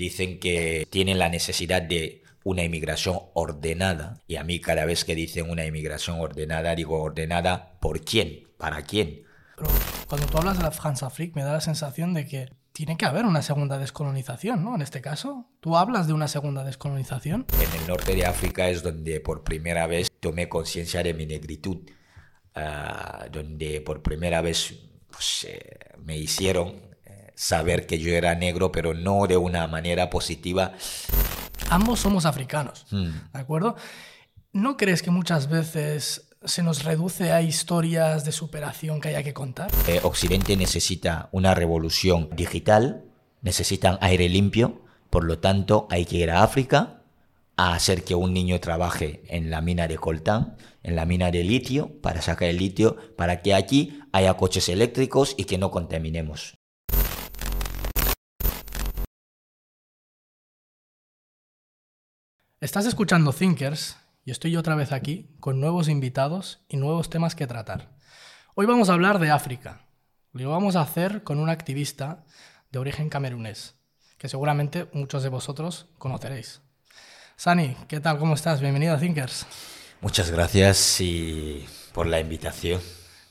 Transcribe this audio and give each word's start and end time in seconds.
dicen 0.00 0.40
que 0.40 0.88
tienen 0.90 1.18
la 1.18 1.28
necesidad 1.28 1.82
de 1.82 2.22
una 2.42 2.64
inmigración 2.64 3.18
ordenada. 3.34 4.18
Y 4.26 4.36
a 4.36 4.44
mí 4.44 4.60
cada 4.60 4.86
vez 4.86 5.04
que 5.04 5.14
dicen 5.14 5.48
una 5.50 5.66
inmigración 5.66 6.18
ordenada, 6.18 6.74
digo 6.74 7.00
ordenada 7.00 7.78
por 7.80 8.00
quién, 8.00 8.48
para 8.56 8.82
quién. 8.82 9.22
Pero 9.56 9.70
cuando 10.08 10.26
tú 10.26 10.38
hablas 10.38 10.56
de 10.56 10.64
la 10.64 10.70
France 10.70 11.04
Afrique, 11.04 11.34
me 11.36 11.44
da 11.44 11.52
la 11.52 11.60
sensación 11.60 12.14
de 12.14 12.26
que 12.26 12.48
tiene 12.72 12.96
que 12.96 13.04
haber 13.04 13.26
una 13.26 13.42
segunda 13.42 13.78
descolonización, 13.78 14.64
¿no? 14.64 14.74
En 14.74 14.80
este 14.80 15.02
caso, 15.02 15.46
¿tú 15.60 15.76
hablas 15.76 16.06
de 16.06 16.14
una 16.14 16.28
segunda 16.28 16.64
descolonización? 16.64 17.46
En 17.60 17.80
el 17.80 17.86
norte 17.86 18.14
de 18.14 18.24
África 18.24 18.70
es 18.70 18.82
donde 18.82 19.20
por 19.20 19.44
primera 19.44 19.86
vez 19.86 20.08
tomé 20.20 20.48
conciencia 20.48 21.02
de 21.02 21.12
mi 21.12 21.26
negritud, 21.26 21.78
ah, 22.54 23.26
donde 23.30 23.82
por 23.82 24.02
primera 24.02 24.40
vez 24.40 24.76
pues, 25.10 25.46
eh, 25.46 25.60
me 25.98 26.16
hicieron 26.16 26.89
saber 27.40 27.86
que 27.86 27.98
yo 27.98 28.12
era 28.12 28.34
negro, 28.34 28.70
pero 28.70 28.92
no 28.92 29.26
de 29.26 29.38
una 29.38 29.66
manera 29.66 30.10
positiva. 30.10 30.72
Ambos 31.70 32.00
somos 32.00 32.26
africanos, 32.26 32.84
Hmm. 32.90 33.12
¿de 33.32 33.38
acuerdo? 33.40 33.76
¿No 34.52 34.76
crees 34.76 35.02
que 35.02 35.10
muchas 35.10 35.48
veces 35.48 36.28
se 36.44 36.62
nos 36.62 36.84
reduce 36.84 37.32
a 37.32 37.40
historias 37.40 38.26
de 38.26 38.32
superación 38.32 39.00
que 39.00 39.08
haya 39.08 39.22
que 39.22 39.32
contar? 39.32 39.70
Eh, 39.86 40.00
Occidente 40.02 40.54
necesita 40.54 41.30
una 41.32 41.54
revolución 41.54 42.28
digital, 42.36 43.04
necesitan 43.40 43.96
aire 44.02 44.28
limpio, 44.28 44.82
por 45.08 45.24
lo 45.24 45.38
tanto 45.38 45.86
hay 45.90 46.04
que 46.04 46.16
ir 46.16 46.30
a 46.30 46.42
África 46.42 47.00
a 47.56 47.72
hacer 47.72 48.04
que 48.04 48.14
un 48.14 48.34
niño 48.34 48.60
trabaje 48.60 49.22
en 49.28 49.50
la 49.50 49.62
mina 49.62 49.88
de 49.88 49.96
coltán, 49.96 50.56
en 50.82 50.94
la 50.94 51.06
mina 51.06 51.30
de 51.30 51.42
litio, 51.44 52.00
para 52.02 52.20
sacar 52.20 52.48
el 52.48 52.58
litio, 52.58 52.96
para 53.16 53.40
que 53.40 53.54
aquí 53.54 53.98
haya 54.12 54.34
coches 54.34 54.68
eléctricos 54.68 55.34
y 55.38 55.44
que 55.44 55.56
no 55.56 55.70
contaminemos. 55.70 56.59
Estás 62.60 62.84
escuchando 62.84 63.32
Thinkers 63.32 63.96
y 64.22 64.32
estoy 64.32 64.54
otra 64.54 64.74
vez 64.74 64.92
aquí 64.92 65.34
con 65.40 65.60
nuevos 65.60 65.88
invitados 65.88 66.60
y 66.68 66.76
nuevos 66.76 67.08
temas 67.08 67.34
que 67.34 67.46
tratar. 67.46 67.96
Hoy 68.54 68.66
vamos 68.66 68.90
a 68.90 68.92
hablar 68.92 69.18
de 69.18 69.30
África. 69.30 69.86
Lo 70.34 70.50
vamos 70.50 70.76
a 70.76 70.82
hacer 70.82 71.22
con 71.22 71.38
un 71.38 71.48
activista 71.48 72.22
de 72.70 72.78
origen 72.78 73.08
camerunés, 73.08 73.76
que 74.18 74.28
seguramente 74.28 74.90
muchos 74.92 75.22
de 75.22 75.30
vosotros 75.30 75.86
conoceréis. 75.96 76.60
Sani, 77.34 77.78
¿qué 77.88 77.98
tal? 77.98 78.18
¿Cómo 78.18 78.34
estás? 78.34 78.60
Bienvenido 78.60 78.94
a 78.94 78.98
Thinkers. 78.98 79.46
Muchas 80.02 80.30
gracias 80.30 81.00
y 81.00 81.64
por 81.94 82.06
la 82.06 82.20
invitación. 82.20 82.82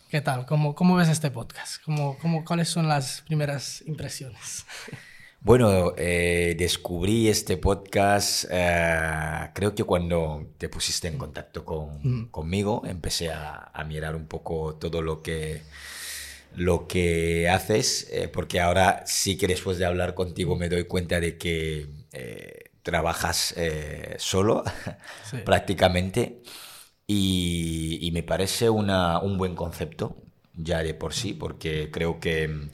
¿Qué 0.09 0.21
tal? 0.21 0.47
¿Cómo, 0.47 0.73
cómo 0.73 0.95
ves 0.95 1.07
este 1.07 1.29
podcast? 1.29 1.83
¿Cómo, 1.85 2.17
cómo, 2.17 2.43
¿Cuáles 2.43 2.69
son 2.69 2.87
las 2.87 3.21
primeras 3.21 3.83
impresiones? 3.85 4.65
Bueno, 5.41 5.93
eh, 5.97 6.55
descubrí 6.57 7.29
este 7.29 7.55
podcast, 7.57 8.45
eh, 8.51 9.49
creo 9.53 9.73
que 9.73 9.85
cuando 9.85 10.47
te 10.57 10.67
pusiste 10.67 11.07
en 11.07 11.17
contacto 11.17 11.63
con, 11.63 12.27
conmigo, 12.29 12.83
empecé 12.85 13.31
a, 13.31 13.71
a, 13.73 13.83
mirar 13.85 14.15
un 14.15 14.27
poco 14.27 14.75
todo 14.75 15.01
lo 15.01 15.21
que, 15.21 15.61
lo 16.55 16.87
que 16.87 17.47
haces, 17.49 18.09
eh, 18.11 18.27
porque 18.27 18.59
ahora 18.59 19.03
sí 19.05 19.37
que 19.37 19.47
después 19.47 19.77
de 19.77 19.85
hablar 19.85 20.13
contigo 20.13 20.57
me 20.57 20.67
doy 20.67 20.83
cuenta 20.83 21.21
de 21.21 21.37
que 21.37 21.87
trabajas 22.83 23.55
solo 24.17 24.63
Sí. 25.29 25.37
prácticamente 25.45 26.41
y, 27.07 27.99
y 28.01 28.11
me 28.11 28.23
parece 28.23 28.69
una, 28.69 29.19
un 29.19 29.37
buen 29.37 29.55
concepto 29.55 30.17
ya 30.53 30.83
de 30.83 30.93
por 30.93 31.13
sí, 31.13 31.33
porque 31.33 31.89
creo 31.91 32.19
que 32.19 32.47
mm, 32.47 32.69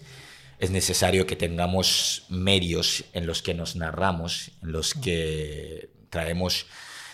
es 0.59 0.72
necesario 0.72 1.25
que 1.25 1.36
tengamos 1.36 2.25
medios 2.30 3.06
en 3.14 3.28
los 3.28 3.42
que 3.42 3.53
nos 3.53 3.75
narramos, 3.75 4.52
en 4.62 4.72
los 4.72 4.94
que 4.94 5.89
traemos 6.09 6.67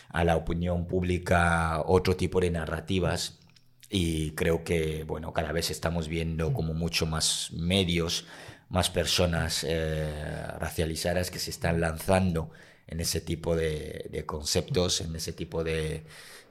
a 0.09 0.23
la 0.23 0.35
opinión 0.35 0.87
pública 0.87 1.81
otro 1.85 2.15
tipo 2.15 2.39
de 2.39 2.51
narrativas. 2.51 3.39
Y 3.89 4.31
creo 4.31 4.63
que 4.63 5.03
bueno 5.03 5.33
cada 5.33 5.51
vez 5.51 5.69
estamos 5.69 6.07
viendo 6.07 6.53
como 6.53 6.73
mucho 6.73 7.05
más 7.05 7.51
medios, 7.51 8.25
más 8.69 8.89
personas 8.89 9.65
eh, 9.67 10.09
racializadas 10.59 11.29
que 11.29 11.39
se 11.39 11.49
están 11.49 11.81
lanzando 11.81 12.51
en 12.87 12.99
ese 13.01 13.21
tipo 13.21 13.55
de, 13.55 14.07
de 14.11 14.25
conceptos, 14.25 15.01
en 15.01 15.15
ese 15.15 15.33
tipo 15.33 15.63
de, 15.63 16.03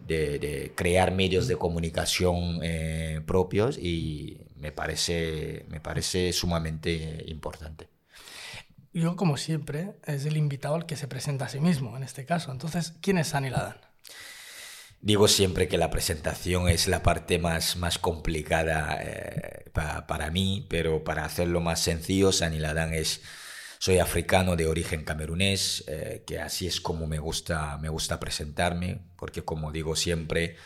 de, 0.07 0.39
de 0.39 0.73
crear 0.75 1.13
medios 1.13 1.49
de 1.49 1.57
comunicación 1.57 2.61
eh, 2.63 3.21
propios 3.27 3.79
y 3.79 4.39
me 4.61 4.73
parece, 4.73 5.65
me 5.69 5.81
parece 5.81 6.33
sumamente 6.33 7.25
importante. 7.27 7.89
Yo, 8.93 9.17
como 9.17 9.37
siempre, 9.37 9.93
es 10.05 10.27
el 10.27 10.37
invitado 10.37 10.77
el 10.77 10.87
que 10.87 10.97
se 10.97 11.07
presenta 11.07 11.45
a 11.45 11.49
sí 11.49 11.61
mismo, 11.61 11.97
en 11.97 12.03
este 12.03 12.25
caso. 12.25 12.51
Entonces, 12.51 12.95
¿quién 13.01 13.19
es 13.19 13.29
Sani 13.29 13.51
Ladan? 13.51 13.77
Digo 15.01 15.29
siempre 15.29 15.69
que 15.69 15.79
la 15.79 15.91
presentación 15.91 16.69
es 16.69 16.87
la 16.87 17.03
parte 17.03 17.39
más, 17.39 17.77
más 17.77 17.99
complicada 17.99 18.99
eh, 19.01 19.71
pa, 19.73 20.07
para 20.07 20.31
mí, 20.31 20.67
pero 20.69 21.05
para 21.05 21.25
hacerlo 21.25 21.61
más 21.61 21.81
sencillo, 21.81 22.33
Sani 22.33 22.59
Ladan 22.59 22.93
es, 22.93 23.23
soy 23.79 23.99
africano 23.99 24.57
de 24.57 24.67
origen 24.67 25.05
camerunés, 25.05 25.85
eh, 25.87 26.23
que 26.27 26.39
así 26.39 26.67
es 26.67 26.83
como 26.83 27.07
me 27.07 27.19
gusta, 27.19 27.79
me 27.79 27.89
gusta 27.89 28.21
presentarme, 28.21 29.01
porque 29.17 29.43
como 29.43 29.73
digo 29.73 29.97
siempre, 29.97 30.57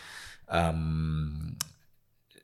um, 0.50 1.55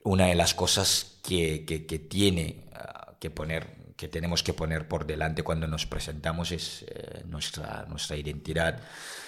una 0.03 0.27
de 0.27 0.34
las 0.34 0.55
cosas 0.55 1.19
que, 1.22 1.65
que, 1.65 1.87
que 1.87 1.99
tiene 1.99 2.65
uh, 2.72 3.19
que 3.19 3.31
poner 3.31 3.81
que 4.00 4.09
tenemos 4.09 4.43
que 4.43 4.55
poner 4.55 4.88
por 4.88 5.06
delante 5.06 5.43
cuando 5.43 5.66
nos 5.66 5.84
presentamos 5.84 6.53
es 6.53 6.87
eh, 6.88 7.22
nuestra, 7.27 7.84
nuestra 7.87 8.16
identidad. 8.16 8.81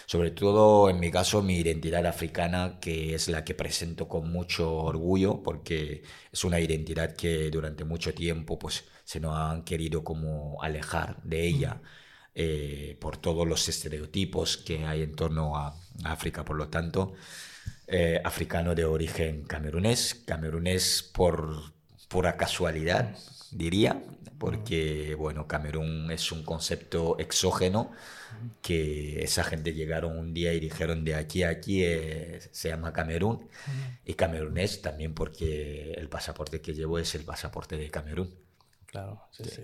Sobre 0.06 0.31
todo, 0.31 0.88
en 0.88 0.99
mi 0.99 1.10
caso, 1.10 1.43
mi 1.43 1.56
identidad 1.59 2.06
africana, 2.06 2.78
que 2.81 3.15
es 3.15 3.28
la 3.28 3.44
que 3.44 3.55
presento 3.55 4.09
con 4.09 4.33
mucho 4.33 4.75
orgullo, 4.77 5.43
porque 5.43 6.03
es 6.33 6.44
una 6.44 6.59
identidad 6.59 7.15
que 7.15 7.50
durante 7.50 7.84
mucho 7.84 8.15
tiempo 8.15 8.59
pues, 8.59 8.84
se 9.04 9.21
nos 9.21 9.37
han 9.37 9.62
querido 9.65 10.03
como 10.03 10.62
alejar 10.62 11.22
de 11.22 11.47
ella 11.47 11.83
eh, 12.34 12.97
por 12.99 13.19
todos 13.19 13.47
los 13.47 13.69
estereotipos 13.69 14.56
que 14.56 14.87
hay 14.87 15.03
en 15.03 15.15
torno 15.15 15.54
a 15.54 15.77
África. 16.04 16.47
Por 16.47 16.56
lo 16.56 16.69
tanto, 16.69 17.12
eh, 17.92 18.20
africano 18.25 18.75
de 18.75 18.84
origen 18.84 19.44
camerunés, 19.44 20.14
camerunés 20.26 21.08
por 21.14 21.72
pura 22.08 22.36
casualidad, 22.36 23.16
diría, 23.50 24.03
porque 24.38 25.14
bueno, 25.14 25.47
Camerún 25.47 26.10
es 26.10 26.32
un 26.32 26.42
concepto 26.42 27.16
exógeno 27.20 27.92
que 28.60 29.22
esa 29.22 29.44
gente 29.44 29.72
llegaron 29.72 30.19
un 30.19 30.34
día 30.34 30.53
y 30.53 30.58
dijeron 30.58 31.04
de 31.04 31.14
aquí 31.14 31.44
a 31.44 31.50
aquí 31.50 31.84
eh, 31.84 32.41
se 32.50 32.70
llama 32.70 32.92
Camerún 32.92 33.48
y 34.04 34.14
camerunés 34.14 34.82
también 34.82 35.14
porque 35.14 35.92
el 35.92 36.09
pasaporte 36.09 36.60
que 36.60 36.74
llevo 36.74 36.98
es 36.98 37.14
el 37.14 37.24
pasaporte 37.24 37.76
de 37.76 37.88
Camerún. 37.88 38.34
Claro, 38.86 39.22
sí, 39.30 39.44
sí. 39.44 39.62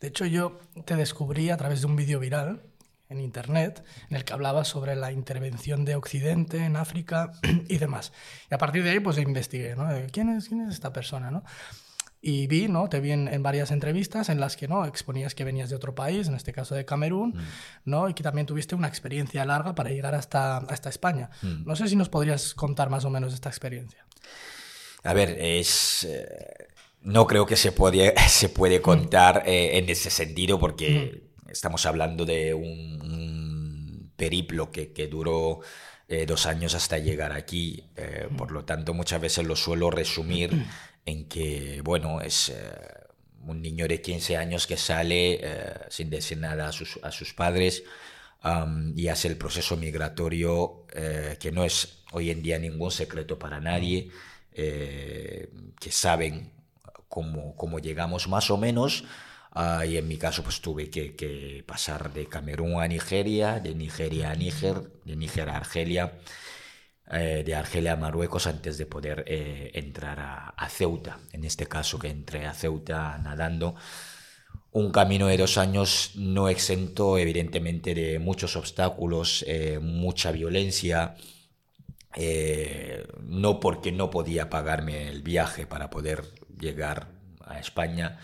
De 0.00 0.08
hecho, 0.08 0.26
yo 0.26 0.58
te 0.84 0.96
descubrí 0.96 1.50
a 1.50 1.56
través 1.56 1.82
de 1.82 1.86
un 1.86 1.94
vídeo 1.94 2.18
viral 2.18 2.62
en 3.08 3.20
internet 3.20 3.84
en 4.10 4.16
el 4.16 4.24
que 4.24 4.32
hablaba 4.32 4.64
sobre 4.64 4.96
la 4.96 5.12
intervención 5.12 5.84
de 5.84 5.94
Occidente 5.94 6.58
en 6.64 6.76
África 6.76 7.32
y 7.68 7.78
demás. 7.78 8.12
Y 8.50 8.54
a 8.54 8.58
partir 8.58 8.82
de 8.82 8.90
ahí, 8.90 9.00
pues 9.00 9.18
investigué, 9.18 9.76
¿no? 9.76 9.88
¿Quién 10.12 10.30
es, 10.30 10.48
quién 10.48 10.62
es 10.62 10.74
esta 10.74 10.92
persona, 10.92 11.30
no? 11.30 11.44
Y 12.20 12.48
vi, 12.48 12.66
¿no? 12.66 12.88
Te 12.88 12.98
vi 12.98 13.12
en, 13.12 13.28
en, 13.28 13.42
varias 13.42 13.70
entrevistas 13.70 14.28
en 14.30 14.40
las 14.40 14.56
que, 14.56 14.66
¿no? 14.66 14.84
Exponías 14.84 15.34
que 15.34 15.44
venías 15.44 15.70
de 15.70 15.76
otro 15.76 15.94
país, 15.94 16.26
en 16.26 16.34
este 16.34 16.52
caso 16.52 16.74
de 16.74 16.84
Camerún, 16.84 17.30
mm. 17.30 17.42
¿no? 17.84 18.08
Y 18.08 18.14
que 18.14 18.22
también 18.22 18.46
tuviste 18.46 18.74
una 18.74 18.88
experiencia 18.88 19.44
larga 19.44 19.74
para 19.74 19.90
llegar 19.90 20.14
hasta, 20.14 20.56
hasta 20.56 20.88
España. 20.88 21.30
Mm. 21.42 21.64
No 21.64 21.76
sé 21.76 21.88
si 21.88 21.94
nos 21.94 22.08
podrías 22.08 22.54
contar 22.54 22.90
más 22.90 23.04
o 23.04 23.10
menos 23.10 23.32
esta 23.32 23.48
experiencia. 23.48 24.04
A 25.04 25.12
ver, 25.12 25.36
es... 25.38 26.04
Eh, 26.04 26.68
no 27.02 27.28
creo 27.28 27.46
que 27.46 27.54
se 27.54 27.70
puede, 27.70 28.14
se 28.28 28.48
puede 28.48 28.82
contar 28.82 29.44
mm. 29.44 29.48
eh, 29.48 29.78
en 29.78 29.88
ese 29.88 30.10
sentido 30.10 30.58
porque 30.58 31.25
estamos 31.50 31.86
hablando 31.86 32.24
de 32.24 32.54
un, 32.54 34.12
periplo 34.16 34.72
que, 34.72 34.92
que 34.92 35.08
duró 35.08 35.60
eh, 36.08 36.24
dos 36.24 36.46
años 36.46 36.74
hasta 36.74 36.98
llegar 36.98 37.32
aquí. 37.32 37.84
Eh, 37.96 38.28
por 38.36 38.52
lo 38.52 38.64
tanto, 38.64 38.94
muchas 38.94 39.20
veces 39.20 39.44
lo 39.44 39.56
suelo 39.56 39.90
resumir 39.90 40.50
en 41.04 41.28
que, 41.28 41.80
bueno, 41.82 42.20
es 42.20 42.50
eh, 42.50 42.54
un 43.44 43.60
niño 43.60 43.88
de 43.88 44.00
15 44.00 44.36
años 44.36 44.66
que 44.66 44.76
sale 44.76 45.40
sin 45.88 46.10
decir 46.10 46.38
nada 46.38 46.68
a 46.68 46.72
sus, 46.72 46.98
a 47.02 47.12
sus 47.12 47.32
padres 47.32 47.84
y 48.96 49.06
hace 49.06 49.28
el 49.28 49.36
proceso 49.36 49.76
migratorio 49.76 50.84
que 51.38 51.52
no 51.52 51.64
es 51.64 52.02
hoy 52.10 52.30
en 52.30 52.42
día 52.42 52.58
ningún 52.58 52.90
secreto 52.90 53.38
para 53.38 53.60
nadie, 53.60 54.10
que 54.52 55.90
saben 55.90 56.50
cómo, 57.08 57.54
cómo, 57.54 57.78
llegamos 57.78 58.26
más 58.26 58.50
o 58.50 58.56
menos. 58.56 59.04
Uh, 59.56 59.84
y 59.84 59.96
en 59.96 60.06
mi 60.06 60.18
caso, 60.18 60.42
pues 60.42 60.60
tuve 60.60 60.90
que, 60.90 61.16
que, 61.16 61.64
pasar 61.66 62.12
de 62.12 62.26
Camerún 62.26 62.78
a 62.78 62.86
Nigeria, 62.88 63.58
de 63.58 63.74
Nigeria 63.74 64.30
a 64.30 64.34
Níger, 64.34 64.82
de 65.06 65.16
Níger 65.16 65.48
a 65.48 65.56
Argelia, 65.56 66.12
eh, 67.10 67.42
de 67.42 67.54
Argelia 67.54 67.92
a 67.92 67.96
Marruecos 67.96 68.46
antes 68.46 68.76
de 68.76 68.84
poder 68.84 69.24
eh, 69.26 69.70
entrar 69.72 70.18
a, 70.56 70.68
Ceuta. 70.68 71.18
En 71.32 71.44
este 71.44 71.66
caso, 71.66 71.98
que 71.98 72.08
entré 72.08 72.44
a 72.46 72.52
Ceuta 72.52 73.16
nadando. 73.18 73.76
un 74.72 74.90
camino 74.92 75.28
de 75.28 75.38
dos 75.38 75.56
años 75.56 76.12
no 76.16 76.48
exento 76.50 77.16
evidentemente 77.16 77.94
de 77.94 78.18
muchos 78.18 78.56
obstáculos, 78.56 79.42
eh, 79.48 79.78
mucha 79.80 80.32
violencia, 80.32 81.16
no 83.22 83.60
porque 83.60 83.92
no 83.92 84.10
podía 84.10 84.50
pagarme 84.50 85.08
el 85.08 85.22
viaje 85.22 85.66
para 85.66 85.90
poder 85.90 86.24
llegar 86.58 87.08
a 87.44 87.58
España, 87.58 88.18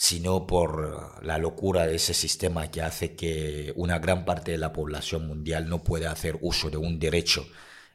sino 0.00 0.46
por 0.46 1.22
la 1.24 1.36
locura 1.36 1.86
de 1.86 1.96
ese 1.96 2.14
sistema 2.14 2.70
que 2.70 2.80
hace 2.80 3.14
que 3.14 3.72
una 3.76 3.98
gran 3.98 4.24
parte 4.24 4.52
de 4.52 4.58
la 4.58 4.72
población 4.72 5.26
mundial 5.26 5.68
no 5.68 5.84
pueda 5.84 6.10
hacer 6.10 6.38
uso 6.40 6.70
de 6.70 6.78
un 6.78 6.98
derecho 6.98 7.46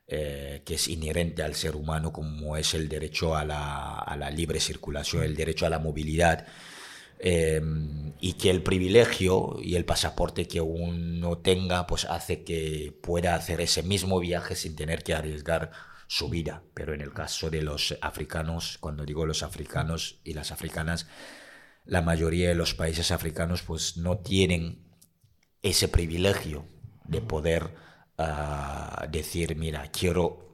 eh, 0.07 0.62
que 0.66 0.75
es 0.75 0.88
inherente 0.88 1.42
al 1.42 1.56
ser 1.56 1.75
humano, 1.75 2.13
como 2.13 2.57
es 2.57 2.75
el 2.75 2.88
derecho 2.90 3.36
a 3.36 3.44
la, 3.44 3.98
a 4.00 4.16
la 4.18 4.30
libre 4.30 4.60
circulación, 4.60 5.24
el 5.24 5.36
derecho 5.36 5.66
a 5.66 5.69
la 5.69 5.80
movilidad 5.80 6.46
Em, 7.18 8.13
y 8.19 8.34
que 8.34 8.50
el 8.50 8.62
privilegio 8.62 9.58
y 9.62 9.75
el 9.75 9.86
pasaporte 9.86 10.48
que 10.48 10.60
uno 10.60 11.38
tenga 11.38 11.88
pues 11.88 12.06
hace 12.06 12.44
que 12.44 12.94
pueda 13.01 13.36
hacer 13.36 13.62
ese 13.62 13.84
mismo 13.84 14.19
viaje 14.19 14.56
sin 14.56 14.75
tener 14.75 15.01
que 15.04 15.13
arriesgar 15.13 15.72
su 16.08 16.30
vida. 16.30 16.63
Pero 16.74 16.94
en 16.94 17.01
el 17.01 17.13
caso 17.13 17.50
de 17.50 17.62
los 17.62 17.98
africanos, 18.01 18.78
cuando 18.80 19.06
digo 19.06 19.25
los 19.25 19.44
africanos 19.44 20.19
y 20.24 20.34
las 20.34 20.51
africanas, 20.51 21.08
la 21.86 22.02
mayoría 22.02 22.50
de 22.50 22.56
los 22.56 22.74
países 22.74 23.12
africanos 23.12 23.62
pues 23.62 23.98
no 23.98 24.18
tienen 24.18 24.86
ese 25.62 25.88
privilegio 25.88 26.66
de 27.06 27.22
poder 27.22 27.74
ah, 28.18 29.06
decir, 29.10 29.56
mira, 29.56 29.88
quiero 29.92 30.46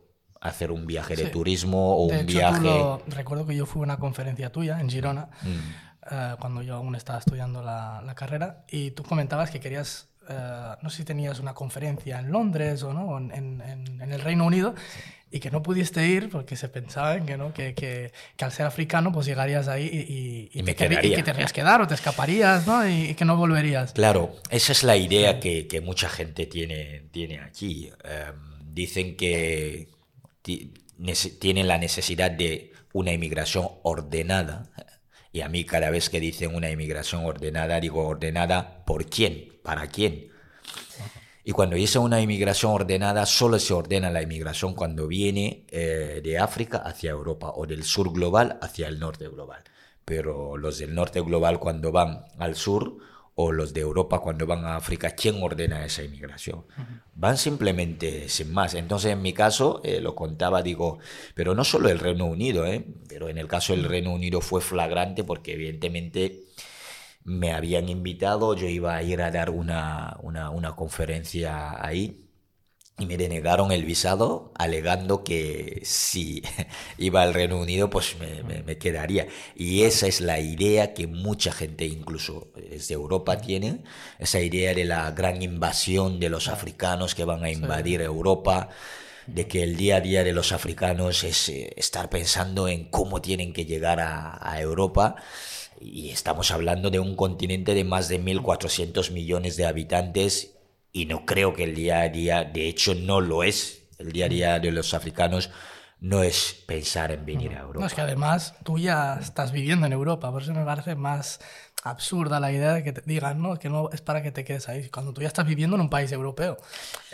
hacer 0.41 0.71
un 0.71 0.87
viaje 0.87 1.15
de 1.15 1.27
turismo 1.27 1.95
o 1.95 2.05
un 2.05 2.25
viaje... 2.25 2.69
Recuerdo 3.07 3.45
que 3.45 3.55
yo 3.55 3.65
fui 3.65 3.81
a 3.81 3.83
una 3.83 3.97
conferencia 3.97 4.51
tuya 4.51 4.79
en 4.79 4.89
Girona. 4.89 5.29
Mm. 5.43 5.91
Eh, 6.09 6.35
cuando 6.39 6.63
yo 6.63 6.75
aún 6.75 6.95
estaba 6.95 7.19
estudiando 7.19 7.61
la, 7.61 8.01
la, 8.03 8.15
carrera, 8.15 8.65
y 8.67 8.89
tú 8.91 9.03
comentabas 9.03 9.51
que 9.51 9.59
querías, 9.59 10.09
eh, 10.27 10.75
no 10.81 10.89
sé 10.89 10.97
si 10.97 11.03
tenías 11.03 11.39
una 11.39 11.53
conferencia 11.53 12.17
en 12.17 12.31
Londres 12.31 12.81
o 12.81 12.91
¿no? 12.91 13.19
en, 13.19 13.31
en, 13.31 13.61
en, 14.01 14.11
el 14.11 14.19
Reino 14.19 14.47
Unido, 14.47 14.73
y 15.31 15.39
que 15.39 15.49
no 15.49 15.63
pudiste 15.63 16.05
ir 16.05 16.29
porque 16.29 16.55
se 16.55 16.67
pensaba 16.67 17.15
en 17.15 17.25
que, 17.25 17.37
¿no? 17.37 17.53
que, 17.53 17.73
que, 17.73 18.11
que 18.35 18.45
al 18.45 18.51
ser 18.51 18.65
africano 18.65 19.11
pues 19.11 19.25
llegarías 19.25 19.67
ahí 19.69 19.85
y, 19.85 20.59
y, 20.59 20.63
te, 20.63 20.71
y 20.71 21.15
que 21.15 21.23
te 21.23 21.31
querías 21.31 21.53
quedar 21.53 21.81
o 21.81 21.87
te 21.87 21.93
escaparías 21.93 22.67
¿no? 22.67 22.87
y, 22.87 23.15
que 23.15 23.23
no 23.23 23.37
volverías. 23.37 23.93
Claro, 23.93 24.35
esa 24.49 24.73
es 24.73 24.83
la 24.83 24.97
idea 24.97 25.39
que, 25.39 25.67
que 25.67 25.79
mucha 25.79 26.09
gente 26.09 26.45
tiene, 26.45 27.05
tiene 27.11 27.39
aquí. 27.39 27.89
Em, 28.03 28.73
dicen 28.73 29.15
que 29.15 29.87
tienen 31.39 31.67
la 31.67 31.77
necesidad 31.77 32.31
de 32.31 32.73
una 32.93 33.13
inmigración 33.13 33.69
ordenada 33.83 34.69
y 35.31 35.41
a 35.41 35.49
mí 35.49 35.63
cada 35.63 35.89
vez 35.89 36.09
que 36.09 36.19
dicen 36.19 36.53
una 36.53 36.69
inmigración 36.69 37.25
ordenada, 37.25 37.79
digo 37.79 38.05
ordenada 38.05 38.83
por 38.85 39.05
quién, 39.09 39.53
para 39.63 39.87
quién. 39.87 40.30
Y 41.43 41.51
cuando 41.53 41.75
dice 41.75 41.97
una 41.97 42.21
inmigración 42.21 42.71
ordenada, 42.71 43.25
solo 43.25 43.57
se 43.57 43.73
ordena 43.73 44.11
la 44.11 44.21
inmigración 44.21 44.75
cuando 44.75 45.07
viene 45.07 45.65
eh, 45.69 46.21
de 46.23 46.37
África 46.37 46.77
hacia 46.77 47.11
Europa 47.11 47.51
o 47.55 47.65
del 47.65 47.83
sur 47.83 48.13
global 48.13 48.59
hacia 48.61 48.87
el 48.87 48.99
norte 48.99 49.27
global. 49.27 49.63
Pero 50.05 50.57
los 50.57 50.77
del 50.77 50.93
norte 50.93 51.21
global 51.21 51.59
cuando 51.59 51.91
van 51.91 52.25
al 52.37 52.55
sur 52.55 52.97
o 53.33 53.51
los 53.51 53.73
de 53.73 53.81
Europa 53.81 54.19
cuando 54.19 54.45
van 54.45 54.65
a 54.65 54.75
África, 54.75 55.11
¿quién 55.11 55.41
ordena 55.41 55.85
esa 55.85 56.03
inmigración? 56.03 56.65
Van 57.15 57.37
simplemente 57.37 58.29
sin 58.29 58.53
más. 58.53 58.73
Entonces, 58.75 59.13
en 59.13 59.21
mi 59.21 59.33
caso, 59.33 59.81
eh, 59.83 59.99
lo 60.01 60.15
contaba, 60.15 60.61
digo, 60.61 60.99
pero 61.33 61.55
no 61.55 61.63
solo 61.63 61.89
el 61.89 61.99
Reino 61.99 62.25
Unido, 62.25 62.65
eh, 62.67 62.85
pero 63.07 63.29
en 63.29 63.37
el 63.37 63.47
caso 63.47 63.73
del 63.73 63.85
Reino 63.85 64.11
Unido 64.13 64.41
fue 64.41 64.61
flagrante 64.61 65.23
porque 65.23 65.53
evidentemente 65.53 66.43
me 67.23 67.53
habían 67.53 67.89
invitado, 67.89 68.55
yo 68.55 68.67
iba 68.67 68.95
a 68.95 69.03
ir 69.03 69.21
a 69.21 69.31
dar 69.31 69.49
una, 69.49 70.17
una, 70.21 70.49
una 70.49 70.75
conferencia 70.75 71.83
ahí 71.85 72.27
y 73.01 73.05
me 73.07 73.17
denegaron 73.17 73.71
el 73.71 73.83
visado 73.83 74.51
alegando 74.55 75.23
que 75.23 75.81
si 75.83 76.43
iba 76.97 77.23
al 77.23 77.33
Reino 77.33 77.59
Unido 77.59 77.89
pues 77.89 78.15
me, 78.19 78.63
me, 78.63 78.77
quedaría. 78.77 79.27
Y 79.55 79.83
esa 79.83 80.07
es 80.07 80.21
la 80.21 80.39
idea 80.39 80.93
que 80.93 81.07
mucha 81.07 81.51
gente, 81.51 81.85
incluso 81.85 82.51
desde 82.55 82.93
Europa, 82.93 83.37
tiene, 83.37 83.83
esa 84.19 84.39
idea 84.39 84.73
de 84.75 84.85
la 84.85 85.09
gran 85.11 85.41
invasión 85.41 86.19
de 86.19 86.29
los 86.29 86.47
africanos 86.47 87.15
que 87.15 87.25
van 87.25 87.43
a 87.43 87.51
invadir 87.51 88.01
Europa 88.01 88.69
de 89.27 89.47
que 89.47 89.63
el 89.63 89.77
día 89.77 89.97
a 89.97 90.01
día 90.01 90.23
de 90.23 90.33
los 90.33 90.51
africanos 90.51 91.23
es 91.23 91.49
eh, 91.49 91.73
estar 91.77 92.09
pensando 92.09 92.67
en 92.67 92.85
cómo 92.89 93.21
tienen 93.21 93.53
que 93.53 93.65
llegar 93.65 93.99
a, 93.99 94.37
a 94.41 94.61
Europa 94.61 95.15
y 95.81 96.09
estamos 96.09 96.51
hablando 96.51 96.89
de 96.89 96.99
un 96.99 97.15
continente 97.15 97.73
de 97.73 97.83
más 97.83 98.07
de 98.07 98.21
1.400 98.21 99.11
millones 99.11 99.57
de 99.57 99.65
habitantes 99.65 100.57
y 100.91 101.05
no 101.05 101.25
creo 101.25 101.53
que 101.53 101.63
el 101.63 101.75
día 101.75 102.01
a 102.01 102.09
día, 102.09 102.43
de 102.43 102.67
hecho 102.67 102.93
no 102.95 103.21
lo 103.21 103.43
es, 103.43 103.83
el 103.97 104.11
día 104.11 104.25
a 104.25 104.29
día 104.29 104.59
de 104.59 104.71
los 104.71 104.93
africanos 104.93 105.49
no 105.99 106.23
es 106.23 106.63
pensar 106.65 107.11
en 107.11 107.25
venir 107.25 107.53
a 107.53 107.59
Europa. 107.59 107.79
No, 107.79 107.85
es 107.85 107.93
que 107.93 108.01
además 108.01 108.55
tú 108.63 108.79
ya 108.79 109.19
estás 109.21 109.51
viviendo 109.51 109.85
en 109.85 109.93
Europa, 109.93 110.31
por 110.31 110.41
eso 110.41 110.53
me 110.53 110.65
parece 110.65 110.95
más 110.95 111.39
absurda 111.83 112.39
la 112.39 112.51
idea 112.51 112.73
de 112.73 112.83
que 112.83 112.91
te 112.93 113.01
digan, 113.05 113.41
¿no? 113.41 113.57
Que 113.57 113.69
no 113.69 113.89
es 113.91 114.01
para 114.01 114.21
que 114.21 114.31
te 114.31 114.43
quedes 114.43 114.67
ahí, 114.69 114.89
cuando 114.89 115.13
tú 115.13 115.21
ya 115.21 115.27
estás 115.27 115.45
viviendo 115.45 115.75
en 115.75 115.81
un 115.81 115.89
país 115.89 116.11
europeo. 116.11 116.57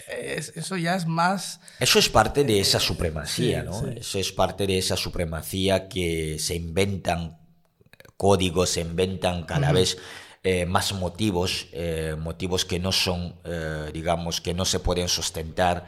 eso 0.07 0.77
ya 0.77 0.95
es 0.95 1.05
más... 1.05 1.59
Eso 1.79 1.99
es 1.99 2.09
parte 2.09 2.43
de 2.43 2.59
esa 2.59 2.79
supremacía, 2.79 3.63
¿no? 3.63 3.87
Eso 3.87 4.19
es 4.19 4.31
parte 4.31 4.65
de 4.67 4.77
esa 4.77 4.97
supremacía 4.97 5.87
que 5.87 6.37
se 6.39 6.55
inventan 6.55 7.37
códigos, 8.17 8.71
se 8.71 8.81
inventan 8.81 9.43
cada 9.43 9.71
vez 9.71 9.97
eh, 10.43 10.65
más 10.65 10.93
motivos, 10.93 11.67
eh, 11.71 12.15
motivos 12.17 12.65
que 12.65 12.79
no 12.79 12.91
son, 12.91 13.35
eh, 13.43 13.89
digamos, 13.93 14.41
que 14.41 14.53
no 14.53 14.65
se 14.65 14.79
pueden 14.79 15.07
sustentar 15.07 15.85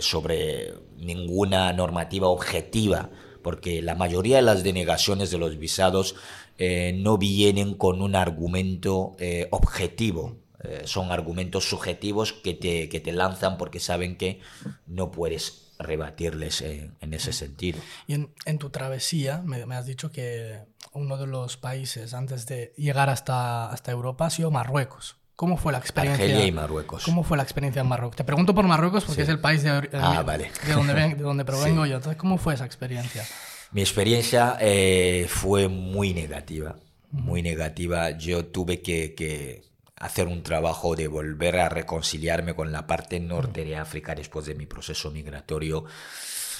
sobre 0.00 0.72
ninguna 0.96 1.74
normativa 1.74 2.28
objetiva, 2.28 3.10
porque 3.42 3.82
la 3.82 3.94
mayoría 3.94 4.36
de 4.36 4.42
las 4.42 4.62
denegaciones 4.62 5.30
de 5.30 5.36
los 5.36 5.58
visados 5.58 6.14
no 6.58 7.18
vienen 7.18 7.74
con 7.74 8.00
un 8.00 8.16
argumento 8.16 9.16
objetivo, 9.50 10.38
son 10.84 11.12
argumentos 11.12 11.68
subjetivos 11.68 12.32
que 12.32 12.54
te, 12.54 12.88
que 12.88 13.00
te 13.00 13.12
lanzan 13.12 13.58
porque 13.58 13.78
saben 13.78 14.16
que 14.16 14.40
no 14.86 15.10
puedes 15.10 15.69
rebatirles 15.82 16.62
en, 16.62 17.14
ese 17.14 17.32
sentido. 17.32 17.80
Y 18.06 18.14
en, 18.14 18.58
tu 18.58 18.70
travesía 18.70 19.42
me, 19.44 19.62
has 19.74 19.86
dicho 19.86 20.10
que 20.10 20.60
uno 20.92 21.16
de 21.16 21.26
los 21.26 21.56
países 21.56 22.14
antes 22.14 22.46
de 22.46 22.72
llegar 22.76 23.08
hasta, 23.08 23.70
hasta 23.70 23.90
Europa 23.90 24.26
ha 24.26 24.30
sido 24.30 24.50
Marruecos. 24.50 25.16
¿Cómo 25.40 25.56
fue 25.56 25.72
la 25.72 25.78
experiencia? 25.78 26.22
Argelia 26.22 26.46
y 26.46 26.52
Marruecos. 26.52 27.02
¿Cómo 27.02 27.24
fue 27.24 27.38
la 27.38 27.42
experiencia 27.42 27.80
en 27.80 27.88
Marruecos? 27.88 28.16
Te 28.16 28.24
pregunto 28.24 28.54
por 28.54 28.66
Marruecos 28.66 29.06
porque 29.06 29.22
es 29.22 29.28
el 29.30 29.40
país 29.40 29.62
de, 29.62 29.70
ah, 29.70 30.22
de, 30.22 30.72
donde, 30.74 30.94
de 30.94 31.22
donde 31.22 31.44
provengo 31.46 31.86
yo. 31.86 31.96
Entonces, 31.96 32.18
¿cómo 32.18 32.36
fue 32.36 32.52
esa 32.52 32.66
experiencia? 32.66 33.24
Mi 33.72 33.80
experiencia 33.80 34.58
eh, 34.60 35.26
fue 35.30 35.68
muy 35.68 36.12
negativa, 36.12 36.76
muy 37.10 37.40
negativa. 37.40 38.10
Yo 38.10 38.44
tuve 38.44 38.82
que, 38.82 39.14
que 39.14 39.62
hacer 40.00 40.26
un 40.26 40.42
trabajo 40.42 40.96
de 40.96 41.06
volver 41.06 41.58
a 41.58 41.68
reconciliarme 41.68 42.54
con 42.54 42.72
la 42.72 42.86
parte 42.86 43.20
norte 43.20 43.64
de 43.64 43.76
África 43.76 44.14
después 44.14 44.46
de 44.46 44.54
mi 44.54 44.66
proceso 44.66 45.10
migratorio, 45.10 45.84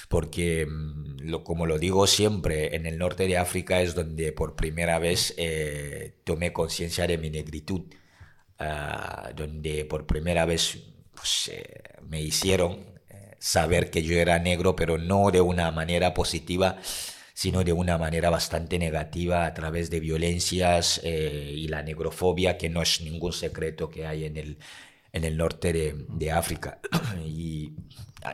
porque, 0.08 0.66
mm, 0.66 1.20
lo, 1.22 1.42
como 1.42 1.66
lo 1.66 1.78
digo 1.78 2.06
siempre, 2.06 2.76
en 2.76 2.86
el 2.86 2.98
norte 2.98 3.26
de 3.26 3.38
África 3.38 3.80
es 3.80 3.94
donde 3.94 4.32
por 4.32 4.56
primera 4.56 4.98
vez 4.98 5.34
eh, 5.38 6.16
tomé 6.24 6.52
conciencia 6.52 7.06
de 7.06 7.18
mi 7.18 7.30
negritud, 7.30 7.82
ah, 8.58 9.30
donde 9.34 9.84
por 9.86 10.06
primera 10.06 10.44
vez 10.44 10.78
pues, 11.14 11.48
eh, 11.52 11.82
me 12.08 12.20
hicieron 12.20 12.84
eh, 13.08 13.36
saber 13.38 13.90
que 13.90 14.02
yo 14.02 14.18
era 14.18 14.38
negro, 14.38 14.76
pero 14.76 14.98
no 14.98 15.30
de 15.30 15.40
una 15.40 15.70
manera 15.70 16.12
positiva, 16.14 16.78
sino 17.40 17.64
de 17.64 17.72
una 17.72 17.96
manera 17.96 18.28
bastante 18.28 18.78
negativa 18.78 19.46
a 19.46 19.54
través 19.54 19.88
de 19.88 19.98
violencias 19.98 21.00
eh, 21.02 21.54
y 21.56 21.68
la 21.68 21.82
negrofobia, 21.82 22.58
que 22.58 22.68
no 22.68 22.82
es 22.82 23.00
ningún 23.00 23.32
secreto 23.32 23.88
que 23.88 24.06
hay 24.06 24.26
en 24.26 24.36
el, 24.36 24.58
en 25.10 25.24
el 25.24 25.38
norte 25.38 25.72
de, 25.72 26.04
de 26.10 26.32
África. 26.32 26.80
y 27.24 27.72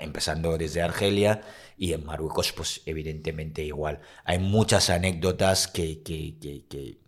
empezando 0.01 0.59
desde 0.59 0.83
Argelia 0.83 1.41
y 1.79 1.93
en 1.93 2.05
Marruecos, 2.05 2.53
pues 2.53 2.83
evidentemente 2.85 3.63
igual. 3.63 4.01
Hay 4.25 4.41
muchas 4.41 4.91
anécdotas 4.91 5.69
que, 5.69 6.03
que, 6.03 6.37
que, 6.41 6.99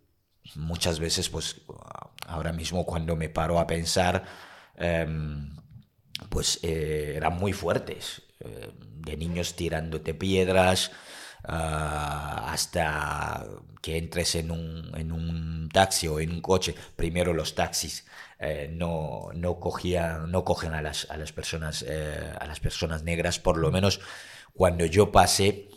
muchas 0.55 1.01
veces, 1.01 1.27
pues 1.27 1.63
ahora 2.27 2.53
mismo 2.53 2.85
cuando 2.85 3.17
me 3.17 3.27
paro 3.27 3.59
a 3.59 3.67
pensar, 3.67 4.23
em, 4.77 5.53
pues 6.29 6.59
eh, 6.63 7.15
eran 7.17 7.35
muy 7.35 7.51
fuertes. 7.51 8.21
Eh, 8.39 8.71
de 8.99 9.17
niños 9.17 9.57
tirándote 9.57 10.13
piedras, 10.13 10.91
Ah, 11.43 12.51
hasta 12.51 13.45
que 13.81 13.97
entres 13.97 14.35
en 14.35 14.51
un, 14.51 14.91
en 14.95 15.11
un, 15.11 15.69
taxi 15.71 16.07
o 16.07 16.19
en 16.19 16.31
un 16.31 16.41
coche, 16.41 16.75
primero 16.95 17.33
los 17.33 17.55
taxis 17.55 18.05
eh, 18.39 18.69
no, 18.71 19.29
no, 19.33 19.59
cogían, 19.59 20.31
no 20.31 20.43
cogen 20.43 20.73
a 20.73 20.81
las, 20.81 21.09
a 21.09 21.17
las, 21.17 21.31
personas, 21.31 21.85
eh, 21.87 22.33
a 22.39 22.45
las 22.45 22.59
personas 22.59 23.03
negras, 23.03 23.39
por 23.39 23.57
lo 23.57 23.71
menos 23.71 24.01
cuando 24.53 24.85
yo 24.85 25.11
pasé, 25.11 25.68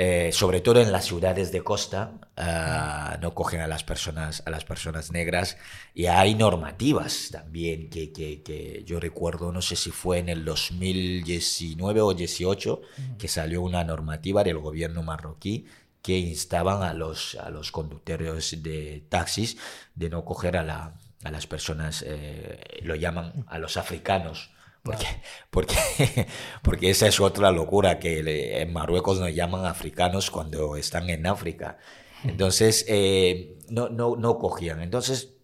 eh, 0.00 0.30
sobre 0.30 0.60
todo 0.60 0.80
en 0.80 0.92
las 0.92 1.06
ciudades 1.06 1.50
de 1.50 1.64
costa, 1.64 2.12
ah, 2.36 3.18
no 3.20 3.34
cogen 3.34 3.62
a 3.62 3.66
las 3.66 3.82
personas, 3.82 4.44
a 4.46 4.50
las 4.50 4.64
personas 4.64 5.10
negras. 5.10 5.56
Y 5.92 6.06
hay 6.06 6.36
normativas 6.36 7.30
también 7.32 7.90
que, 7.90 8.12
que, 8.12 8.84
yo 8.86 9.00
recuerdo, 9.00 9.50
no 9.50 9.60
sé 9.60 9.74
si 9.74 9.90
fue 9.90 10.18
en 10.18 10.28
el 10.28 10.44
2019 10.44 12.00
o 12.00 12.14
18, 12.14 12.80
que 13.18 13.26
salió 13.26 13.60
una 13.60 13.82
normativa 13.82 14.44
del 14.44 14.58
gobierno 14.58 15.02
marroquí 15.02 15.66
que 16.00 16.16
instaban 16.16 16.84
a 16.84 16.94
los, 16.94 17.34
a 17.34 17.50
los 17.50 17.72
conductores 17.72 18.62
de 18.62 19.02
taxis 19.08 19.56
de 19.96 20.10
no 20.10 20.24
coger 20.24 20.58
a, 20.58 20.62
la, 20.62 20.94
a 21.24 21.30
las 21.32 21.48
personas, 21.48 22.04
eh, 22.06 22.80
lo 22.84 22.94
llaman 22.94 23.44
a 23.48 23.58
los 23.58 23.76
africanos, 23.76 24.50
porque, 24.82 25.06
porque, 25.50 25.76
porque 26.62 26.90
esa 26.90 27.06
es 27.06 27.20
otra 27.20 27.50
locura, 27.50 27.98
que 27.98 28.60
en 28.60 28.72
Marruecos 28.72 29.20
nos 29.20 29.34
llaman 29.34 29.64
africanos 29.64 30.30
cuando 30.30 30.76
están 30.76 31.10
en 31.10 31.26
África. 31.26 31.78
Entonces, 32.24 32.84
eh, 32.88 33.58
no, 33.68 33.88
no, 33.88 34.16
no 34.16 34.38
cogían. 34.38 34.82
Entonces, 34.82 35.34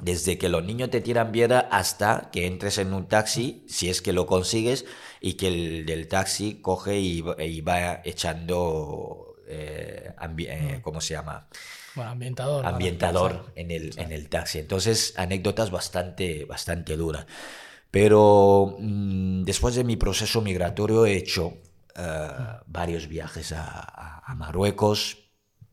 desde 0.00 0.38
que 0.38 0.48
los 0.48 0.64
niños 0.64 0.90
te 0.90 1.00
tiran 1.00 1.32
piedra 1.32 1.68
hasta 1.70 2.30
que 2.30 2.46
entres 2.46 2.78
en 2.78 2.92
un 2.92 3.06
taxi, 3.08 3.64
si 3.68 3.88
es 3.88 4.02
que 4.02 4.12
lo 4.12 4.26
consigues, 4.26 4.84
y 5.20 5.34
que 5.34 5.48
el 5.48 5.86
del 5.86 6.08
taxi 6.08 6.60
coge 6.60 6.98
y, 6.98 7.20
va 7.22 8.00
echando, 8.04 9.36
eh, 9.48 10.12
eh, 10.38 10.80
¿cómo 10.82 11.00
se 11.00 11.14
llama? 11.14 11.48
Bueno, 11.94 12.10
ambientador. 12.10 12.66
Ambientador 12.66 13.52
en 13.54 13.70
el, 13.70 13.98
en 13.98 14.12
el 14.12 14.28
taxi. 14.28 14.58
Entonces, 14.58 15.14
anécdotas 15.16 15.70
bastante, 15.70 16.44
bastante 16.44 16.96
duras. 16.96 17.26
Pero 17.94 18.74
mm, 18.80 19.44
después 19.44 19.76
de 19.76 19.84
mi 19.84 19.94
proceso 19.94 20.40
migratorio 20.40 21.06
he 21.06 21.16
hecho 21.16 21.58
eh, 21.94 22.28
varios 22.66 23.06
viajes 23.06 23.52
a, 23.56 24.34
Marruecos 24.34 25.18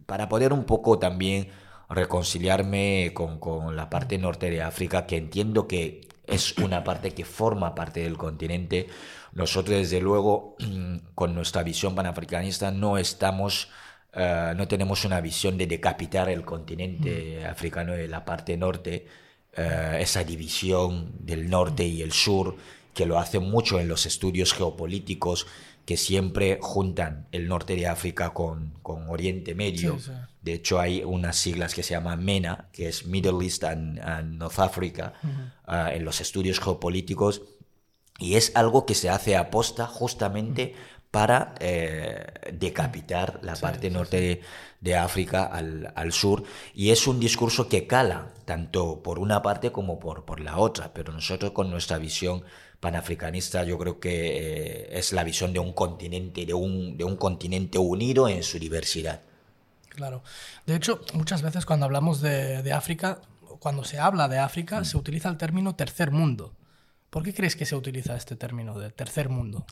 para 0.06 0.30
poder 0.30 0.54
un 0.54 0.66
poco 0.66 1.00
también 1.00 1.50
reconciliarme 1.90 3.12
con, 3.16 3.76
la 3.76 3.90
parte 3.90 4.20
norte 4.20 4.52
de 4.52 4.62
África, 4.62 5.08
que 5.08 5.18
entiendo 5.18 5.68
que 5.68 6.08
es 6.28 6.56
una 6.60 6.84
parte 6.84 7.10
que 7.16 7.26
forma 7.26 7.74
parte 7.74 8.02
del 8.02 8.18
continente. 8.18 8.88
Nosotros, 9.34 9.80
desde 9.80 10.00
luego, 10.00 10.58
con 11.16 11.34
nuestra 11.34 11.64
visión 11.64 11.96
panafricanista, 11.96 12.70
no 12.70 13.00
estamos, 13.00 13.72
eh, 14.14 14.54
no 14.56 14.68
tenemos 14.68 15.06
una 15.06 15.22
visión 15.22 15.58
de 15.58 15.66
decapitar 15.66 16.30
el 16.30 16.46
continente 16.46 17.44
africano 17.48 17.94
de 17.94 18.08
la 18.08 18.24
parte 18.24 18.56
norte, 18.58 19.08
eh, 19.54 19.98
esa 20.00 20.24
división 20.24 21.12
del 21.20 21.50
norte 21.50 21.86
y 21.86 22.02
el 22.02 22.14
sur, 22.14 22.56
que 22.94 23.06
lo 23.06 23.20
hace 23.20 23.40
mucho 23.40 23.80
en 23.80 23.88
los 23.88 24.06
estudios 24.06 24.54
geopolíticos, 24.54 25.48
que 25.86 25.98
siempre 25.98 26.60
juntan 26.62 27.28
el 27.32 27.48
norte 27.48 27.76
de 27.76 27.88
África 27.88 28.34
con, 28.34 28.74
con 28.82 29.10
Oriente 29.10 29.56
Medio. 29.56 29.98
De 30.42 30.54
hecho, 30.54 30.80
hay 30.80 31.04
unas 31.04 31.36
siglas 31.36 31.74
que 31.74 31.84
se 31.84 31.94
llaman 31.94 32.24
MENA, 32.24 32.70
que 32.72 32.88
es 32.88 33.06
Middle 33.06 33.44
East 33.44 33.64
and, 33.64 34.00
North 34.38 34.60
Africa, 34.60 35.14
ah, 35.66 35.94
en 35.94 36.06
los 36.06 36.22
estudios 36.22 36.60
geopolíticos. 36.60 37.42
Y 38.20 38.36
es 38.36 38.56
algo 38.56 38.86
que 38.86 38.96
se 38.96 39.10
hace 39.10 39.36
aposta 39.36 39.88
justamente 39.88 40.76
para 41.10 41.56
eh, 41.60 42.26
decapitar 42.54 43.40
la 43.44 43.56
parte 43.56 43.90
norte 43.90 44.42
de, 44.82 44.96
África 44.98 45.46
al, 45.46 45.94
al, 45.96 46.12
sur. 46.12 46.44
Y 46.74 46.90
es 46.90 47.08
un 47.08 47.20
discurso 47.20 47.70
que 47.70 47.88
cala, 47.88 48.28
tanto 48.46 49.02
por 49.02 49.20
una 49.20 49.42
parte 49.42 49.72
como 49.72 50.00
por, 50.00 50.26
por 50.26 50.40
la 50.42 50.58
otra. 50.58 50.92
Pero 50.94 51.14
nosotros 51.14 51.52
con 51.52 51.70
nuestra 51.70 51.98
visión 51.98 52.44
panafricanista 52.82 53.64
yo 53.64 53.78
creo 53.78 54.00
que 54.00 54.38
eh, 54.38 54.98
es 54.98 55.14
la 55.14 55.24
visión 55.24 55.54
de 55.54 55.60
un 55.60 55.72
continente, 55.72 56.46
de 56.46 56.54
un, 56.54 56.98
de 56.98 57.04
un 57.04 57.16
continente 57.16 57.78
unido 57.78 58.28
en 58.28 58.44
su 58.44 58.60
diversidad. 58.60 59.22
Claro. 59.90 60.24
De 60.66 60.76
hecho, 60.76 61.02
muchas 61.14 61.42
veces 61.42 61.66
cuando 61.66 61.86
hablamos 61.86 62.22
de, 62.22 62.64
de 62.64 62.74
África, 62.74 63.22
cuando 63.60 63.84
se 63.84 64.00
habla 64.00 64.28
de 64.28 64.40
África, 64.40 64.82
mm. 64.82 64.86
se 64.86 64.98
utiliza 64.98 65.30
el 65.30 65.38
término 65.38 65.76
tercer 65.76 66.12
mundo. 66.12 66.54
¿Por 67.12 67.24
qué 67.24 67.34
crees 67.34 67.56
que 67.56 67.66
se 67.66 67.76
utiliza 67.76 68.16
este 68.16 68.36
término 68.36 68.80
de 68.80 68.90
tercer 68.90 69.30
mundo? 69.30 69.66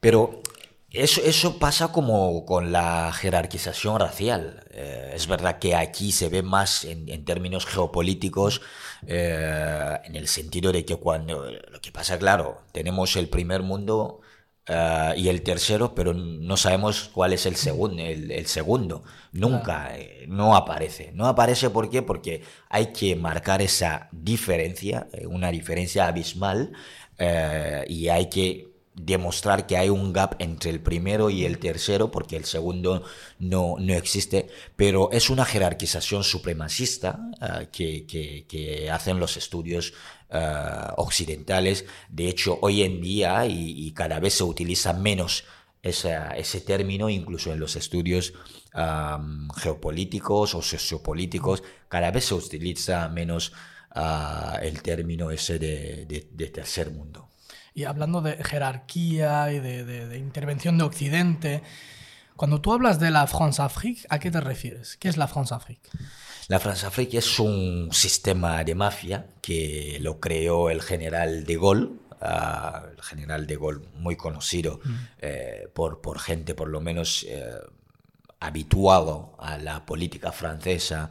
Pero 0.00 0.42
eso, 0.90 1.20
eso 1.22 1.58
pasa 1.58 1.88
como 1.92 2.44
con 2.46 2.72
la 2.72 3.12
jerarquización 3.12 4.00
racial. 4.00 4.64
Eh, 4.70 5.12
es 5.14 5.26
verdad 5.26 5.58
que 5.58 5.74
aquí 5.74 6.12
se 6.12 6.28
ve 6.28 6.42
más 6.42 6.84
en, 6.84 7.24
términos 7.24 7.66
geopolíticos, 7.66 8.62
eh, 9.06 9.98
en 10.04 10.16
el 10.16 10.28
sentido 10.28 10.72
de 10.72 10.84
que 10.84 10.96
cuando 10.96 11.50
lo 11.50 11.80
que 11.80 11.92
pasa, 11.92 12.18
claro, 12.18 12.62
tenemos 12.72 13.16
el 13.16 13.28
primer 13.28 13.62
mundo 13.62 14.20
eh, 14.66 15.14
y 15.16 15.28
el 15.28 15.42
tercero, 15.42 15.94
pero 15.94 16.14
no 16.14 16.56
sabemos 16.56 17.10
cuál 17.12 17.32
es 17.32 17.46
el, 17.46 17.56
segundo 17.56 18.02
el, 18.02 18.46
segundo. 18.46 19.02
Nunca, 19.32 19.92
no 20.28 20.56
aparece. 20.56 21.10
No 21.14 21.26
aparece 21.26 21.68
¿por 21.70 21.90
qué? 21.90 22.02
Porque 22.02 22.42
hay 22.70 22.92
que 22.92 23.16
marcar 23.16 23.60
esa 23.60 24.08
diferencia, 24.12 25.08
una 25.28 25.50
diferencia 25.50 26.06
abismal, 26.06 26.72
y 27.88 28.08
hay 28.08 28.28
que 28.30 28.75
demostrar 28.96 29.66
que 29.66 29.76
hay 29.76 29.90
un 29.90 30.12
gap 30.12 30.36
entre 30.38 30.70
el 30.70 30.80
primero 30.80 31.28
y 31.28 31.44
el 31.44 31.58
tercero, 31.58 32.10
porque 32.10 32.36
el 32.36 32.46
segundo 32.46 33.04
no, 33.38 33.76
no 33.78 33.92
existe, 33.94 34.48
pero 34.74 35.10
es 35.12 35.28
una 35.28 35.44
jerarquización 35.44 36.24
supremacista 36.24 37.20
ah, 37.40 37.66
que, 37.70 38.06
que, 38.06 38.90
hacen 38.90 39.20
los 39.20 39.36
estudios 39.36 39.92
ah, 40.30 40.94
occidentales. 40.96 41.84
De 42.08 42.28
hecho, 42.28 42.58
hoy 42.62 42.82
en 42.82 43.00
día, 43.02 43.46
y, 43.46 43.92
cada 43.92 44.18
vez 44.18 44.34
se 44.34 44.44
utiliza 44.44 44.94
menos 44.94 45.44
ese 45.82 46.60
término, 46.62 47.08
incluso 47.08 47.52
en 47.52 47.60
los 47.60 47.76
estudios 47.76 48.32
geopolíticos 49.56 50.54
o 50.54 50.62
sociopolíticos, 50.62 51.62
cada 51.88 52.10
vez 52.10 52.24
se 52.24 52.34
utiliza 52.34 53.08
menos 53.08 53.52
ah, 53.90 54.58
el 54.62 54.82
término 54.82 55.30
ese 55.30 55.58
de 55.58 56.50
tercer 56.52 56.90
mundo. 56.90 57.25
Y 57.76 57.84
hablando 57.84 58.22
de 58.22 58.42
jerarquía 58.42 59.52
y 59.52 59.60
de, 59.60 60.16
intervención 60.16 60.78
de 60.78 60.84
Occidente, 60.84 61.62
cuando 62.34 62.62
tú 62.62 62.72
hablas 62.72 62.98
de 62.98 63.10
la 63.10 63.26
France-Afrique, 63.26 64.06
¿a 64.08 64.18
qué 64.18 64.30
te 64.30 64.40
refieres? 64.40 64.96
¿Qué 64.96 65.10
es 65.10 65.18
la 65.18 65.28
France-Afrique? 65.28 65.90
La 66.48 66.58
France-Afrique 66.58 67.18
es 67.18 67.38
un 67.38 67.90
sistema 67.92 68.64
de 68.64 68.74
mafia 68.74 69.26
que 69.42 69.98
lo 70.00 70.20
creó 70.20 70.70
el 70.70 70.80
general 70.80 71.44
de 71.44 71.56
Gaulle, 71.58 71.90
ah, 72.22 72.86
el 72.96 73.02
general 73.02 73.46
de 73.46 73.56
Gaulle 73.56 73.86
muy 73.96 74.16
conocido 74.16 74.80
mm. 74.82 74.94
eh, 75.18 75.68
por, 75.74 76.00
por 76.00 76.18
gente 76.18 76.54
por 76.54 76.68
lo 76.68 76.80
menos 76.80 77.26
eh, 77.28 77.44
habituado 78.40 79.36
a 79.38 79.58
la 79.58 79.84
política 79.84 80.32
francesa. 80.32 81.10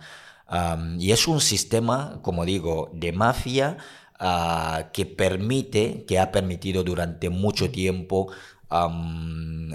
y 0.97 1.11
es 1.11 1.27
un 1.27 1.41
sistema, 1.41 2.19
como 2.23 2.43
digo, 2.43 2.89
de 2.91 3.11
mafia 3.11 3.77
Ah, 4.17 4.91
que 4.93 5.05
permite, 5.05 6.05
que 6.07 6.19
ha 6.19 6.31
permitido 6.31 6.85
durante 6.85 7.29
mucho 7.29 7.69
tiempo 7.69 8.31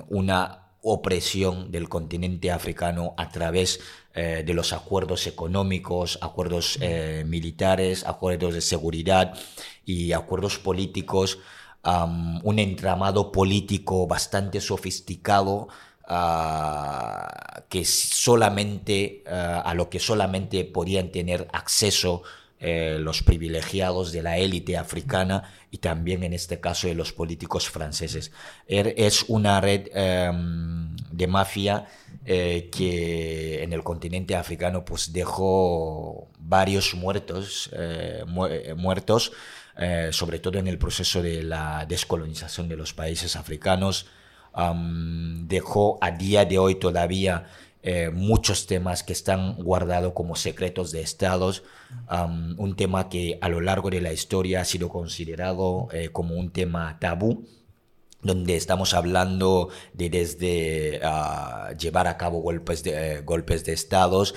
una 0.09 0.71
opresión 0.83 1.71
del 1.71 1.91
continente 1.91 2.51
africano 2.51 3.13
a 3.19 3.29
través 3.29 3.81
eh, 4.15 4.43
de 4.45 4.55
los 4.55 4.73
acuerdos 4.73 5.27
económicos, 5.27 6.19
acuerdos 6.23 6.79
eh, 6.81 7.25
militares, 7.27 8.07
acuerdos 8.07 8.55
de 8.55 8.63
seguridad 8.63 9.35
y 9.85 10.13
acuerdos 10.13 10.59
políticos, 10.59 11.39
un 11.83 12.59
entramado 12.59 13.33
político 13.33 14.07
bastante 14.07 14.61
sofisticado 14.61 15.69
ah, 16.07 17.63
que 17.69 17.85
solamente 17.85 19.23
ah, 19.27 19.63
a 19.65 19.75
lo 19.75 19.89
que 19.91 19.99
solamente 19.99 20.65
podían 20.65 21.11
tener 21.11 21.47
acceso 21.53 22.23
eh, 22.63 22.99
los 23.01 23.23
privilegiados 23.23 24.13
de 24.13 24.23
la 24.23 24.37
élite 24.37 24.77
africana 24.77 25.51
y 25.71 25.79
también 25.79 26.23
en 26.25 26.35
este 26.35 26.61
caso 26.61 26.89
de 26.89 26.95
los 26.95 27.11
políticos 27.11 27.71
franceses. 27.71 28.33
Er, 28.67 28.93
es 28.99 29.25
una 29.29 29.63
red 29.63 29.89
em, 29.95 30.95
de 31.11 31.27
mafia 31.27 31.87
eh, 32.27 32.69
que 32.71 33.63
en 33.63 33.73
el 33.73 33.83
continente 33.83 34.37
africano 34.37 34.85
pues 34.85 35.11
dejó 35.11 36.29
varios 36.39 36.95
muertos, 36.95 37.71
eh, 37.73 38.25
muertos 38.77 39.33
sobre 40.11 40.41
todo 40.41 40.59
en 40.59 40.67
el 40.67 40.77
proceso 40.77 41.23
de 41.23 41.43
la 41.43 41.87
descolonización 41.89 42.69
de 42.69 42.77
los 42.77 42.93
países 42.93 43.37
africanos. 43.37 44.05
dejó 45.49 45.99
a 46.03 46.11
día 46.11 46.45
de 46.45 46.59
hoy 46.59 46.75
todavía 46.75 47.47
eh, 47.83 48.11
muchos 48.11 48.67
temas 48.67 49.03
que 49.03 49.15
están 49.15 49.55
guardados 49.55 50.13
como 50.13 50.37
secretos 50.37 50.93
de 50.93 51.01
estados, 51.01 51.63
un 52.59 52.77
tema 52.77 53.09
que 53.09 53.39
a 53.41 53.49
lo 53.49 53.63
largo 53.63 53.89
de 53.89 54.03
la 54.03 54.13
historia 54.13 54.61
ha 54.61 54.65
sido 54.67 54.91
considerado 54.91 55.89
eh, 55.93 56.11
como 56.11 56.35
un 56.35 56.51
tema 56.51 56.99
tabú 57.01 57.47
donde 58.23 58.57
estamos 58.57 58.93
hablando 58.93 59.71
de 59.95 60.11
desde 60.11 61.01
ah, 61.03 61.73
llevar 61.79 62.07
a 62.07 62.19
cabo 62.19 62.41
golpes 62.41 62.85
de, 62.85 63.15
eh, 63.15 63.21
golpes 63.23 63.65
de 63.65 63.73
estados 63.73 64.35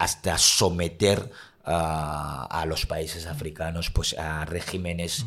hasta 0.00 0.36
someter 0.36 1.30
a 1.64 2.64
los 2.66 2.84
países 2.84 3.26
africanos 3.26 3.90
pues 3.90 4.18
a 4.18 4.44
regímenes 4.44 5.24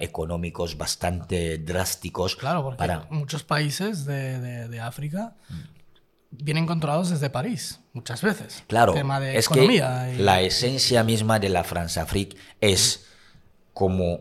económicos 0.00 0.78
bastante 0.78 1.58
drásticos. 1.58 2.34
Claro, 2.34 2.62
porque 2.62 2.78
para... 2.78 3.06
muchos 3.10 3.44
países 3.44 4.06
de, 4.06 4.68
de, 4.68 4.80
África 4.80 5.34
vienen 6.32 6.66
controlados 6.66 7.10
desde 7.10 7.30
París, 7.30 7.80
muchas 7.92 8.22
veces. 8.22 8.64
Claro, 8.66 8.94
es 9.22 9.48
que 9.48 9.82
la 10.18 10.40
esencia 10.40 11.04
misma 11.04 11.38
de 11.38 11.50
la 11.50 11.62
France-Afrique 11.62 12.36
es 12.60 13.06
como 13.72 14.20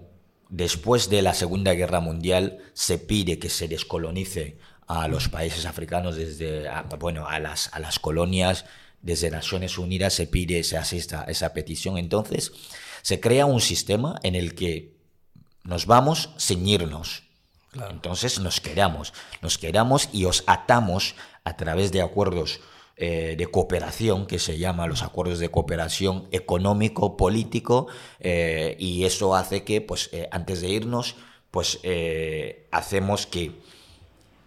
después 0.49 1.09
de 1.09 1.21
la 1.21 1.33
Segunda 1.33 1.73
Guerra 1.73 2.01
Mundial 2.01 2.59
se 2.73 2.97
pide 2.97 3.39
que 3.39 3.49
se 3.49 3.67
descolonice 3.67 4.57
a 4.87 5.07
los 5.07 5.29
países 5.29 5.65
africanos 5.65 6.17
desde, 6.17 6.69
bueno, 6.99 7.27
a 7.27 7.39
las, 7.39 7.73
a 7.73 7.79
las 7.79 7.97
colonias, 7.97 8.65
desde 9.01 9.31
Naciones 9.31 9.77
Unidas 9.77 10.13
se 10.13 10.27
pide, 10.27 10.63
se 10.63 10.77
asista 10.77 11.23
esa 11.27 11.53
petición. 11.53 11.97
Entonces, 11.97 12.51
se 13.01 13.19
crea 13.19 13.45
un 13.45 13.61
sistema 13.61 14.19
en 14.23 14.35
el 14.35 14.53
que 14.53 14.93
nos 15.63 15.85
vamos 15.85 16.31
ceñirnos. 16.37 17.23
Entonces 17.89 18.39
nos 18.39 18.59
quedamos, 18.59 19.13
nos 19.41 19.57
quedamos 19.57 20.09
y 20.11 20.25
os 20.25 20.43
atamos 20.45 21.15
a 21.43 21.57
través 21.57 21.91
de 21.91 22.01
acuerdos 22.01 22.61
eh, 23.03 23.35
de 23.35 23.47
cooperación, 23.47 24.27
que 24.27 24.37
se 24.37 24.59
llama 24.59 24.85
los 24.85 25.01
acuerdos 25.01 25.39
de 25.39 25.49
cooperación 25.49 26.27
económico, 26.31 27.17
político, 27.17 27.87
eh, 28.19 28.75
y 28.77 29.05
eso 29.05 29.35
hace 29.35 29.63
que, 29.63 29.81
pues, 29.81 30.09
eh, 30.11 30.27
antes 30.31 30.61
de 30.61 30.69
irnos, 30.69 31.15
pues, 31.49 31.79
hacemos 32.69 33.25
que 33.25 33.53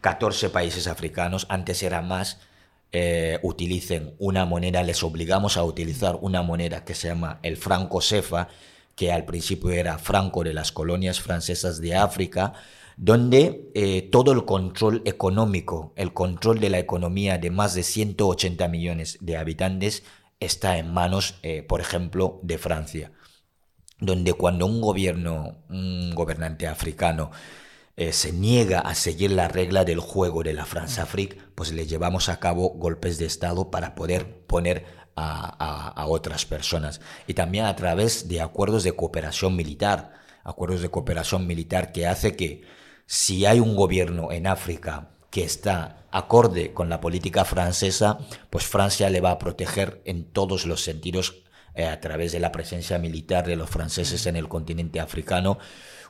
14 0.02 0.50
países 0.50 0.86
africanos, 0.86 1.46
antes 1.48 1.82
era 1.82 2.00
más, 2.00 2.38
utilicen 3.42 4.14
una 4.20 4.44
moneda, 4.44 4.84
les 4.84 5.02
obligamos 5.02 5.56
a 5.56 5.64
utilizar 5.64 6.16
una 6.20 6.42
moneda 6.42 6.84
que 6.84 6.94
se 6.94 7.08
llama 7.08 7.40
el 7.42 7.56
franco 7.56 8.00
cefa, 8.00 8.48
que 8.94 9.10
al 9.12 9.24
principio 9.24 9.70
era 9.70 9.98
franco 9.98 10.44
de 10.44 10.54
las 10.54 10.70
colonias 10.70 11.20
francesas 11.20 11.80
de 11.80 11.96
África, 11.96 12.54
donde 12.96 13.70
eh, 13.74 14.08
todo 14.10 14.32
el 14.32 14.44
control 14.44 15.02
económico, 15.04 15.92
el 15.96 16.12
control 16.12 16.60
de 16.60 16.70
la 16.70 16.78
economía 16.78 17.38
de 17.38 17.50
más 17.50 17.74
de 17.74 17.82
180 17.82 18.68
millones 18.68 19.18
de 19.20 19.36
habitantes 19.36 20.04
está 20.40 20.78
en 20.78 20.92
manos, 20.92 21.36
eh, 21.42 21.62
por 21.62 21.80
ejemplo, 21.80 22.40
de 22.42 22.58
Francia, 22.58 23.12
donde 23.98 24.32
cuando 24.32 24.66
un 24.66 24.80
gobierno, 24.80 25.64
un 25.68 26.14
gobernante 26.14 26.66
africano, 26.66 27.30
eh, 27.96 28.12
se 28.12 28.32
niega 28.32 28.80
a 28.80 28.94
seguir 28.94 29.30
la 29.30 29.46
regla 29.46 29.84
del 29.84 30.00
juego 30.00 30.42
de 30.42 30.52
la 30.52 30.66
France 30.66 31.00
Afrique, 31.00 31.38
pues 31.54 31.72
le 31.72 31.86
llevamos 31.86 32.28
a 32.28 32.40
cabo 32.40 32.70
golpes 32.70 33.18
de 33.18 33.26
Estado 33.26 33.70
para 33.70 33.94
poder 33.94 34.44
poner 34.46 34.84
a, 35.16 36.04
otras 36.08 36.44
personas. 36.44 37.00
Y 37.26 37.34
también 37.34 37.66
a 37.66 37.76
través 37.76 38.28
de 38.28 38.40
acuerdos 38.40 38.84
de 38.84 38.92
cooperación 38.92 39.56
militar, 39.56 40.12
acuerdos 40.42 40.82
de 40.82 40.90
cooperación 40.90 41.46
militar 41.46 41.92
que 41.92 42.06
hace 42.06 42.36
que 42.36 42.62
si 43.06 43.46
hay 43.46 43.60
un 43.60 43.76
gobierno 43.76 44.32
en 44.32 44.46
África 44.46 45.10
que 45.30 45.44
está 45.44 46.06
acorde 46.10 46.72
con 46.72 46.88
la 46.88 47.00
política 47.00 47.44
francesa, 47.44 48.18
pues 48.50 48.64
Francia 48.66 49.10
le 49.10 49.20
va 49.20 49.32
a 49.32 49.38
proteger 49.38 50.00
en 50.04 50.24
todos 50.24 50.66
los 50.66 50.82
sentidos 50.82 51.42
eh, 51.74 51.86
a 51.86 52.00
través 52.00 52.32
de 52.32 52.40
la 52.40 52.52
presencia 52.52 52.98
militar 52.98 53.46
de 53.46 53.56
los 53.56 53.68
franceses 53.68 54.26
en 54.26 54.36
el 54.36 54.48
continente 54.48 55.00
africano 55.00 55.58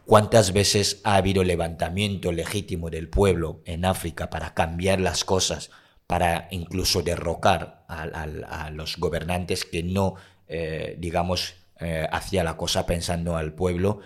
¿Cuántas 0.07 0.53
veces 0.53 1.01
ha 1.05 1.17
habido 1.17 1.45
levantamiento 1.45 2.31
legítimo 2.31 2.91
del 2.91 3.09
pueblo 3.09 3.63
en 3.65 3.87
África 3.87 4.29
para 4.29 4.53
cambiar 4.53 5.01
las 5.01 5.25
cosas, 5.25 5.71
para 6.07 6.49
incluso 6.51 7.03
derrocar 7.03 7.87
a, 7.89 8.71
los 8.71 8.99
gobernantes 8.99 9.65
que 9.65 9.83
no, 9.83 10.17
eh, 10.47 10.97
digamos, 10.99 11.55
eh, 11.81 12.07
hacía 12.13 12.45
la 12.45 12.59
cosa 12.59 12.85
pensando 12.85 13.39
al 13.39 13.55
pueblo? 13.55 14.01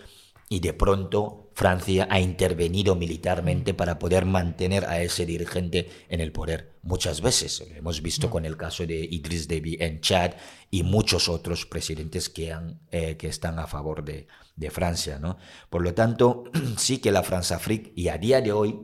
Y 0.48 0.60
de 0.60 0.72
pronto 0.72 1.47
Francia 1.58 2.06
ha 2.08 2.20
intervenido 2.20 2.94
militarmente 2.94 3.74
para 3.74 3.98
poder 3.98 4.26
mantener 4.26 4.84
a 4.84 5.02
ese 5.02 5.26
dirigente 5.26 5.90
en 6.08 6.20
el 6.20 6.30
poder. 6.30 6.78
Muchas 6.82 7.20
veces, 7.20 7.64
hemos 7.74 8.00
visto 8.00 8.30
con 8.30 8.44
el 8.44 8.56
caso 8.56 8.86
de 8.86 9.00
Idris 9.00 9.48
Deby 9.48 9.76
en 9.80 10.00
Chad 10.00 10.34
y 10.70 10.84
muchos 10.84 11.28
otros 11.28 11.66
presidentes 11.66 12.28
que, 12.28 12.52
han, 12.52 12.78
eh, 12.92 13.16
que 13.16 13.26
están 13.26 13.58
a 13.58 13.66
favor 13.66 14.04
de, 14.04 14.28
de 14.54 14.70
Francia. 14.70 15.18
¿no? 15.18 15.36
Por 15.68 15.82
lo 15.82 15.94
tanto, 15.94 16.44
sí 16.76 16.98
que 16.98 17.10
la 17.10 17.24
France-Afrique 17.24 17.92
y 17.96 18.06
a 18.06 18.18
día 18.18 18.40
de 18.40 18.52
hoy 18.52 18.78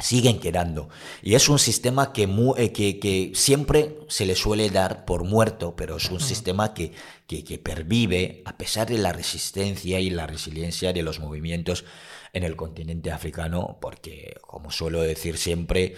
siguen 0.00 0.40
quedando. 0.40 0.88
Y 1.22 1.34
es 1.34 1.48
un 1.48 1.58
sistema 1.58 2.12
que, 2.12 2.28
eh, 2.56 2.72
que, 2.72 2.98
que, 2.98 3.32
siempre 3.34 3.98
se 4.08 4.26
le 4.26 4.34
suele 4.34 4.70
dar 4.70 5.04
por 5.04 5.24
muerto, 5.24 5.76
pero 5.76 5.96
es 5.96 6.10
un 6.10 6.20
sistema 6.20 6.74
que, 6.74 6.92
que, 7.26 7.58
pervive 7.58 8.42
a 8.44 8.56
pesar 8.56 8.88
de 8.88 8.98
la 8.98 9.12
resistencia 9.12 10.00
y 10.00 10.10
la 10.10 10.26
resiliencia 10.26 10.92
de 10.92 11.02
los 11.02 11.20
movimientos 11.20 11.84
en 12.32 12.44
el 12.44 12.56
continente 12.56 13.10
africano, 13.10 13.78
porque, 13.80 14.34
como 14.46 14.70
suelo 14.70 15.00
decir 15.02 15.36
siempre, 15.36 15.94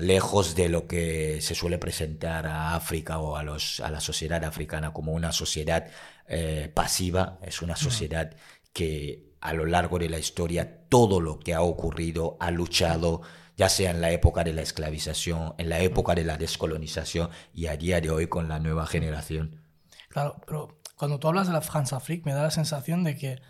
lejos 0.00 0.54
de 0.54 0.68
lo 0.68 0.86
que 0.86 1.40
se 1.40 1.54
suele 1.54 1.78
presentar 1.78 2.46
a 2.46 2.74
África 2.74 3.18
o 3.18 3.36
a, 3.36 3.42
los, 3.42 3.80
a 3.80 3.90
la 3.90 4.00
sociedad 4.00 4.44
africana 4.44 4.92
como 4.92 5.12
una 5.12 5.32
sociedad 5.32 5.88
eh, 6.28 6.70
pasiva, 6.72 7.38
es 7.42 7.62
una 7.62 7.74
sociedad 7.74 8.34
que 8.72 9.31
a 9.42 9.52
lo 9.52 9.66
largo 9.66 9.98
de 9.98 10.08
la 10.08 10.18
historia 10.18 10.86
todo 10.88 11.20
lo 11.20 11.38
que 11.38 11.52
ha 11.52 11.62
ocurrido 11.62 12.36
ha 12.40 12.50
luchado, 12.50 13.22
ya 13.56 13.68
sea 13.68 13.90
en 13.90 14.00
la 14.00 14.12
época 14.12 14.44
de 14.44 14.52
la 14.52 14.62
esclavización, 14.62 15.54
en 15.58 15.68
la 15.68 15.80
época 15.80 16.14
de 16.14 16.24
la 16.24 16.38
descolonización 16.38 17.28
y 17.52 17.66
a 17.66 17.76
día 17.76 18.00
de 18.00 18.10
hoy 18.10 18.28
con 18.28 18.48
la 18.48 18.60
nueva 18.60 18.86
generación. 18.86 19.60
Claro, 20.08 20.40
pero 20.46 20.80
cuando 20.96 21.18
tú 21.18 21.28
hablas 21.28 21.48
de 21.48 21.52
la 21.52 21.58
Afrique 21.58 22.22
me 22.24 22.32
da 22.32 22.42
la 22.42 22.50
sensación 22.50 23.02
de 23.04 23.16
que 23.16 23.42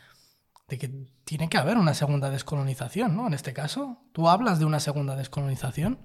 de 0.68 0.78
que 0.78 0.88
tiene 1.24 1.50
que 1.50 1.59
haber 1.59 1.76
una 1.76 1.92
segunda 1.92 2.31
descolonización, 2.31 3.14
¿no? 3.14 3.26
En 3.26 3.35
este 3.35 3.52
caso, 3.52 3.98
¿tú 4.12 4.31
hablas 4.31 4.59
de 4.59 4.64
una 4.64 4.81
segunda 4.81 5.16
descolonización? 5.16 5.98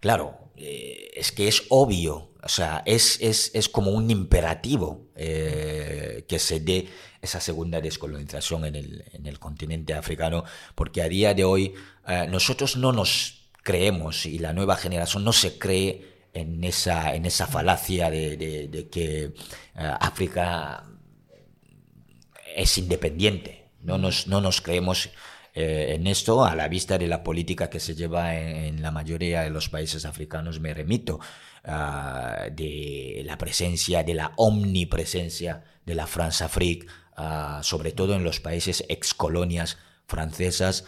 Claro, 0.00 0.50
eh, 0.56 1.10
es 1.14 1.32
que 1.32 1.48
es 1.48 1.64
obvio, 1.68 2.30
o 2.42 2.48
sea, 2.48 2.82
es, 2.86 3.20
es, 3.20 3.68
como 3.68 3.90
un 3.90 4.10
imperativo 4.10 5.08
eh, 5.16 6.24
que 6.28 6.38
se 6.38 6.60
dé 6.60 6.88
esa 7.20 7.40
segunda 7.40 7.80
descolonización 7.80 8.64
en 8.66 8.76
el, 8.76 9.04
en 9.12 9.26
el, 9.26 9.38
continente 9.38 9.94
africano, 9.94 10.44
porque 10.74 11.02
a 11.02 11.08
día 11.08 11.34
de 11.34 11.44
hoy 11.44 11.74
eh, 12.06 12.26
nosotros 12.28 12.76
no 12.76 12.92
nos 12.92 13.48
creemos 13.62 14.26
y 14.26 14.38
la 14.38 14.52
nueva 14.52 14.76
generación 14.76 15.24
no 15.24 15.32
se 15.32 15.58
cree 15.58 16.28
en 16.32 16.62
esa, 16.62 17.14
en 17.14 17.26
esa 17.26 17.46
falacia 17.46 18.10
de, 18.10 18.36
de 18.36 18.88
que 18.88 19.32
África 19.74 20.84
es 22.54 22.78
independiente. 22.78 23.68
No 23.80 23.98
nos, 23.98 24.26
no 24.26 24.40
nos 24.40 24.60
creemos 24.60 25.10
eh, 25.58 25.94
en 25.94 26.06
esto 26.06 26.44
a 26.44 26.54
la 26.54 26.68
vista 26.68 26.98
de 26.98 27.06
la 27.06 27.22
política 27.22 27.70
que 27.70 27.80
se 27.80 27.94
lleva 27.94 28.36
en, 28.36 28.82
la 28.82 28.90
mayoría 28.90 29.40
de 29.40 29.48
los 29.48 29.70
países 29.70 30.04
africanos. 30.04 30.60
Me 30.60 30.74
remito 30.74 31.18
uh, 31.64 32.54
de 32.54 33.22
la 33.24 33.38
presencia, 33.38 34.02
de 34.04 34.12
la 34.12 34.32
omnipresencia 34.36 35.64
de 35.86 35.94
la 35.94 36.06
France 36.06 36.44
Afrique, 36.44 36.86
uh, 37.16 37.62
sobre 37.62 37.92
todo 37.92 38.14
en 38.14 38.22
los 38.22 38.38
países 38.38 38.84
ex 38.90 39.14
colonias 39.14 39.78
francesas. 40.06 40.84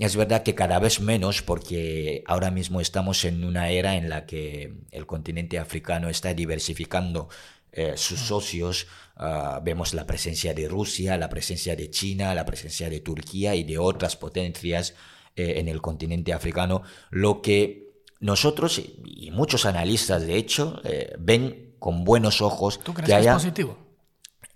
Es 0.00 0.16
verdad 0.16 0.42
que 0.42 0.56
cada 0.56 0.80
vez 0.80 1.00
menos 1.00 1.42
porque 1.42 2.24
ahora 2.26 2.50
mismo 2.50 2.80
estamos 2.80 3.24
en 3.24 3.44
una 3.44 3.70
era 3.70 3.94
en 3.94 4.08
la 4.08 4.26
que 4.26 4.74
el 4.90 5.06
continente 5.06 5.60
africano 5.60 6.08
está 6.08 6.34
diversificando 6.34 7.28
eh, 7.76 7.94
sus 7.96 8.20
socios, 8.20 8.86
ah, 9.16 9.60
vemos 9.64 9.94
la 9.94 10.06
presencia 10.06 10.54
de 10.54 10.68
Rusia, 10.68 11.18
la 11.18 11.28
presencia 11.28 11.74
de 11.74 11.90
China, 11.90 12.32
la 12.32 12.46
presencia 12.46 12.88
de 12.88 13.00
Turquía 13.00 13.56
y 13.56 13.64
de 13.64 13.78
otras 13.78 14.14
potencias 14.16 14.94
eh, 15.34 15.54
en 15.56 15.66
el 15.66 15.82
continente 15.82 16.32
africano, 16.32 16.82
lo 17.10 17.42
que 17.42 18.04
nosotros 18.20 18.80
y 19.04 19.32
muchos 19.32 19.66
analistas, 19.66 20.22
de 20.22 20.36
hecho, 20.36 20.80
eh, 20.84 21.16
ven 21.18 21.74
con 21.80 22.04
buenos 22.04 22.40
ojos 22.42 22.78
que, 23.04 23.12
haya, 23.12 23.34
positivo? 23.34 23.76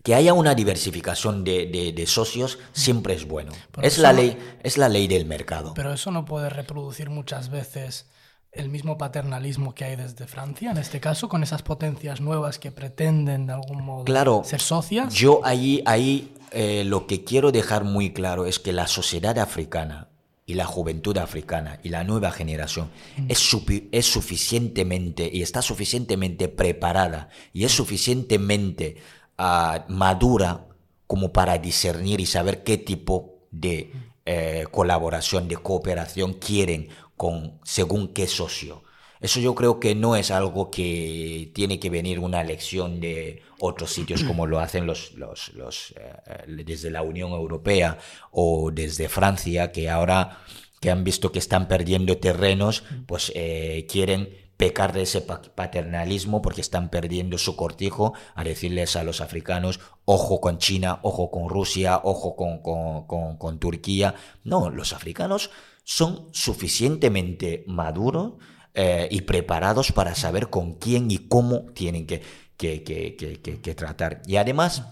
que 0.04 0.14
haya 0.14 0.32
una 0.32 0.54
diversificación 0.54 1.42
de, 1.42 2.04
socios 2.06 2.60
siempre 2.72 3.14
es 3.14 3.26
bueno. 3.26 3.50
es 3.82 3.98
la, 3.98 4.12
ley, 4.12 4.38
es 4.62 4.78
la 4.78 4.88
ley 4.88 5.08
del 5.08 5.26
mercado. 5.26 5.74
Pero 5.74 5.92
eso 5.92 6.12
no 6.12 6.24
puede 6.24 6.50
reproducir 6.50 7.10
muchas 7.10 7.50
veces 7.50 8.06
el 8.52 8.68
mismo 8.68 8.98
paternalismo 8.98 9.74
que 9.74 9.84
hay 9.84 9.96
desde 9.96 10.26
Francia, 10.26 10.70
en 10.70 10.78
este 10.78 11.00
caso, 11.00 11.28
con 11.28 11.42
esas 11.42 11.62
potencias 11.62 12.20
nuevas 12.20 12.58
que 12.58 12.70
pretenden 12.70 13.46
de 13.46 13.52
algún 13.52 13.84
modo 13.84 14.44
ser 14.44 14.60
socias? 14.60 15.12
Yo 15.14 15.40
ahí, 15.44 15.82
ahí 15.86 16.32
eh, 16.50 16.84
lo 16.84 17.06
que 17.06 17.24
quiero 17.24 17.52
dejar 17.52 17.84
muy 17.84 18.12
claro 18.12 18.46
es 18.46 18.58
que 18.58 18.72
la 18.72 18.86
sociedad 18.86 19.38
africana 19.38 20.08
y 20.46 20.54
la 20.54 20.64
juventud 20.64 21.18
africana 21.18 21.78
y 21.82 21.90
la 21.90 22.04
nueva 22.04 22.30
generación 22.30 22.90
mm. 23.18 23.26
es, 23.28 23.56
es 23.92 24.06
suficientemente 24.06 25.28
y 25.30 25.42
está 25.42 25.60
suficientemente 25.60 26.48
preparada 26.48 27.28
y 27.52 27.64
es 27.64 27.72
suficientemente 27.72 28.96
ah, 29.36 29.84
madura 29.88 30.64
como 31.06 31.32
para 31.32 31.58
discernir 31.58 32.20
y 32.20 32.26
saber 32.26 32.62
qué 32.64 32.78
tipo 32.78 33.40
de 33.50 33.90
mm. 33.92 33.98
eh, 34.24 34.64
colaboración, 34.70 35.48
de 35.48 35.58
cooperación 35.58 36.32
quieren 36.32 36.88
con 37.18 37.60
según 37.64 38.14
qué 38.14 38.26
socio. 38.26 38.82
Eso 39.20 39.40
yo 39.40 39.54
creo 39.54 39.80
que 39.80 39.94
no 39.94 40.16
es 40.16 40.30
algo 40.30 40.70
que 40.70 41.50
tiene 41.54 41.78
que 41.78 41.90
venir 41.90 42.20
una 42.20 42.44
lección 42.44 43.00
de 43.00 43.42
otros 43.58 43.90
sitios 43.90 44.22
como 44.22 44.46
lo 44.46 44.60
hacen 44.60 44.86
los, 44.86 45.12
los, 45.14 45.52
los 45.54 45.92
eh, 45.98 46.62
desde 46.64 46.90
la 46.90 47.02
Unión 47.02 47.32
Europea 47.32 47.98
o 48.30 48.70
desde 48.70 49.08
Francia, 49.08 49.72
que 49.72 49.90
ahora 49.90 50.38
que 50.80 50.90
han 50.90 51.02
visto 51.02 51.32
que 51.32 51.40
están 51.40 51.66
perdiendo 51.66 52.18
terrenos, 52.18 52.84
pues 53.06 53.32
eh, 53.34 53.86
quieren 53.90 54.28
pecar 54.58 54.92
de 54.92 55.02
ese 55.02 55.20
paternalismo 55.20 56.42
porque 56.42 56.60
están 56.60 56.90
perdiendo 56.90 57.38
su 57.38 57.54
cortijo 57.54 58.14
a 58.34 58.42
decirles 58.42 58.96
a 58.96 59.04
los 59.04 59.20
africanos, 59.20 59.78
ojo 60.04 60.40
con 60.40 60.58
China, 60.58 60.98
ojo 61.02 61.30
con 61.30 61.48
Rusia, 61.48 62.00
ojo 62.02 62.34
con, 62.34 62.58
con, 62.60 63.36
con, 63.36 63.58
Turquía. 63.60 64.16
No, 64.42 64.68
los 64.68 64.92
africanos 64.92 65.50
son 65.88 66.28
suficientemente 66.32 67.64
maduros 67.66 68.34
eh, 68.74 69.08
y 69.10 69.22
preparados 69.22 69.90
para 69.90 70.14
saber 70.14 70.50
con 70.50 70.74
quién 70.74 71.10
y 71.10 71.16
cómo 71.16 71.62
tienen 71.72 72.06
que, 72.06 72.20
que, 72.58 72.84
que, 72.84 73.40
que 73.40 73.74
tratar. 73.74 74.20
Y 74.26 74.36
además, 74.36 74.82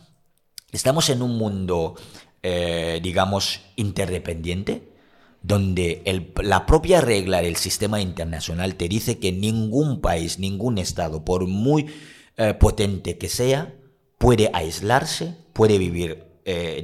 estamos 0.72 1.10
en 1.10 1.20
un 1.20 1.36
mundo, 1.36 1.96
eh, 2.42 2.98
digamos, 3.02 3.60
interdependiente 3.76 4.88
donde 5.42 6.02
la 6.42 6.64
propia 6.64 7.02
regla 7.02 7.42
del 7.42 7.56
sistema 7.56 8.00
internacional 8.00 8.76
te 8.76 8.88
dice 8.88 9.18
que 9.18 9.32
ningún 9.32 10.00
país, 10.00 10.38
ningún 10.38 10.78
Estado, 10.78 11.26
por 11.26 11.46
muy 11.46 11.92
eh, 12.38 12.54
potente 12.54 13.18
que 13.18 13.28
sea, 13.28 13.74
puede 14.16 14.50
aislarse, 14.54 15.36
puede 15.52 15.76
vivir, 15.76 16.24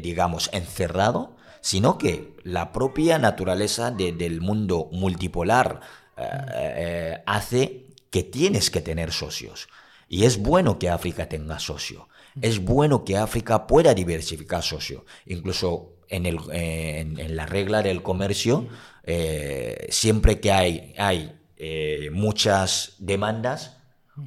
digamos, 0.02 0.50
encerrado, 0.52 1.36
sino 1.62 1.96
que 1.96 2.36
la 2.44 2.72
propia 2.72 3.18
naturaleza 3.18 3.90
del 3.90 4.42
mundo 4.42 4.90
multipolar 4.92 5.80
eh, 6.18 7.22
hace 7.24 7.86
que 8.10 8.22
tienes 8.22 8.70
que 8.70 8.82
tener 8.82 9.12
socios. 9.12 9.68
Y 10.06 10.24
es 10.24 10.36
bueno 10.36 10.78
que 10.78 10.90
África 10.90 11.26
tenga 11.30 11.58
socio. 11.58 12.08
Es 12.40 12.58
bueno 12.62 13.04
que 13.04 13.16
África 13.16 13.66
pueda 13.66 13.94
diversificar 13.94 14.62
socio. 14.62 15.06
Incluso 15.24 15.94
en, 16.08 16.26
el, 16.26 16.38
en, 16.50 17.36
la 17.36 17.46
regla 17.46 17.82
del 17.82 18.02
comercio, 18.02 18.68
eh, 19.04 19.86
siempre 19.90 20.40
que 20.40 20.52
hay, 20.52 20.94
hay 20.98 21.40
eh, 21.56 22.10
muchas 22.12 22.96
demandas, 22.98 23.78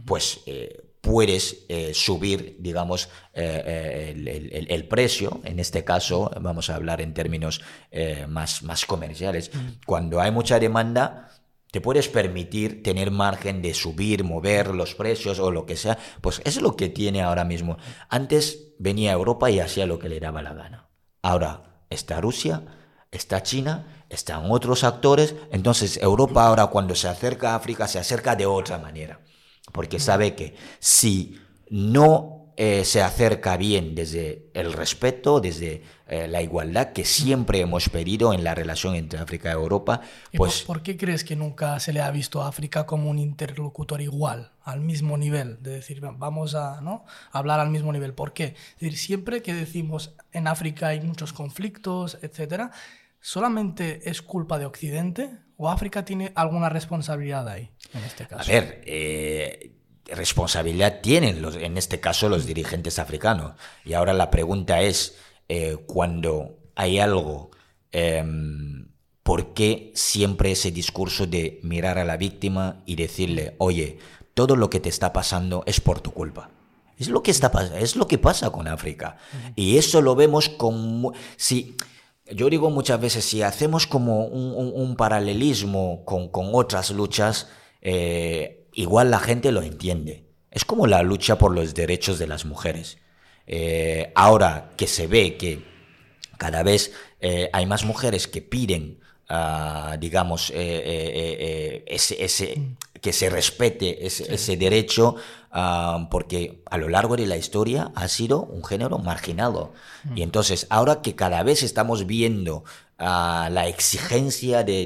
pues 0.06 0.41
eh, 0.48 0.85
puedes 1.06 1.65
subir, 1.94 2.58
digamos, 2.60 3.10
el, 3.34 4.28
el, 4.28 4.88
precio. 4.88 5.41
En 5.44 5.60
este 5.60 5.84
caso, 5.84 6.32
vamos 6.41 6.70
a 6.70 6.76
hablar 6.76 7.00
en 7.02 7.13
términos 7.13 7.62
más, 8.28 8.63
más 8.63 8.86
comerciales. 8.86 9.52
Cuando 9.86 10.20
hay 10.20 10.32
mucha 10.32 10.60
demanda, 10.60 11.30
te 11.76 11.82
puedes 11.82 12.08
permitir 12.08 12.84
tener 12.84 13.12
margen 13.12 13.62
de 13.62 13.74
subir, 13.74 14.24
mover 14.24 14.74
los 14.74 14.96
precios 14.96 15.39
o 15.39 15.52
lo 15.52 15.65
que 15.65 15.76
sea, 15.76 15.98
pues 16.22 16.41
es 16.46 16.62
lo 16.62 16.78
que 16.78 16.88
tiene 16.88 17.22
ahora 17.22 17.44
mismo. 17.44 17.76
Antes 18.08 18.70
venía 18.80 19.12
a 19.12 19.15
Europa 19.15 19.52
y 19.52 19.60
hacía 19.60 19.86
lo 19.86 20.00
que 20.00 20.08
le 20.08 20.22
daba 20.22 20.41
la 20.41 20.54
gana. 20.54 20.88
Ahora 21.22 21.84
está 21.89 22.22
Rusia, 22.22 22.63
está 23.12 23.44
China, 23.44 24.06
están 24.08 24.50
otros 24.52 24.86
actores, 24.86 25.36
entonces 25.52 25.98
Europa 25.98 26.48
ahora 26.48 26.68
cuando 26.68 26.96
se 26.96 27.10
acerca 27.10 27.52
a 27.52 27.56
África 27.56 27.89
se 27.89 28.00
acerca 28.00 28.38
de 28.38 28.46
otra 28.46 28.78
manera, 28.78 29.20
porque 29.76 30.00
sabe 30.00 30.36
que 30.36 30.56
si 30.80 31.38
no 31.70 32.54
eh, 32.56 32.86
se 32.86 33.02
acerca 33.02 33.58
bien 33.58 33.94
desde 33.94 34.50
el 34.54 34.72
respeto, 34.72 35.42
desde 35.42 35.84
eh, 36.08 36.30
la 36.30 36.42
igualdad 36.42 36.94
que 36.94 37.04
siempre 37.04 37.60
hemos 37.60 37.90
pedido 37.90 38.32
en 38.32 38.46
la 38.46 38.56
relación 38.56 38.96
entre 38.96 39.20
África 39.20 39.50
y 39.50 39.52
Europa. 39.52 40.00
Pues, 40.34 40.62
¿Por 40.62 40.82
qué 40.82 40.96
crees 40.96 41.26
que 41.26 41.36
nunca 41.36 41.78
se 41.82 41.92
le 41.92 42.00
ha 42.00 42.10
visto 42.12 42.42
a 42.42 42.48
África 42.48 42.86
como 42.86 43.10
un 43.10 43.20
interlocutor 43.20 44.00
igual, 44.00 44.54
al 44.64 44.80
mismo 44.80 45.18
nivel? 45.18 45.62
De 45.62 45.72
decir, 45.72 46.00
vamos 46.00 46.56
a 46.56 46.80
¿no? 46.80 47.04
hablar 47.34 47.60
al 47.60 47.70
mismo 47.70 47.92
nivel. 47.92 48.14
¿Por 48.14 48.32
qué? 48.32 48.56
Es 48.76 48.80
decir, 48.80 48.98
siempre 48.98 49.42
que 49.42 49.54
decimos 49.54 50.16
en 50.32 50.48
África 50.48 50.88
hay 50.88 51.02
muchos 51.02 51.34
conflictos, 51.34 52.18
etcétera, 52.22 52.72
¿solamente 53.20 54.10
es 54.10 54.22
culpa 54.22 54.58
de 54.58 54.68
Occidente 54.68 55.32
o 55.58 55.70
África 55.70 56.06
tiene 56.06 56.32
alguna 56.36 56.70
responsabilidad 56.70 57.48
ahí, 57.48 57.72
en 57.93 58.04
este 58.04 58.28
caso? 58.28 58.50
A 58.50 58.54
ver, 58.54 58.82
eh, 58.86 59.71
responsabilidad 60.08 61.02
tienen, 61.02 61.41
los, 61.41 61.56
en 61.56 61.78
este 61.78 62.00
caso, 62.00 62.30
los 62.30 62.45
dirigentes 62.45 63.00
africanos. 63.00 63.54
Y 63.84 63.93
ahora 63.93 64.13
la 64.13 64.30
pregunta 64.30 64.82
es, 64.82 65.15
eh, 65.50 65.78
cuando 65.88 66.58
hay 66.76 67.00
algo, 67.00 67.52
em, 67.91 68.88
¿por 69.24 69.54
qué 69.54 69.91
siempre 69.95 70.52
ese 70.52 70.71
discurso 70.71 71.26
de 71.26 71.60
mirar 71.63 71.98
a 71.98 72.06
la 72.06 72.17
víctima 72.17 72.84
y 72.86 72.95
decirle, 72.95 73.56
oye, 73.58 73.98
todo 74.34 74.56
lo 74.56 74.69
que 74.69 74.80
te 74.80 74.89
está 74.89 75.13
pasando 75.13 75.63
es 75.65 75.80
por 75.82 76.02
tu 76.02 76.12
culpa? 76.12 76.50
Es 76.98 77.10
lo 77.10 77.24
que, 77.24 77.32
está, 77.32 77.52
es 77.78 77.95
lo 77.95 78.08
que 78.08 78.17
pasa 78.17 78.52
con 78.52 78.67
África. 78.67 79.17
Y 79.56 79.78
eso 79.78 80.02
lo 80.02 80.15
vemos 80.15 80.48
como... 80.48 81.13
Si, 81.36 81.76
yo 82.32 82.50
digo 82.50 82.69
muchas 82.69 83.02
veces, 83.02 83.26
si 83.26 83.41
hacemos 83.41 83.86
como 83.86 84.26
un, 84.26 84.95
paralelismo 84.95 86.04
con, 86.06 86.30
con, 86.30 86.50
otras 86.54 86.91
luchas, 86.91 87.50
eh, 87.88 88.65
igual 88.74 89.12
la 89.12 89.19
gente 89.19 89.52
lo 89.52 89.62
entiende. 89.62 90.26
Es 90.50 90.65
como 90.65 90.88
la 90.88 91.04
lucha 91.04 91.38
por 91.38 91.54
los 91.54 91.76
derechos 91.76 92.17
de 92.17 92.26
las 92.26 92.43
mujeres. 92.45 92.98
Eh, 93.45 94.12
ahora 94.15 94.71
que 94.76 94.88
se 94.88 95.06
ve 95.06 95.38
que 95.38 95.62
cada 96.39 96.63
vez 96.63 96.93
eh, 97.21 97.52
hay 97.54 97.67
más 97.67 97.86
mujeres 97.86 98.28
que 98.28 98.41
piden, 98.41 99.02
ah, 99.30 99.98
digamos, 100.00 100.52
ese, 100.56 101.86
que 103.02 103.13
se 103.13 103.30
respete 103.30 104.04
ese, 104.08 104.58
derecho, 104.58 105.17
ah, 105.56 106.08
porque 106.12 106.62
a 106.70 106.78
lo 106.78 106.89
largo 106.89 107.15
de 107.15 107.26
la 107.26 107.38
historia 107.38 107.91
ha 107.96 108.08
sido 108.08 108.44
un 108.44 108.63
género 108.63 109.00
marginado. 109.00 109.74
Y 110.15 110.22
entonces, 110.22 110.68
ahora 110.70 111.02
que 111.02 111.15
cada 111.15 111.41
vez 111.41 111.63
estamos 111.63 112.06
viendo 112.06 112.63
a 112.98 113.50
la 113.52 113.68
exigencia 113.68 114.63
de, 114.63 114.86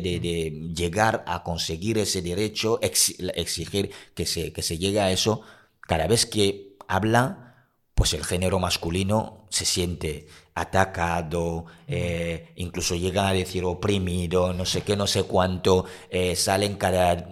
llegar 0.74 1.24
a 1.28 1.44
conseguir 1.44 1.98
ese 1.98 2.22
derecho, 2.22 2.80
exigir 2.82 3.92
que 4.16 4.26
se, 4.26 4.54
que 4.54 4.62
se 4.62 4.78
llegue 4.78 5.02
a 5.02 5.12
eso, 5.12 5.42
cada 5.82 6.08
vez 6.08 6.26
que 6.26 6.78
habla, 6.88 7.68
pues 7.94 8.14
el 8.14 8.24
género 8.24 8.60
masculino 8.60 9.48
se 9.50 9.66
siente 9.66 10.28
atacado, 10.56 11.66
eh, 11.88 12.54
incluso 12.56 12.96
llegan 12.96 13.26
a 13.26 13.34
decir 13.34 13.64
oprimido, 13.64 14.54
no 14.54 14.66
sé 14.66 14.82
qué, 14.82 14.96
no 14.96 15.08
sé 15.08 15.24
cuánto, 15.24 15.86
eh, 16.10 16.36
salen 16.36 16.76
cada 16.76 17.28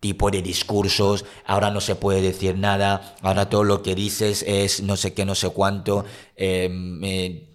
tipo 0.00 0.30
de 0.30 0.42
discursos, 0.42 1.24
ahora 1.44 1.70
no 1.70 1.80
se 1.80 1.96
puede 1.96 2.22
decir 2.22 2.56
nada, 2.56 3.16
ahora 3.22 3.48
todo 3.48 3.64
lo 3.64 3.82
que 3.82 3.94
dices 3.94 4.44
es 4.46 4.82
no 4.82 4.96
sé 4.96 5.14
qué, 5.14 5.24
no 5.24 5.34
sé 5.34 5.50
cuánto, 5.50 6.04
em, 6.36 7.02
eh, 7.04 7.48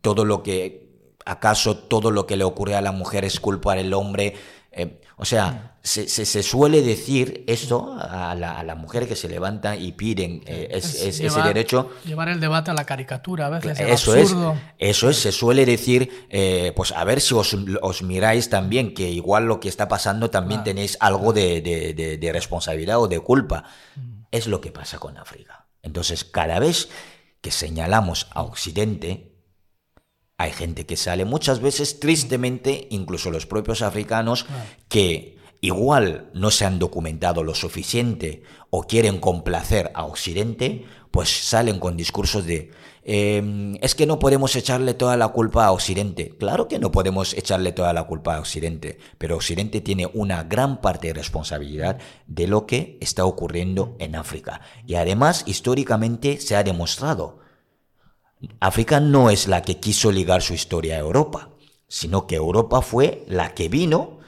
todo 0.00 0.24
lo 0.24 0.42
que 0.42 0.90
¿Acaso 1.26 1.76
todo 1.76 2.10
lo 2.10 2.26
que 2.26 2.36
le 2.36 2.44
ocurre 2.44 2.74
a 2.74 2.80
la 2.80 2.92
mujer 2.92 3.24
es 3.24 3.40
culpa 3.40 3.74
del 3.74 3.92
hombre? 3.92 4.34
Eh, 4.72 5.00
o 5.20 5.24
sea, 5.26 5.76
se, 5.82 6.08
se, 6.08 6.42
suele 6.42 6.80
decir 6.80 7.44
esto 7.46 7.94
a 8.00 8.34
la, 8.34 8.58
a 8.58 8.74
mujer 8.74 9.06
que 9.06 9.14
se 9.14 9.28
levanta 9.28 9.76
y 9.76 9.92
piden 9.92 10.42
eh, 10.46 10.68
ese 10.72 11.42
derecho. 11.42 11.90
Llevar 12.06 12.30
el 12.30 12.40
debate 12.40 12.70
a 12.70 12.74
la 12.74 12.84
caricatura, 12.84 13.46
a 13.46 13.50
veces. 13.50 13.78
Eso 13.80 14.16
es, 14.16 14.34
eso 14.78 15.10
es, 15.10 15.18
se 15.18 15.30
suele 15.30 15.66
decir, 15.66 16.26
eh, 16.30 16.72
pues 16.74 16.92
a 16.92 17.04
ver 17.04 17.20
si 17.20 17.34
os, 17.34 17.54
os, 17.82 18.02
miráis 18.02 18.48
también, 18.48 18.94
que 18.94 19.10
igual 19.10 19.44
lo 19.44 19.60
que 19.60 19.68
está 19.68 19.88
pasando 19.88 20.30
también 20.30 20.64
tenéis 20.64 20.96
algo 21.00 21.34
de, 21.34 21.60
de, 21.60 22.16
de, 22.16 22.32
responsabilidad 22.32 22.98
o 22.98 23.06
de 23.06 23.20
culpa. 23.20 23.64
Mm. 23.96 24.22
Es 24.30 24.46
lo 24.46 24.62
que 24.62 24.72
pasa 24.72 24.98
con 24.98 25.18
África. 25.18 25.66
Entonces, 25.82 26.24
cada 26.24 26.58
vez 26.60 26.88
que 27.42 27.50
señalamos 27.50 28.26
a 28.30 28.42
Occidente, 28.42 29.29
hay 30.40 30.52
gente 30.52 30.86
que 30.86 30.96
sale 30.96 31.26
muchas 31.26 31.60
veces, 31.60 32.00
tristemente, 32.00 32.88
incluso 32.88 33.30
los 33.30 33.44
propios 33.44 33.82
africanos, 33.82 34.46
que 34.88 35.36
igual 35.60 36.30
no 36.32 36.50
se 36.50 36.64
han 36.64 36.78
documentado 36.78 37.44
lo 37.44 37.54
suficiente 37.54 38.42
o 38.70 38.84
quieren 38.84 39.18
complacer 39.18 39.90
a 39.92 40.06
Occidente, 40.06 40.86
pues 41.10 41.28
salen 41.28 41.78
con 41.78 41.94
discursos 41.94 42.46
de 42.46 42.70
em, 43.04 43.76
es 43.82 43.94
que 43.94 44.06
no 44.06 44.18
podemos 44.18 44.56
echarle 44.56 44.94
toda 44.94 45.18
la 45.18 45.28
culpa 45.28 45.66
a 45.66 45.72
Occidente. 45.72 46.34
Claro 46.38 46.68
que 46.68 46.78
no 46.78 46.90
podemos 46.90 47.34
echarle 47.34 47.72
toda 47.72 47.92
la 47.92 48.04
culpa 48.04 48.36
a 48.36 48.40
Occidente, 48.40 48.96
pero 49.18 49.36
Occidente 49.36 49.82
tiene 49.82 50.08
una 50.14 50.44
gran 50.44 50.80
parte 50.80 51.08
de 51.08 51.12
responsabilidad 51.12 51.98
de 52.26 52.46
lo 52.46 52.64
que 52.64 52.96
está 53.02 53.26
ocurriendo 53.26 53.94
en 53.98 54.16
África. 54.16 54.62
Y 54.86 54.94
además, 54.94 55.42
históricamente 55.44 56.40
se 56.40 56.56
ha 56.56 56.62
demostrado 56.62 57.40
África 58.60 59.00
no 59.00 59.30
es 59.30 59.48
la 59.48 59.62
que 59.62 59.78
quiso 59.78 60.12
ligar 60.12 60.42
su 60.42 60.54
historia 60.54 60.96
a 60.96 61.00
Europa, 61.00 61.50
sino 61.88 62.26
que 62.26 62.36
Europa 62.36 62.82
fue 62.82 63.24
la 63.28 63.54
que 63.54 63.68
vino, 63.68 64.18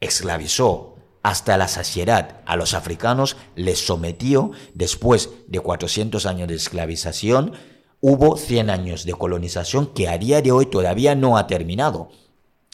esclavizó 0.00 0.96
hasta 1.22 1.56
la 1.56 1.68
saciedad 1.68 2.40
a 2.46 2.56
los 2.56 2.74
africanos, 2.74 3.36
les 3.54 3.86
sometió, 3.86 4.50
después 4.74 5.30
de 5.46 5.60
400 5.60 6.26
años 6.26 6.48
de 6.48 6.56
esclavización, 6.56 7.52
hubo 8.00 8.36
100 8.36 8.70
años 8.70 9.04
de 9.04 9.12
colonización 9.12 9.86
que 9.86 10.08
a 10.08 10.18
día 10.18 10.42
de 10.42 10.50
hoy 10.50 10.66
todavía 10.66 11.14
no 11.14 11.36
ha 11.36 11.46
terminado. 11.46 12.10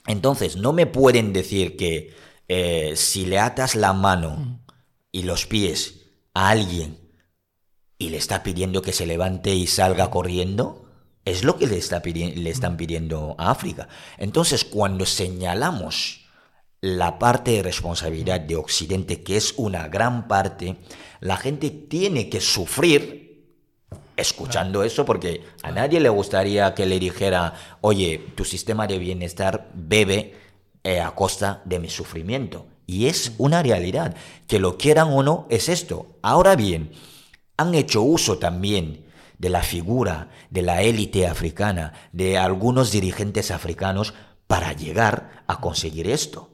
Entonces, 0.07 0.57
no 0.57 0.73
me 0.73 0.87
pueden 0.87 1.35
decir 1.35 1.77
que 1.77 2.15
eh, 2.49 2.95
si 2.97 3.27
le 3.27 3.39
atas 3.39 3.75
la 3.75 3.93
mano 3.93 4.61
y 5.13 5.25
los 5.25 5.45
pies 5.45 6.07
a 6.33 6.49
alguien 6.49 7.08
y 7.99 8.11
le 8.11 8.17
está 8.17 8.43
pidiendo 8.43 8.83
que 8.83 8.93
se 8.93 9.07
levante 9.07 9.55
y 9.55 9.67
salga 9.67 10.11
corriendo, 10.11 10.87
es 11.25 11.45
lo 11.45 11.59
que 11.59 11.67
le, 11.67 11.77
está 11.77 12.01
le 12.05 12.51
están 12.51 12.77
pidiendo 12.77 13.35
a 13.39 13.51
África. 13.51 13.89
Entonces, 14.17 14.65
cuando 14.65 15.05
señalamos 15.05 16.27
la 16.81 17.19
parte 17.19 17.51
de 17.53 17.63
responsabilidad 17.63 18.41
de 18.41 18.57
Occidente, 18.57 19.23
que 19.23 19.37
es 19.37 19.55
una 19.57 19.89
gran 19.89 20.29
parte, 20.29 20.77
la 21.21 21.37
gente 21.37 21.71
tiene 21.71 22.29
que 22.29 22.41
sufrir 22.41 23.29
escuchando 24.17 24.83
eso 24.83 25.05
porque 25.05 25.45
a 25.63 25.71
nadie 25.71 26.01
le 26.01 26.09
gustaría 26.09 26.75
que 26.75 26.87
le 26.87 26.99
dijera, 26.99 27.55
oye, 27.81 28.21
tu 28.35 28.45
sistema 28.45 28.87
de 28.87 28.99
bienestar 28.99 29.71
bebe 29.75 30.35
eh, 30.83 31.01
a 31.01 31.13
costa 31.13 31.63
de 31.65 31.79
mi 31.79 31.89
sufrimiento. 31.89 32.67
Y 32.87 33.07
es 33.07 33.33
una 33.39 33.63
realidad, 33.63 34.17
que 34.47 34.59
lo 34.59 34.79
quieran 34.79 35.09
o 35.13 35.23
no, 35.23 35.47
es 35.51 35.69
esto. 35.69 36.07
Ahora 36.23 36.57
bien, 36.57 36.91
han 37.59 37.75
hecho 37.75 38.03
uso 38.03 38.39
también 38.39 39.05
de 39.37 39.51
la 39.51 39.63
figura 39.63 40.31
de 40.51 40.63
la 40.63 40.83
élite 40.83 41.27
africana, 41.27 41.93
de 42.13 42.39
algunos 42.39 42.91
dirigentes 42.91 43.51
africanos, 43.51 44.15
para 44.47 44.73
llegar 44.73 45.45
a 45.47 45.61
conseguir 45.61 46.09
esto. 46.09 46.51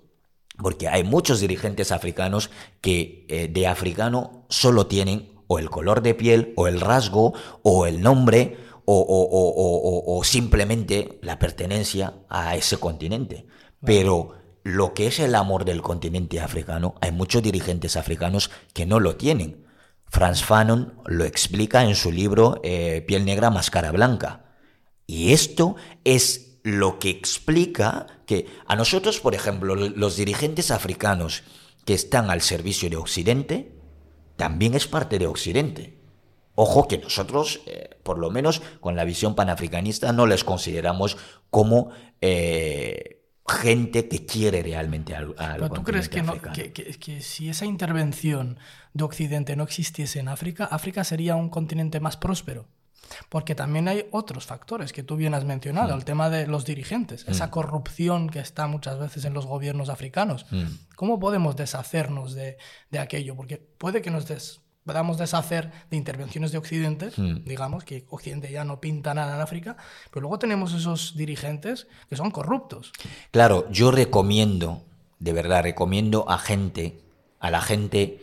Porque 0.57 0.89
hay 0.89 1.05
muchos 1.05 1.41
dirigentes 1.41 1.93
africanos 1.93 2.51
que 2.81 3.27
eh, 3.29 3.49
de 3.49 3.67
africano 3.67 4.47
solo 4.49 4.87
tienen 4.87 5.33
o 5.47 5.59
el 5.59 5.71
color 5.71 6.03
de 6.03 6.15
piel, 6.15 6.53
o 6.57 6.67
el 6.69 6.81
rasgo, 6.81 7.35
o 7.63 7.87
el 7.87 8.01
nombre, 8.01 8.57
o, 8.87 10.21
simplemente 10.25 11.19
la 11.23 11.39
pertenencia 11.39 12.15
a 12.29 12.57
ese 12.57 12.77
continente. 12.79 13.47
Pero 13.85 14.35
lo 14.63 14.95
que 14.95 15.07
es 15.07 15.21
el 15.21 15.35
amor 15.35 15.65
del 15.65 15.83
continente 15.83 16.41
africano, 16.41 16.95
hay 17.01 17.13
muchos 17.13 17.43
dirigentes 17.43 17.97
africanos 17.97 18.51
que 18.73 18.87
no 18.87 19.01
lo 19.01 19.17
tienen. 19.17 19.64
Franz 20.15 20.45
Fanon 20.45 20.95
lo 21.07 21.25
explica 21.25 21.83
en 21.83 21.97
su 21.97 22.13
libro 22.13 22.61
eh, 22.63 23.03
Piel 23.05 23.25
Negra, 23.25 23.51
Máscara 23.51 23.91
Blanca. 23.91 24.45
Y 25.09 25.33
esto 25.33 25.75
es 26.05 26.61
lo 26.63 27.01
que 27.01 27.11
explica 27.11 28.07
que 28.25 28.47
a 28.69 28.77
nosotros, 28.77 29.19
por 29.19 29.35
ejemplo, 29.35 29.75
los 29.75 30.17
dirigentes 30.17 30.71
africanos 30.71 31.43
que 31.85 31.95
están 31.95 32.31
al 32.31 32.43
servicio 32.43 32.89
de 32.89 32.97
Occidente, 32.97 33.73
también 34.37 34.75
es 34.75 34.87
parte 34.87 35.19
de 35.19 35.27
Occidente. 35.27 35.99
Ojo 36.55 36.87
que 36.87 36.99
nosotros, 36.99 37.63
eh, 37.67 37.99
por 38.05 38.19
lo 38.21 38.31
menos 38.31 38.63
con 38.79 38.95
la 38.95 39.03
visión 39.03 39.35
panafricanista, 39.35 40.13
no 40.13 40.29
les 40.29 40.45
consideramos 40.45 41.17
como 41.51 41.91
eh, 42.21 43.24
gente 43.47 44.09
que 44.09 44.25
quiere 44.25 44.63
realmente 44.63 45.15
al, 45.15 45.35
al 45.39 45.71
¿Tú 45.71 45.83
crees 45.83 46.09
que, 46.09 46.23
que, 46.73 47.21
si 47.21 47.51
esa 47.51 47.67
intervención 47.67 48.59
de 48.95 49.05
Occidente 49.05 49.55
no 49.55 49.65
existiese 49.65 50.21
en 50.21 50.29
África, 50.29 50.65
África 50.65 51.05
sería 51.05 51.37
un 51.37 51.51
continente 51.51 52.01
más 52.01 52.17
próspero? 52.17 52.67
Porque 53.29 53.55
también 53.55 53.87
hay 53.87 54.07
otros 54.13 54.47
factores 54.47 54.93
que 54.93 55.03
tú 55.03 55.17
bien 55.17 55.35
has 55.35 55.45
mencionado, 55.45 55.95
mm. 55.95 55.99
el 55.99 56.05
tema 56.05 56.31
de 56.31 56.47
los 56.47 56.65
dirigentes, 56.65 57.27
esa 57.29 57.49
mm. 57.49 57.51
corrupción 57.51 58.31
que 58.31 58.41
está 58.41 58.67
muchas 58.67 58.99
veces 58.99 59.27
en 59.27 59.35
los 59.35 59.47
gobiernos 59.47 59.91
africanos. 59.91 60.47
Mm. 60.51 60.65
¿Cómo 60.97 61.21
podemos 61.21 61.55
deshacernos 61.55 62.35
de, 62.35 62.57
aquello? 62.99 63.37
Porque 63.37 63.59
puede 63.59 64.01
que 64.01 64.11
nos 64.11 64.27
podamos 64.85 65.17
deshacer 65.19 65.73
de 65.91 65.97
intervenciones 65.97 66.53
de 66.53 66.59
Occidente, 66.59 67.11
digamos 67.45 67.85
que 67.85 68.05
Occidente 68.11 68.53
ya 68.53 68.65
no 68.65 68.81
pinta 68.81 69.15
nada 69.15 69.35
en 69.35 69.41
África, 69.41 69.77
pero 70.11 70.23
luego 70.23 70.39
tenemos 70.39 70.75
esos 70.75 71.17
dirigentes 71.17 71.87
que 72.09 72.17
son 72.17 72.31
corruptos. 72.31 72.93
Claro, 73.31 73.67
yo 73.71 73.91
recomiendo, 73.91 74.83
de 75.19 75.33
verdad, 75.33 75.63
recomiendo 75.63 76.29
a 76.29 76.39
gente, 76.39 77.01
a 77.41 77.51
la 77.51 77.63
gente 77.63 78.23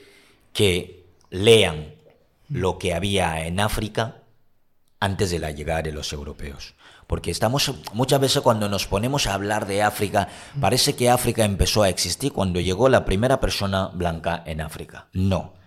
que 0.54 1.06
lean 1.30 1.96
lo 2.48 2.78
que 2.78 2.94
había 2.94 3.46
en 3.46 3.60
África 3.60 4.18
antes 5.00 5.32
de 5.32 5.40
la 5.40 5.52
llegada 5.52 5.82
de 5.82 5.92
los 5.92 6.14
europeos. 6.14 6.76
Porque 7.08 7.32
estamos, 7.32 7.74
muchas 7.94 8.22
veces 8.22 8.42
cuando 8.42 8.70
nos 8.70 8.88
ponemos 8.88 9.26
a 9.26 9.34
hablar 9.34 9.66
de 9.66 9.82
África, 9.82 10.30
parece 10.62 10.96
que 10.96 11.10
África 11.10 11.44
empezó 11.44 11.84
a 11.84 11.90
existir 11.90 12.32
cuando 12.32 12.60
llegó 12.60 12.88
la 12.88 13.04
primera 13.04 13.40
persona 13.40 13.88
blanca 13.88 14.44
en 14.46 14.62
África. 14.62 15.08
No. 15.12 15.61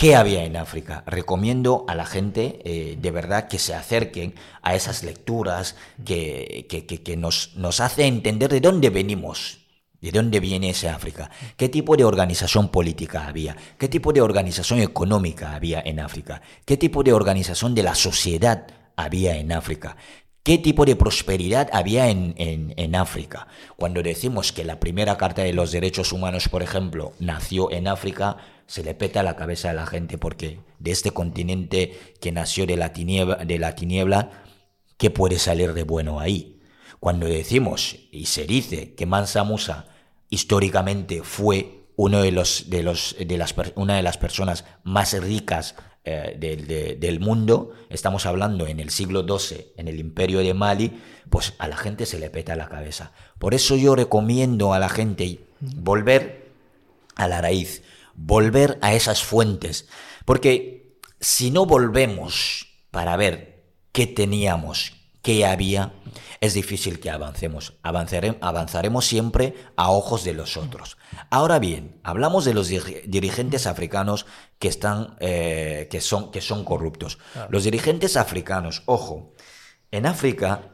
¿Qué 0.00 0.16
había 0.16 0.44
en 0.44 0.56
África? 0.56 1.04
Recomiendo 1.06 1.84
a 1.86 1.94
la 1.94 2.06
gente 2.06 2.62
eh, 2.64 2.96
de 2.98 3.10
verdad 3.10 3.48
que 3.48 3.58
se 3.58 3.74
acerquen 3.74 4.34
a 4.62 4.74
esas 4.74 5.04
lecturas 5.04 5.76
que, 6.06 6.66
que, 6.70 6.86
que, 6.86 7.16
nos, 7.18 7.54
nos 7.56 7.80
hace 7.80 8.06
entender 8.06 8.50
de 8.50 8.62
dónde 8.62 8.88
venimos, 8.88 9.58
¿De 10.00 10.10
dónde 10.10 10.40
viene 10.40 10.70
ese 10.70 10.88
África? 10.88 11.30
¿Qué 11.58 11.68
tipo 11.68 11.94
de 11.94 12.06
organización 12.06 12.70
política 12.70 13.26
había? 13.26 13.54
¿Qué 13.76 13.86
tipo 13.88 14.14
de 14.14 14.22
organización 14.22 14.80
económica 14.80 15.54
había 15.54 15.82
en 15.82 16.00
África? 16.00 16.40
¿Qué 16.64 16.78
tipo 16.78 17.02
de 17.02 17.12
organización 17.12 17.74
de 17.74 17.82
la 17.82 17.94
sociedad 17.94 18.66
había 18.96 19.36
en 19.36 19.52
África? 19.52 19.98
¿Qué 20.42 20.56
tipo 20.56 20.86
de 20.86 20.96
prosperidad 20.96 21.68
había 21.72 22.08
en, 22.08 22.34
en, 22.36 22.94
África? 22.94 23.46
Cuando 23.76 24.02
decimos 24.02 24.52
que 24.52 24.64
la 24.64 24.80
primera 24.80 25.18
Carta 25.18 25.42
de 25.42 25.52
los 25.52 25.70
Derechos 25.70 26.12
Humanos, 26.12 26.48
por 26.48 26.62
ejemplo, 26.62 27.12
nació 27.18 27.70
en 27.70 27.86
África, 27.86 28.38
se 28.66 28.82
le 28.82 28.94
peta 28.94 29.22
la 29.22 29.36
cabeza 29.36 29.68
a 29.68 29.74
la 29.74 29.86
gente 29.86 30.16
porque 30.16 30.60
de 30.78 30.92
este 30.92 31.10
continente 31.10 32.14
que 32.22 32.32
nació 32.32 32.66
de 32.66 32.78
la 32.78 32.94
tiniebla, 32.94 33.36
de 33.36 33.58
la 33.58 33.74
tiniebla 33.74 34.30
¿qué 35.00 35.10
puede 35.10 35.38
salir 35.38 35.74
de 35.74 35.82
bueno 35.82 36.20
ahí? 36.20 36.60
Cuando 37.00 37.26
decimos 37.26 37.96
y 38.10 38.26
se 38.26 38.44
dice 38.44 38.94
que 38.94 39.06
Mansa 39.06 39.44
Musa 39.44 39.88
históricamente 40.28 41.22
fue 41.22 41.86
uno 41.96 42.22
de 42.22 42.32
los, 42.32 42.70
de 42.70 42.82
los, 42.82 43.16
de 43.18 43.36
las, 43.38 43.54
una 43.74 43.96
de 43.96 44.02
las 44.02 44.18
personas 44.18 44.64
más 44.84 45.12
ricas 45.20 45.74
eh, 46.04 46.96
del, 46.98 47.20
mundo, 47.20 47.72
estamos 47.90 48.24
hablando 48.24 48.66
en 48.66 48.80
el 48.80 48.90
siglo 48.90 49.22
XII, 49.22 49.72
en 49.76 49.86
el 49.86 50.00
imperio 50.00 50.38
de 50.38 50.54
Mali, 50.54 50.98
pues 51.28 51.52
a 51.58 51.68
la 51.68 51.76
gente 51.76 52.06
se 52.06 52.18
le 52.18 52.30
peta 52.30 52.56
la 52.56 52.68
cabeza. 52.68 53.12
Por 53.38 53.52
eso 53.52 53.76
yo 53.76 53.94
recomiendo 53.94 54.72
a 54.72 54.78
la 54.78 54.88
gente 54.88 55.40
volver 55.60 56.52
a 57.16 57.28
la 57.28 57.42
raíz, 57.42 57.82
volver 58.14 58.78
a 58.80 58.94
esas 58.94 59.22
fuentes, 59.22 59.88
porque 60.24 60.96
si 61.20 61.50
no 61.50 61.66
volvemos 61.66 62.66
para 62.90 63.16
ver 63.16 63.62
qué 63.92 64.06
teníamos, 64.06 64.99
qué 65.22 65.46
había, 65.46 65.92
es 66.40 66.54
difícil 66.54 67.00
que 67.00 67.10
avancemos. 67.10 67.74
avanzaremos 67.82 69.06
siempre 69.06 69.54
a 69.76 69.90
ojos 69.90 70.24
de 70.24 70.32
los 70.32 70.56
otros. 70.56 70.96
Ahora 71.30 71.58
bien, 71.58 72.00
hablamos 72.02 72.44
de 72.44 72.54
los 72.54 72.68
dirigentes 72.68 73.66
africanos 73.66 74.26
que, 74.58 74.68
están, 74.68 75.16
eh, 75.20 75.88
que, 75.90 76.00
son, 76.00 76.30
que 76.30 76.40
son 76.40 76.64
corruptos. 76.64 77.18
Los 77.50 77.64
dirigentes 77.64 78.16
africanos, 78.16 78.82
ojo, 78.86 79.34
en 79.90 80.06
África, 80.06 80.70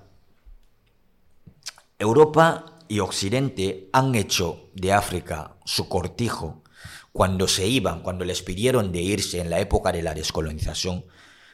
Europa 1.99 2.77
y 2.89 3.01
Occidente 3.01 3.89
han 3.93 4.15
hecho 4.15 4.71
de 4.75 4.93
África 4.93 5.57
su 5.65 5.89
cortijo 5.89 6.63
cuando 7.13 7.49
se 7.49 7.67
iban, 7.67 8.03
cuando 8.03 8.27
les 8.27 8.43
pidieron 8.43 8.93
de 8.93 9.01
irse 9.01 9.41
en 9.41 9.49
la 9.49 9.59
época 9.59 9.91
de 9.91 10.03
la 10.03 10.13
descolonización, 10.13 11.07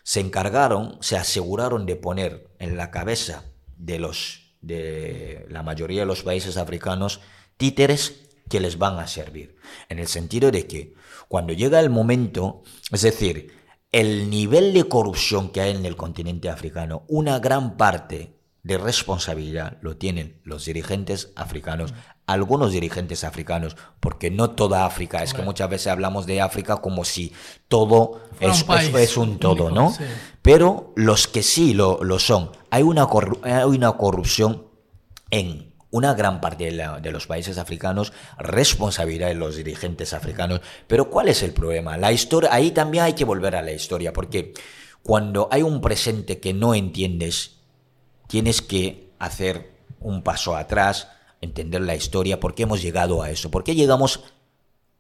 se 0.02 0.20
encargaron, 0.20 0.98
se 1.00 1.16
aseguraron 1.16 1.86
de 1.86 1.96
poner 1.96 2.50
en 2.58 2.76
la 2.76 2.90
cabeza 2.90 3.44
de 3.76 3.98
los 3.98 4.42
de 4.60 5.44
la 5.48 5.64
mayoría 5.64 6.00
de 6.00 6.06
los 6.06 6.22
países 6.22 6.56
africanos 6.56 7.20
títeres 7.56 8.28
que 8.48 8.60
les 8.60 8.78
van 8.78 8.98
a 8.98 9.08
servir, 9.08 9.56
en 9.88 9.98
el 9.98 10.06
sentido 10.06 10.50
de 10.50 10.66
que 10.66 10.94
cuando 11.28 11.52
llega 11.52 11.80
el 11.80 11.90
momento, 11.90 12.62
es 12.90 13.02
decir, 13.02 13.52
el 13.90 14.30
nivel 14.30 14.72
de 14.72 14.84
corrupción 14.84 15.50
que 15.50 15.60
hay 15.60 15.72
en 15.72 15.84
el 15.84 15.96
continente 15.96 16.48
africano, 16.48 17.04
una 17.08 17.38
gran 17.38 17.76
parte 17.76 18.38
de 18.62 18.78
responsabilidad 18.78 19.78
lo 19.80 19.96
tienen 19.96 20.40
los 20.44 20.64
dirigentes 20.64 21.32
africanos, 21.34 21.94
algunos 22.26 22.72
dirigentes 22.72 23.24
africanos, 23.24 23.76
porque 23.98 24.30
no 24.30 24.50
toda 24.50 24.86
África, 24.86 25.22
es 25.22 25.34
que 25.34 25.42
muchas 25.42 25.68
veces 25.68 25.88
hablamos 25.88 26.26
de 26.26 26.40
África 26.40 26.76
como 26.76 27.04
si 27.04 27.32
todo 27.66 28.20
es, 28.38 28.64
es, 28.94 29.16
un 29.16 29.38
todo, 29.38 29.70
¿no? 29.70 29.92
Pero 30.42 30.92
los 30.94 31.26
que 31.26 31.42
sí 31.42 31.74
lo, 31.74 32.04
lo 32.04 32.20
son, 32.20 32.52
hay 32.70 32.84
una, 32.84 33.08
hay 33.42 33.64
una 33.64 33.92
corrupción 33.92 34.66
en 35.30 35.72
una 35.90 36.14
gran 36.14 36.40
parte 36.40 36.70
de, 36.70 36.88
de, 37.02 37.10
los 37.10 37.26
países 37.26 37.58
africanos, 37.58 38.12
responsabilidad 38.38 39.28
de 39.28 39.34
los 39.34 39.56
dirigentes 39.56 40.14
africanos. 40.14 40.60
Pero 40.86 41.10
¿cuál 41.10 41.28
es 41.28 41.42
el 41.42 41.52
problema? 41.52 41.98
La 41.98 42.12
historia, 42.12 42.48
ahí 42.52 42.70
también 42.70 43.04
hay 43.04 43.12
que 43.12 43.24
volver 43.24 43.56
a 43.56 43.62
la 43.62 43.72
historia, 43.72 44.12
porque 44.12 44.54
cuando 45.02 45.48
hay 45.50 45.62
un 45.62 45.80
presente 45.80 46.38
que 46.38 46.54
no 46.54 46.74
entiendes, 46.74 47.61
tienes 48.32 48.62
que 48.62 49.10
hacer 49.18 49.74
un 50.00 50.22
paso 50.22 50.56
atrás, 50.56 51.08
entender 51.42 51.82
la 51.82 51.94
historia, 51.94 52.40
por 52.40 52.54
qué 52.54 52.62
hemos 52.62 52.80
llegado 52.80 53.20
a 53.20 53.28
eso, 53.28 53.50
por 53.50 53.62
qué 53.62 53.74
llegamos 53.74 54.24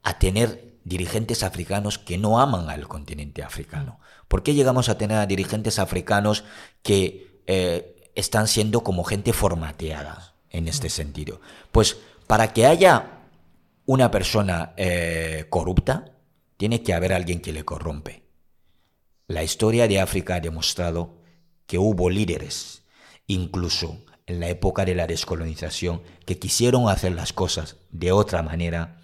a 0.02 0.18
tener 0.18 0.76
dirigentes 0.84 1.42
africanos 1.42 1.98
que 1.98 2.18
no 2.18 2.40
aman 2.40 2.68
al 2.68 2.86
continente 2.88 3.42
africano, 3.42 3.98
por 4.28 4.42
qué 4.42 4.52
llegamos 4.52 4.90
a 4.90 4.98
tener 4.98 5.16
a 5.16 5.24
dirigentes 5.24 5.78
africanos 5.78 6.44
que 6.82 7.40
eh, 7.46 8.10
están 8.14 8.48
siendo 8.48 8.84
como 8.84 9.02
gente 9.02 9.32
formateada 9.32 10.34
en 10.50 10.68
este 10.68 10.90
sentido. 10.90 11.40
Pues 11.70 11.96
para 12.26 12.52
que 12.52 12.66
haya 12.66 13.22
una 13.86 14.10
persona 14.10 14.74
eh, 14.76 15.46
corrupta, 15.48 16.18
tiene 16.58 16.82
que 16.82 16.92
haber 16.92 17.14
alguien 17.14 17.40
que 17.40 17.54
le 17.54 17.64
corrompe. 17.64 18.24
La 19.26 19.42
historia 19.42 19.88
de 19.88 20.02
África 20.02 20.34
ha 20.34 20.40
demostrado 20.40 21.14
que 21.66 21.78
hubo 21.78 22.10
líderes, 22.10 22.81
incluso 23.26 24.04
en 24.26 24.40
la 24.40 24.48
época 24.48 24.84
de 24.84 24.94
la 24.94 25.06
descolonización, 25.06 26.02
que 26.26 26.38
quisieron 26.38 26.88
hacer 26.88 27.12
las 27.12 27.32
cosas 27.32 27.76
de 27.90 28.12
otra 28.12 28.42
manera 28.42 29.00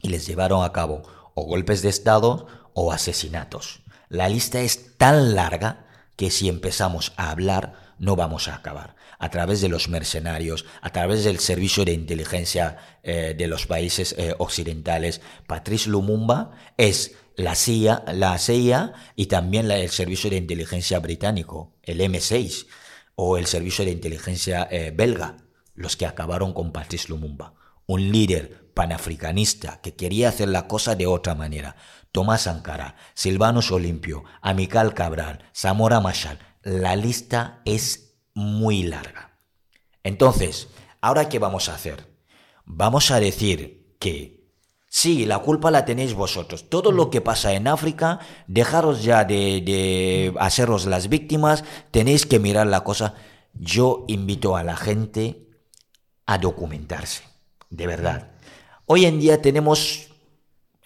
y 0.00 0.08
les 0.08 0.26
llevaron 0.26 0.64
a 0.64 0.72
cabo 0.72 1.02
o 1.34 1.44
golpes 1.44 1.82
de 1.82 1.88
Estado 1.88 2.46
o 2.72 2.92
asesinatos. 2.92 3.80
La 4.08 4.28
lista 4.28 4.60
es 4.60 4.96
tan 4.96 5.34
larga 5.34 5.86
que 6.16 6.30
si 6.30 6.48
empezamos 6.48 7.12
a 7.16 7.30
hablar 7.30 7.94
no 7.98 8.16
vamos 8.16 8.48
a 8.48 8.54
acabar. 8.54 8.96
A 9.18 9.30
través 9.30 9.60
de 9.60 9.68
los 9.68 9.88
mercenarios, 9.88 10.64
a 10.80 10.90
través 10.90 11.24
del 11.24 11.40
servicio 11.40 11.84
de 11.84 11.92
inteligencia 11.92 12.78
eh, 13.02 13.34
de 13.36 13.48
los 13.48 13.66
países 13.66 14.14
eh, 14.16 14.34
occidentales, 14.38 15.20
Patrice 15.46 15.90
Lumumba 15.90 16.52
es 16.76 17.16
la 17.34 17.56
CIA, 17.56 18.04
la 18.12 18.38
CIA 18.38 18.92
y 19.16 19.26
también 19.26 19.70
el 19.70 19.90
servicio 19.90 20.30
de 20.30 20.36
inteligencia 20.36 21.00
británico, 21.00 21.72
el 21.82 22.00
M6, 22.00 22.66
o 23.20 23.36
el 23.36 23.46
servicio 23.46 23.84
de 23.84 23.90
inteligencia 23.90 24.68
eh, 24.70 24.92
belga, 24.94 25.38
los 25.74 25.96
que 25.96 26.06
acabaron 26.06 26.52
con 26.52 26.70
Patrice 26.70 27.08
Lumumba. 27.08 27.52
Un 27.84 28.12
líder 28.12 28.70
panafricanista 28.74 29.80
que 29.80 29.96
quería 29.96 30.28
hacer 30.28 30.48
la 30.48 30.68
cosa 30.68 30.94
de 30.94 31.08
otra 31.08 31.34
manera. 31.34 31.74
Tomás 32.12 32.42
Sankara, 32.42 32.94
Silvanus 33.14 33.72
Olimpio, 33.72 34.22
Amical 34.40 34.94
Cabral, 34.94 35.44
Zamora 35.52 35.98
Machal, 35.98 36.38
la 36.62 36.94
lista 36.94 37.60
es 37.64 38.20
muy 38.34 38.84
larga. 38.84 39.36
Entonces, 40.04 40.68
¿ahora 41.00 41.28
qué 41.28 41.40
vamos 41.40 41.68
a 41.68 41.74
hacer? 41.74 42.06
Vamos 42.66 43.10
a 43.10 43.18
decir 43.18 43.96
que 43.98 44.37
sí, 44.98 45.26
la 45.26 45.38
culpa 45.38 45.70
la 45.70 45.84
tenéis 45.84 46.14
vosotros. 46.14 46.68
Todo 46.68 46.90
lo 46.90 47.08
que 47.08 47.20
pasa 47.20 47.52
en 47.52 47.68
África, 47.68 48.18
dejaros 48.48 49.04
ya 49.04 49.24
de, 49.24 49.60
de 49.60 50.34
haceros 50.40 50.86
las 50.86 51.08
víctimas, 51.08 51.64
tenéis 51.90 52.26
que 52.26 52.38
mirar 52.38 52.66
la 52.66 52.82
cosa. 52.82 53.14
Yo 53.54 54.04
invito 54.08 54.56
a 54.56 54.64
la 54.64 54.76
gente 54.76 55.48
a 56.26 56.38
documentarse, 56.38 57.22
de 57.70 57.86
verdad. 57.86 58.32
Hoy 58.86 59.04
en 59.04 59.20
día 59.20 59.40
tenemos 59.40 60.08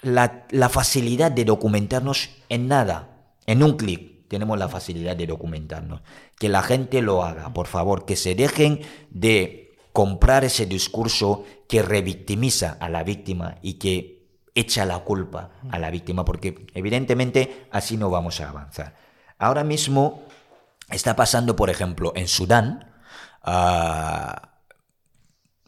la, 0.03 0.47
la 0.51 0.69
facilidad 0.69 1.33
de 1.33 1.45
documentarnos 1.45 2.31
en 2.49 2.69
nada, 2.69 3.35
en 3.47 3.63
un 3.63 3.77
clic 3.77 4.13
tenemos 4.33 4.59
la 4.59 4.71
facilidad 4.71 5.15
de 5.15 5.27
documentarnos. 5.27 6.01
Que 6.39 6.49
la 6.49 6.63
gente 6.63 7.03
lo 7.03 7.23
haga, 7.23 7.53
por 7.53 7.67
favor, 7.67 8.07
que 8.07 8.17
se 8.17 8.35
dejen 8.35 8.81
de 9.11 9.72
comprar 9.93 10.45
ese 10.45 10.67
discurso 10.67 11.45
que 11.69 11.83
revictimiza 11.83 12.77
a 12.81 12.89
la 12.89 13.03
víctima 13.03 13.57
y 13.63 13.75
que 13.75 14.23
echa 14.55 14.85
la 14.85 15.01
culpa 15.01 15.51
a 15.71 15.79
la 15.79 15.91
víctima, 15.91 16.25
porque 16.25 16.67
evidentemente 16.75 17.69
así 17.71 17.97
no 17.97 18.11
vamos 18.11 18.41
a 18.41 18.49
avanzar. 18.49 18.95
Ahora 19.39 19.65
mismo 19.65 20.25
está 20.91 21.17
pasando, 21.17 21.57
por 21.57 21.71
ejemplo, 21.71 22.13
en 22.15 22.29
Sudán, 22.29 22.93
ah, 23.43 24.51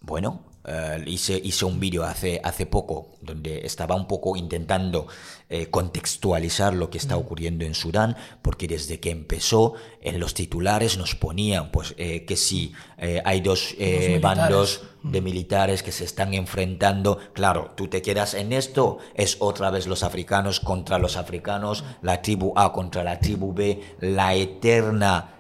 bueno, 0.01 0.45
Uh, 0.67 1.03
hice, 1.07 1.39
hice, 1.45 1.67
un 1.67 1.79
vídeo 1.79 2.05
hace, 2.05 2.41
hace 2.43 2.65
poco 2.65 3.09
donde 3.21 3.67
estaba 3.67 3.95
un 3.95 4.07
poco 4.07 4.35
intentando 4.35 5.07
eh, 5.51 5.69
contextualizar 5.69 6.73
lo 6.73 6.89
que 6.89 6.97
está 6.97 7.19
ocurriendo 7.19 7.67
en 7.67 7.75
Sudán, 7.75 8.17
porque 8.41 8.67
desde 8.67 8.99
que 8.99 9.11
empezó 9.11 9.75
en 10.01 10.19
los 10.19 10.33
titulares 10.33 10.97
nos 10.97 11.15
ponían 11.15 11.71
pues 11.71 11.95
eh, 11.99 12.25
que 12.25 12.37
si 12.37 12.73
eh, 12.97 13.21
hay 13.27 13.43
dos 13.43 13.77
bandos 14.23 14.83
de 15.03 15.21
militares 15.21 15.83
que 15.83 15.93
se 15.93 16.05
están 16.05 16.33
enfrentando, 16.33 17.19
claro, 17.35 17.73
tú 17.77 17.89
te 17.89 18.01
quedas 18.01 18.33
en 18.33 18.55
esto, 18.55 18.99
es 19.15 19.37
otra 19.41 19.69
vez 19.69 19.87
los 19.87 20.03
africanos 20.03 20.61
contra 20.61 20.99
los 20.99 21.19
africanos, 21.19 21.85
la 22.01 22.23
tribu 22.23 22.55
A 22.57 22.73
contra 22.73 23.05
la 23.05 23.21
tribu 23.21 23.53
B, 23.53 23.83
la 24.01 24.35
eterna 24.35 25.35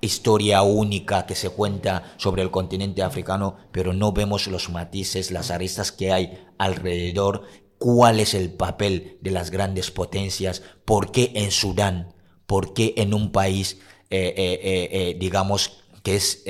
historia 0.00 0.62
única 0.62 1.26
que 1.26 1.34
se 1.34 1.50
cuenta 1.50 2.14
sobre 2.16 2.42
el 2.42 2.50
continente 2.50 3.02
africano, 3.02 3.56
pero 3.72 3.92
no 3.92 4.12
vemos 4.12 4.46
los 4.46 4.70
matices, 4.70 5.30
las 5.30 5.50
aristas 5.50 5.92
que 5.92 6.12
hay 6.12 6.38
alrededor, 6.58 7.44
cuál 7.78 8.20
es 8.20 8.34
el 8.34 8.50
papel 8.52 9.18
de 9.20 9.30
las 9.30 9.50
grandes 9.50 9.90
potencias, 9.90 10.62
por 10.84 11.12
qué 11.12 11.32
en 11.34 11.50
Sudán, 11.50 12.14
por 12.46 12.74
qué 12.74 12.94
en 12.96 13.14
un 13.14 13.32
país, 13.32 13.78
eh, 14.10 14.34
eh, 14.36 14.88
eh, 14.92 15.16
digamos, 15.18 15.82
que 16.02 16.16
es 16.16 16.44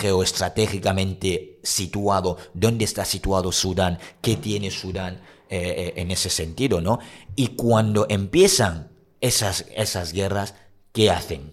geoestratégicamente 0.00 1.58
situado, 1.62 2.36
dónde 2.52 2.84
está 2.84 3.06
situado 3.06 3.50
Sudán, 3.50 3.98
qué 4.20 4.36
tiene 4.36 4.70
Sudán 4.70 5.22
en 5.48 6.10
ese 6.10 6.28
sentido, 6.28 6.82
¿no? 6.82 6.98
Y 7.34 7.48
cuando 7.48 8.06
empiezan 8.10 8.90
esas, 9.22 9.64
esas 9.74 10.12
guerras, 10.12 10.54
¿qué 10.92 11.10
hacen? 11.10 11.51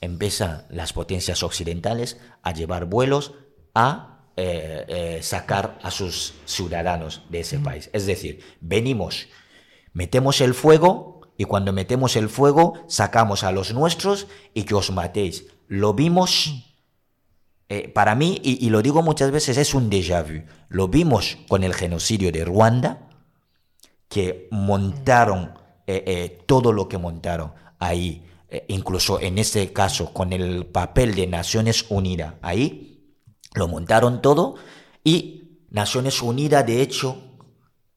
Empiezan 0.00 0.64
las 0.68 0.92
potencias 0.92 1.42
occidentales 1.42 2.18
a 2.42 2.52
llevar 2.52 2.86
vuelos 2.86 3.34
a 3.74 4.16
eh, 4.38 4.84
eh, 4.88 5.22
sacar 5.22 5.78
a 5.82 5.90
sus 5.90 6.34
ciudadanos 6.44 7.22
de 7.30 7.40
ese 7.40 7.58
país. 7.58 7.88
Es 7.92 8.04
decir, 8.04 8.40
venimos, 8.60 9.28
metemos 9.94 10.40
el 10.42 10.52
fuego 10.52 11.22
y 11.38 11.44
cuando 11.44 11.72
metemos 11.72 12.16
el 12.16 12.28
fuego 12.28 12.74
sacamos 12.86 13.44
a 13.44 13.52
los 13.52 13.72
nuestros 13.72 14.26
y 14.52 14.64
que 14.64 14.74
os 14.74 14.90
matéis. 14.90 15.46
Lo 15.68 15.94
vimos, 15.94 16.74
eh, 17.68 17.88
para 17.88 18.14
mí, 18.14 18.38
y, 18.42 18.64
y, 18.64 18.68
lo 18.68 18.82
digo 18.82 19.02
muchas 19.02 19.30
veces, 19.30 19.56
es 19.56 19.74
un 19.74 19.90
déjà 19.90 20.22
vu. 20.22 20.44
Lo 20.68 20.88
vimos 20.88 21.38
con 21.48 21.64
el 21.64 21.74
genocidio 21.74 22.30
de 22.30 22.44
Ruanda, 22.44 23.08
que 24.08 24.48
montaron 24.50 25.54
todo 26.46 26.72
lo 26.72 26.88
que 26.88 26.98
montaron 26.98 27.52
ahí 27.78 28.26
eh, 28.48 28.64
incluso 28.68 29.20
en 29.20 29.38
este 29.38 29.72
caso 29.72 30.12
con 30.12 30.32
el 30.32 30.66
papel 30.66 31.14
de 31.14 31.26
Naciones 31.26 31.86
Unidas. 31.88 32.34
Ahí 32.42 33.14
lo 33.54 33.68
montaron 33.68 34.22
todo 34.22 34.56
y 35.02 35.60
Naciones 35.70 36.22
Unidas 36.22 36.66
de 36.66 36.82
hecho 36.82 37.22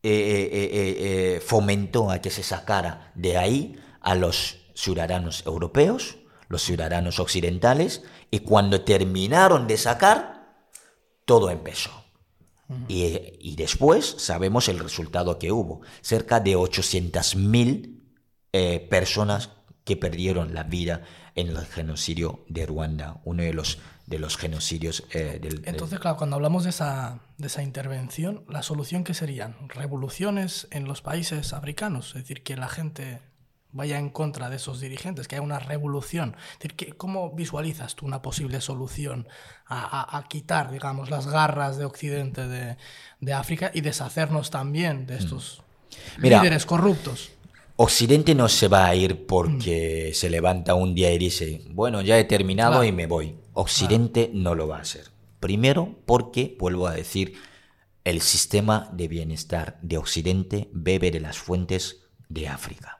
eh, 0.01 0.49
eh, 0.51 1.41
fomentó 1.45 2.09
a 2.09 2.19
que 2.19 2.29
se 2.29 2.43
sacara 2.43 3.12
de 3.15 3.38
ahí 3.38 3.79
a 4.01 4.15
los 4.15 4.57
ciudadanos 4.73 5.43
europeos, 5.45 6.17
los 6.47 6.63
ciudadanos 6.63 7.19
occidentales, 7.19 8.03
y 8.31 8.39
cuando 8.39 8.81
terminaron 8.81 9.67
de 9.67 9.77
sacar, 9.77 10.55
todo 11.25 11.49
empezó. 11.49 11.91
Y, 12.88 13.17
y, 13.39 13.55
después 13.55 14.15
sabemos 14.19 14.67
el 14.67 14.77
resultado 14.77 15.39
que 15.39 15.51
hubo. 15.51 15.81
Cerca 16.01 16.39
de 16.39 16.55
800.000 16.55 17.99
eh, 18.51 18.88
personas 18.89 19.51
que 19.89 19.97
perdieron 19.97 20.54
la 20.54 20.62
vida 20.62 21.02
en 21.34 21.47
el 21.47 21.65
genocidio 21.65 22.45
de 22.47 22.67
Ruanda, 22.67 23.21
uno 23.23 23.41
de 23.41 23.56
los, 23.56 23.80
de 24.06 24.19
los 24.19 24.38
genocidios 24.38 25.04
eh, 25.10 25.39
del, 25.41 25.63
Entonces, 25.65 25.99
claro, 25.99 26.15
cuando 26.15 26.36
hablamos 26.36 26.63
de 26.63 26.69
esa, 26.69 27.21
de 27.39 27.47
esa 27.47 27.63
intervención, 27.63 28.45
¿la 28.47 28.62
solución 28.62 29.04
qué 29.04 29.15
serían? 29.15 29.56
¿Revoluciones 29.67 30.67
en 30.69 30.86
los 30.86 31.02
países 31.02 31.54
africanos? 31.54 32.10
Es 32.10 32.21
decir, 32.21 32.43
que 32.43 32.56
la 32.56 32.67
gente 32.67 33.19
vaya 33.71 33.97
en 33.97 34.12
contra 34.12 34.52
de 34.52 34.58
esos 34.58 34.80
dirigentes, 34.80 35.28
que 35.28 35.38
haya 35.38 35.41
una 35.41 35.58
revolución. 35.58 36.36
Es 36.62 36.69
decir, 36.69 36.95
¿Cómo 36.95 37.32
visualizas 37.32 37.95
tú 37.95 38.06
una 38.06 38.21
posible 38.21 38.62
solución 38.62 39.28
a, 39.65 40.19
a, 40.19 40.23
quitar, 40.28 40.69
digamos, 40.69 41.10
las 41.10 41.25
garras 41.25 41.78
de 41.78 41.86
Occidente 41.86 42.47
de, 42.47 42.78
de 43.21 43.34
África 43.34 43.71
y 43.73 43.82
deshacernos 43.82 44.52
también 44.52 45.08
de 45.08 45.15
mm. 45.15 45.17
estos 45.17 45.63
líderes 46.19 46.67
corruptos? 46.67 47.32
Occidente 47.82 48.36
no 48.36 48.50
se 48.50 48.68
va 48.68 48.88
a 48.88 48.94
ir 48.94 49.26
porque 49.26 50.10
mm. 50.12 50.13
se 50.13 50.30
levanta 50.30 50.76
un 50.76 50.94
día 50.94 51.13
y 51.13 51.18
dice, 51.18 51.62
bueno, 51.70 52.02
ya 52.02 52.20
he 52.20 52.26
terminado 52.26 52.84
y 52.84 52.92
me 52.92 53.08
voy. 53.08 53.38
Occidente 53.54 54.30
no 54.34 54.54
lo 54.54 54.68
va 54.68 54.80
a 54.80 54.82
hacer. 54.82 55.06
Primero 55.39 55.96
porque, 56.06 56.58
vuelvo 56.60 56.88
a 56.88 56.94
decir, 56.94 57.36
el 58.04 58.20
sistema 58.20 58.89
de 58.92 59.08
bienestar 59.08 59.80
de 59.82 59.98
Occidente 59.98 60.68
bebe 60.74 61.10
de 61.10 61.22
las 61.22 61.38
fuentes 61.38 62.02
de 62.28 62.50
África. 62.50 63.00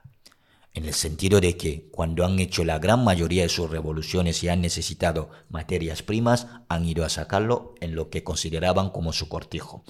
En 0.72 0.86
el 0.86 0.94
sentido 0.94 1.42
de 1.42 1.58
que 1.58 1.90
cuando 1.90 2.24
han 2.24 2.38
hecho 2.38 2.64
la 2.64 2.78
gran 2.78 3.04
mayoría 3.04 3.42
de 3.42 3.50
sus 3.50 3.68
revoluciones 3.68 4.42
y 4.42 4.48
han 4.48 4.62
necesitado 4.62 5.28
materias 5.50 6.02
primas, 6.02 6.46
han 6.70 6.86
ido 6.86 7.04
a 7.04 7.10
sacarlo 7.10 7.74
en 7.82 7.94
lo 7.94 8.08
que 8.08 8.24
consideraban 8.24 8.88
como 8.88 9.12
su 9.12 9.28
cortijo. 9.28 9.84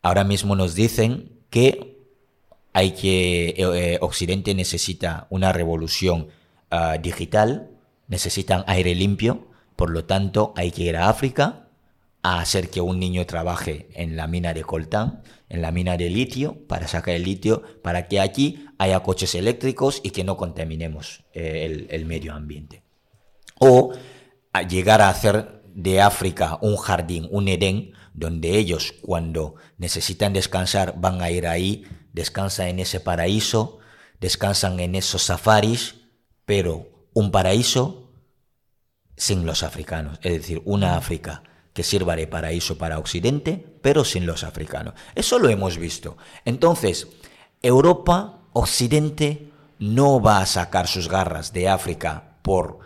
Ahora 0.00 0.24
mismo 0.24 0.56
nos 0.56 0.74
dicen 0.74 1.42
que 1.50 1.99
hay 2.72 2.92
que 2.92 3.48
eh, 3.50 3.54
eh, 3.58 3.98
Occidente 4.00 4.54
necesita 4.54 5.26
una 5.30 5.52
revolución 5.52 6.28
uh, 6.70 7.00
digital, 7.00 7.70
necesitan 8.08 8.64
aire 8.66 8.94
limpio, 8.94 9.48
por 9.76 9.90
lo 9.90 10.04
tanto 10.04 10.52
hay 10.56 10.70
que 10.70 10.82
ir 10.82 10.96
a 10.96 11.08
África 11.08 11.66
a 12.22 12.40
hacer 12.40 12.68
que 12.68 12.80
un 12.80 12.98
niño 12.98 13.24
trabaje 13.26 13.88
en 13.94 14.16
la 14.16 14.26
mina 14.26 14.52
de 14.52 14.62
coltán, 14.62 15.22
en 15.48 15.62
la 15.62 15.72
mina 15.72 15.96
de 15.96 16.10
litio, 16.10 16.66
para 16.66 16.86
sacar 16.86 17.14
el 17.14 17.24
litio, 17.24 17.62
para 17.82 18.08
que 18.08 18.20
aquí 18.20 18.66
haya 18.78 19.00
coches 19.00 19.34
eléctricos 19.34 20.00
y 20.04 20.10
que 20.10 20.24
no 20.24 20.36
contaminemos 20.36 21.24
eh, 21.32 21.86
el, 21.88 22.04
medio 22.04 22.34
ambiente. 22.34 22.82
O 23.58 23.92
llegar 24.68 25.00
a 25.00 25.08
hacer 25.08 25.62
de 25.74 26.00
África 26.00 26.58
un 26.60 26.76
jardín, 26.76 27.26
un 27.30 27.48
Edén, 27.48 27.92
donde 28.12 28.58
ellos 28.58 28.94
cuando 29.00 29.54
necesitan 29.78 30.32
descansar 30.32 30.94
van 30.98 31.22
a 31.22 31.30
ir 31.30 31.46
ahí, 31.46 31.84
descansan 32.20 32.68
en 32.68 32.80
ese 32.80 33.00
paraíso, 33.00 33.78
descansan 34.20 34.78
en 34.78 34.94
esos 34.94 35.22
safaris, 35.22 35.94
pero 36.44 37.08
un 37.14 37.30
paraíso 37.30 38.12
sin 39.16 39.46
los 39.46 39.62
africanos, 39.62 40.18
es 40.22 40.32
decir, 40.32 40.60
una 40.66 40.96
África 40.96 41.42
que 41.72 41.82
sirva 41.82 42.16
de 42.16 42.26
paraíso 42.26 42.76
para 42.76 42.98
Occidente, 42.98 43.78
pero 43.80 44.04
sin 44.04 44.26
los 44.26 44.44
africanos. 44.44 44.94
Eso 45.14 45.38
lo 45.38 45.48
hemos 45.48 45.78
visto. 45.78 46.18
Entonces, 46.44 47.08
Europa, 47.62 48.40
Occidente, 48.52 49.50
no 49.78 50.20
va 50.20 50.40
a 50.40 50.46
sacar 50.46 50.88
sus 50.88 51.08
garras 51.08 51.54
de 51.54 51.68
África 51.68 52.36
por 52.42 52.80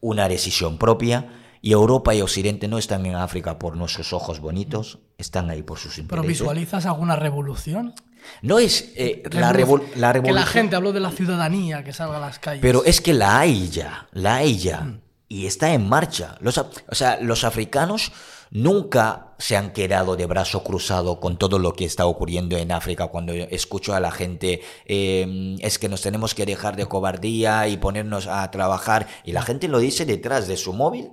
una 0.00 0.26
decisión 0.26 0.78
propia, 0.78 1.36
y 1.62 1.72
Europa 1.72 2.14
y 2.14 2.22
Occidente 2.22 2.68
no 2.68 2.78
están 2.78 3.04
en 3.04 3.16
África 3.16 3.58
por 3.58 3.76
nuestros 3.76 4.14
ojos 4.14 4.40
bonitos, 4.40 5.00
están 5.18 5.50
ahí 5.50 5.62
por 5.62 5.78
sus 5.78 5.98
intereses. 5.98 6.22
¿Pero 6.22 6.22
visualizas 6.22 6.86
alguna 6.86 7.16
revolución? 7.16 7.94
No 8.42 8.58
es 8.58 8.92
eh, 8.96 9.22
la, 9.30 9.52
revolución. 9.52 10.22
Que 10.22 10.32
la 10.32 10.46
gente 10.46 10.76
habló 10.76 10.92
de 10.92 11.00
la 11.00 11.10
ciudadanía, 11.10 11.84
que 11.84 11.92
salga 11.92 12.16
a 12.16 12.20
las 12.20 12.38
calles. 12.38 12.62
Pero 12.62 12.84
es 12.84 13.00
que 13.00 13.12
la 13.12 13.40
hay 13.40 13.68
ya, 13.68 14.08
la 14.12 14.36
hay 14.36 14.58
ya. 14.58 14.80
Mm. 14.80 15.00
Y 15.28 15.46
está 15.46 15.72
en 15.72 15.88
marcha. 15.88 16.36
Los, 16.40 16.58
o 16.58 16.94
sea, 16.94 17.18
los 17.20 17.44
africanos 17.44 18.12
nunca 18.50 19.34
se 19.38 19.56
han 19.56 19.72
quedado 19.72 20.16
de 20.16 20.26
brazo 20.26 20.64
cruzado 20.64 21.20
con 21.20 21.36
todo 21.36 21.58
lo 21.58 21.72
que 21.72 21.84
está 21.84 22.06
ocurriendo 22.06 22.56
en 22.56 22.72
África. 22.72 23.06
Cuando 23.06 23.32
escucho 23.32 23.94
a 23.94 24.00
la 24.00 24.10
gente, 24.10 24.60
em, 24.86 25.56
es 25.60 25.78
que 25.78 25.88
nos 25.88 26.02
tenemos 26.02 26.34
que 26.34 26.46
dejar 26.46 26.76
de 26.76 26.86
cobardía 26.86 27.68
y 27.68 27.76
ponernos 27.76 28.26
a 28.26 28.50
trabajar. 28.50 29.06
Y 29.24 29.32
la 29.32 29.42
gente 29.42 29.68
lo 29.68 29.78
dice 29.78 30.04
detrás 30.04 30.48
de 30.48 30.56
su 30.56 30.72
móvil 30.72 31.12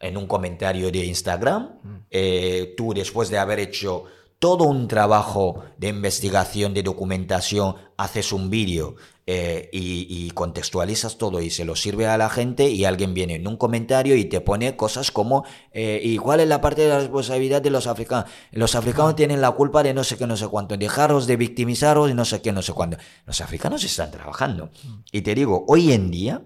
en 0.00 0.16
un 0.16 0.26
comentario 0.26 0.90
de 0.90 1.04
Instagram, 1.04 1.78
mm. 1.82 1.96
eh, 2.10 2.74
tú 2.76 2.92
después 2.92 3.30
de 3.30 3.38
haber 3.38 3.60
hecho 3.60 4.04
todo 4.40 4.64
un 4.64 4.88
trabajo 4.88 5.62
de 5.76 5.88
investigación, 5.88 6.72
de 6.72 6.82
documentación, 6.82 7.76
haces 7.98 8.32
un 8.32 8.48
vídeo 8.48 8.96
eh, 9.26 9.68
y, 9.70 10.30
contextualizas 10.30 11.18
todo 11.18 11.42
y 11.42 11.50
se 11.50 11.66
lo 11.66 11.76
sirve 11.76 12.06
a 12.06 12.16
la 12.16 12.30
gente 12.30 12.70
y 12.70 12.86
alguien 12.86 13.12
viene 13.12 13.34
en 13.34 13.46
un 13.46 13.58
comentario 13.58 14.16
y 14.16 14.24
te 14.24 14.40
pone 14.40 14.74
cosas 14.76 15.10
como 15.10 15.44
eh, 15.72 16.00
¿y 16.02 16.16
cuál 16.16 16.40
es 16.40 16.48
la 16.48 16.62
parte 16.62 16.82
de 16.82 16.88
la 16.88 16.98
responsabilidad 16.98 17.60
de 17.60 17.68
los 17.68 17.86
africanos? 17.86 18.30
Los 18.50 18.74
africanos 18.74 19.14
tienen 19.14 19.42
la 19.42 19.50
culpa 19.50 19.82
de 19.82 19.92
no 19.92 20.04
sé 20.04 20.16
qué, 20.16 20.26
no 20.26 20.38
sé 20.38 20.48
cuánto, 20.48 20.78
dejaros 20.78 21.26
de 21.26 21.36
victimizaros 21.36 22.10
y 22.10 22.14
no 22.14 22.24
sé 22.24 22.40
qué, 22.40 22.50
no 22.50 22.62
sé 22.62 22.72
cuánto. 22.72 22.96
Los 23.26 23.42
africanos 23.42 23.84
están 23.84 24.10
trabajando. 24.10 24.70
Y 25.12 25.20
te 25.20 25.34
digo, 25.34 25.66
hoy 25.68 25.92
en 25.92 26.10
día, 26.10 26.42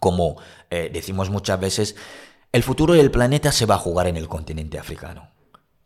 como 0.00 0.36
decimos 0.70 1.30
muchas 1.30 1.58
veces, 1.58 1.96
el 2.52 2.62
futuro 2.62 2.92
del 2.92 3.10
planeta 3.10 3.52
se 3.52 3.64
va 3.64 3.76
a 3.76 3.78
jugar 3.78 4.06
en 4.06 4.18
el 4.18 4.28
continente 4.28 4.78
africano. 4.78 5.35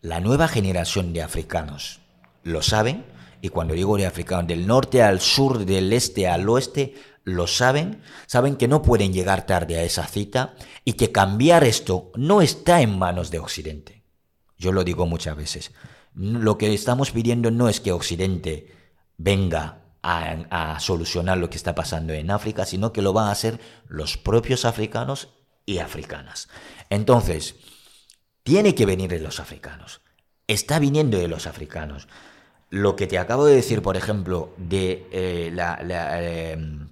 La 0.03 0.21
nueva 0.21 0.49
generación 0.49 1.13
de 1.13 1.23
africanos 1.23 2.01
lo 2.43 2.63
saben, 2.63 3.05
y 3.43 3.51
cuando 3.51 3.75
digo 3.75 3.97
de 3.99 4.07
africanos, 4.07 4.47
del 4.47 4.67
norte 4.67 5.03
al 5.03 5.21
sur, 5.21 5.67
del 5.67 5.93
este 5.93 6.27
al 6.27 6.49
oeste, 6.49 6.95
lo 7.25 7.47
saben, 7.47 8.03
saben 8.27 8.57
que 8.57 8.67
no 8.67 8.81
pueden 8.81 9.13
llegar 9.13 9.45
tarde 9.45 9.79
a 9.79 9.83
esa 9.83 10.07
cita 10.07 10.55
y 10.87 10.95
que 10.95 11.13
cambiar 11.13 11.65
esto 11.65 12.13
no 12.17 12.41
está 12.41 12.81
en 12.81 12.99
manos 12.99 13.31
de 13.31 13.41
Occidente. 13.41 14.03
Yo 14.57 14.73
lo 14.73 14.85
digo 14.85 15.07
muchas 15.07 15.37
veces. 15.37 15.73
Lo 16.15 16.57
que 16.57 16.73
estamos 16.73 17.11
pidiendo 17.11 17.51
no 17.51 17.69
es 17.69 17.81
que 17.81 17.93
Occidente 17.93 18.75
venga 19.19 19.83
a, 20.03 20.75
a 20.75 20.81
solucionar 20.81 21.37
lo 21.37 21.51
que 21.51 21.57
está 21.57 21.75
pasando 21.75 22.15
en 22.15 22.31
África, 22.31 22.65
sino 22.65 22.93
que 22.93 23.03
lo 23.03 23.13
van 23.13 23.29
a 23.29 23.33
hacer 23.33 23.61
los 23.87 24.17
propios 24.17 24.65
africanos 24.65 25.29
y 25.67 25.79
africanas. 25.79 26.49
Entonces, 26.89 27.57
tiene 28.43 28.75
que 28.75 28.87
venir 28.87 29.11
de 29.11 29.21
los 29.21 29.41
africanos. 29.41 30.01
Está 30.47 30.79
viniendo 30.79 31.19
de 31.19 31.29
los 31.29 31.47
africanos. 31.47 32.09
Lo 32.71 32.97
que 32.97 33.07
te 33.07 33.19
acabo 33.19 33.45
de 33.45 33.57
decir, 33.57 33.83
por 33.83 33.97
ejemplo, 33.97 34.55
de 34.57 35.07
eh, 35.13 35.51
la, 35.53 35.79
em, 36.23 36.89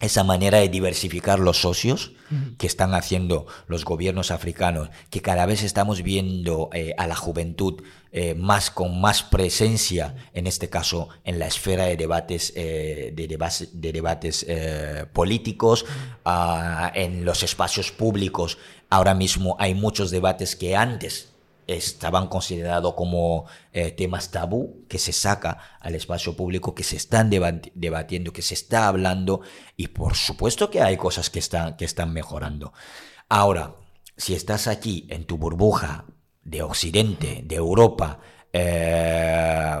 esa 0.00 0.24
manera 0.24 0.58
de 0.58 0.68
diversificar 0.68 1.38
los 1.38 1.60
socios 1.60 2.12
que 2.58 2.66
están 2.66 2.92
haciendo 2.94 3.46
los 3.66 3.84
gobiernos 3.84 4.30
africanos, 4.30 4.90
que 5.10 5.22
cada 5.22 5.46
vez 5.46 5.62
estamos 5.62 6.02
viendo 6.02 6.70
eh, 6.72 6.92
a 6.98 7.06
la 7.06 7.14
juventud 7.14 7.82
eh, 8.12 8.34
más 8.34 8.70
con 8.70 9.00
más 9.00 9.22
presencia, 9.22 10.14
en 10.34 10.46
este 10.46 10.68
caso 10.68 11.08
en 11.24 11.38
la 11.38 11.46
esfera 11.46 11.84
de 11.84 11.96
debates, 11.96 12.52
eh, 12.56 13.12
de, 13.14 13.28
de 13.72 13.92
debates 13.92 14.46
políticos, 15.12 15.86
ah, 16.24 16.90
en 16.94 17.24
los 17.24 17.42
espacios 17.42 17.92
públicos. 17.92 18.58
Ahora 18.88 19.14
mismo 19.14 19.56
hay 19.58 19.74
muchos 19.74 20.10
debates 20.10 20.56
que 20.56 20.76
antes 20.76 21.32
estaban 21.66 22.28
considerados 22.28 22.94
como 22.94 23.46
eh, 23.72 23.90
temas 23.90 24.30
tabú 24.30 24.84
que 24.88 24.98
se 24.98 25.12
saca 25.12 25.58
al 25.80 25.94
espacio 25.94 26.36
público, 26.36 26.74
que 26.74 26.84
se 26.84 26.96
están 26.96 27.28
debatiendo, 27.28 28.32
que 28.32 28.42
se 28.42 28.54
está 28.54 28.86
hablando 28.86 29.40
y 29.76 29.88
por 29.88 30.14
supuesto 30.14 30.70
que 30.70 30.80
hay 30.80 30.96
cosas 30.96 31.28
que 31.30 31.40
están, 31.40 31.76
que 31.76 31.84
están 31.84 32.12
mejorando. 32.12 32.72
Ahora, 33.28 33.74
si 34.16 34.34
estás 34.34 34.68
aquí 34.68 35.06
en 35.10 35.24
tu 35.24 35.36
burbuja 35.38 36.04
de 36.44 36.62
Occidente, 36.62 37.42
de 37.44 37.56
Europa, 37.56 38.20
eh, 38.52 39.80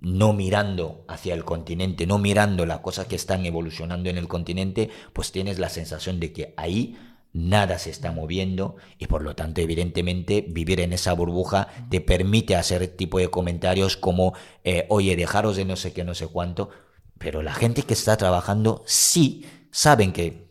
no 0.00 0.34
mirando 0.34 1.06
hacia 1.08 1.32
el 1.32 1.44
continente, 1.46 2.06
no 2.06 2.18
mirando 2.18 2.66
las 2.66 2.80
cosas 2.80 3.06
que 3.06 3.16
están 3.16 3.46
evolucionando 3.46 4.10
en 4.10 4.18
el 4.18 4.28
continente, 4.28 4.90
pues 5.14 5.32
tienes 5.32 5.58
la 5.58 5.70
sensación 5.70 6.20
de 6.20 6.32
que 6.34 6.52
ahí 6.58 6.98
nada 7.34 7.78
se 7.78 7.90
está 7.90 8.10
moviendo 8.10 8.76
y 8.98 9.06
por 9.06 9.22
lo 9.22 9.36
tanto 9.36 9.60
evidentemente 9.60 10.46
vivir 10.48 10.80
en 10.80 10.94
esa 10.94 11.12
burbuja 11.12 11.68
te 11.90 12.00
permite 12.00 12.56
hacer 12.56 12.86
tipo 12.88 13.18
de 13.18 13.28
comentarios 13.28 13.98
como 13.98 14.32
eh, 14.62 14.86
oye 14.88 15.16
dejaros 15.16 15.56
de 15.56 15.66
no 15.66 15.76
sé 15.76 15.92
qué 15.92 16.04
no 16.04 16.14
sé 16.14 16.28
cuánto 16.28 16.70
pero 17.18 17.42
la 17.42 17.54
gente 17.54 17.82
que 17.82 17.94
está 17.94 18.16
trabajando 18.16 18.82
sí 18.86 19.46
saben 19.70 20.12
que 20.12 20.44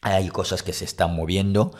hay 0.00 0.28
cosas 0.28 0.62
que 0.62 0.72
se 0.72 0.84
están 0.84 1.14
moviendo. 1.14 1.72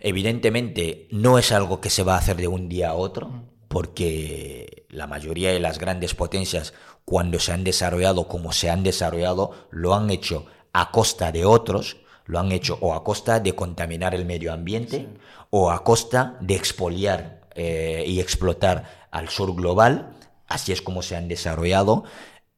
Evidentemente 0.00 1.08
no 1.10 1.38
es 1.38 1.52
algo 1.52 1.80
que 1.80 1.90
se 1.90 2.02
va 2.02 2.14
a 2.14 2.18
hacer 2.18 2.36
de 2.36 2.48
un 2.48 2.68
día 2.68 2.90
a 2.90 2.94
otro 2.94 3.44
porque 3.68 4.86
la 4.88 5.06
mayoría 5.06 5.52
de 5.52 5.60
las 5.60 5.78
grandes 5.78 6.14
potencias 6.14 6.74
cuando 7.04 7.38
se 7.38 7.52
han 7.52 7.64
desarrollado 7.64 8.28
como 8.28 8.52
se 8.52 8.70
han 8.70 8.82
desarrollado 8.82 9.68
lo 9.70 9.94
han 9.94 10.10
hecho 10.10 10.46
a 10.72 10.90
costa 10.90 11.32
de 11.32 11.44
otros 11.44 11.98
lo 12.28 12.38
han 12.38 12.52
hecho 12.52 12.78
o 12.80 12.94
a 12.94 13.02
costa 13.02 13.40
de 13.40 13.54
contaminar 13.54 14.14
el 14.14 14.26
medio 14.26 14.52
ambiente 14.52 15.08
o 15.50 15.70
a 15.70 15.82
costa 15.82 16.36
de 16.40 16.54
expoliar 16.54 17.40
eh, 17.54 18.04
y 18.06 18.20
explotar 18.20 19.08
al 19.10 19.30
sur 19.30 19.56
global, 19.56 20.14
así 20.46 20.70
es 20.70 20.82
como 20.82 21.02
se 21.02 21.16
han 21.16 21.26
desarrollado, 21.26 22.04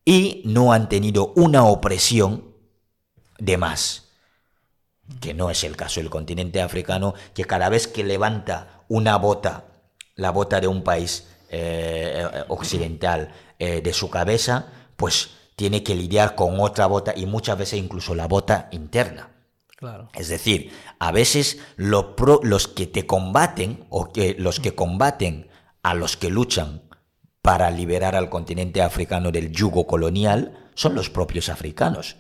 y 0.05 0.43
no 0.45 0.73
han 0.73 0.89
tenido 0.89 1.33
una 1.37 1.65
opresión 1.65 2.53
de 3.39 3.57
más, 3.57 4.09
que 5.21 5.35
no 5.35 5.51
es 5.51 5.63
el 5.63 5.77
caso 5.77 6.01
del 6.01 6.11
continente 6.11 6.61
africano, 6.61 7.15
que 7.33 7.45
cada 7.45 7.69
vez 7.69 7.87
que 7.87 8.03
levanta 8.03 8.83
una 8.89 9.17
bota, 9.17 9.67
la 10.17 10.33
bota 10.33 10.61
de 10.61 10.67
un 10.67 10.83
país 10.83 11.29
eh, 11.49 12.27
occidental 12.49 13.33
eh, 13.61 13.81
de 13.83 13.93
su 13.93 14.11
cabeza, 14.11 14.67
pues 14.97 15.31
tiene 15.55 15.85
que 15.85 15.95
lidiar 15.95 16.35
con 16.35 16.59
otra 16.59 16.87
bota 16.87 17.15
y 17.17 17.27
muchas 17.27 17.57
veces 17.57 17.79
incluso 17.79 18.17
la 18.17 18.27
bota 18.27 18.69
interna. 18.73 19.31
Es 20.15 20.29
decir, 20.29 20.73
a 20.99 21.11
veces 21.11 21.59
los 21.77 22.69
que 22.69 22.87
te 22.87 23.07
combaten 23.07 23.87
o 23.89 24.13
que 24.13 24.35
los 24.39 24.61
que 24.61 24.75
combaten 24.75 25.49
a 25.83 25.95
los 25.95 26.17
que 26.17 26.29
luchan 26.29 26.83
para 27.41 27.71
liberar 27.71 28.15
al 28.15 28.29
continente 28.29 28.83
africano 28.83 29.33
del 29.33 29.51
yugo 29.51 29.87
colonial 29.87 30.71
son 30.75 30.95
los 30.95 31.09
propios 31.09 31.49
africanos. 31.49 32.17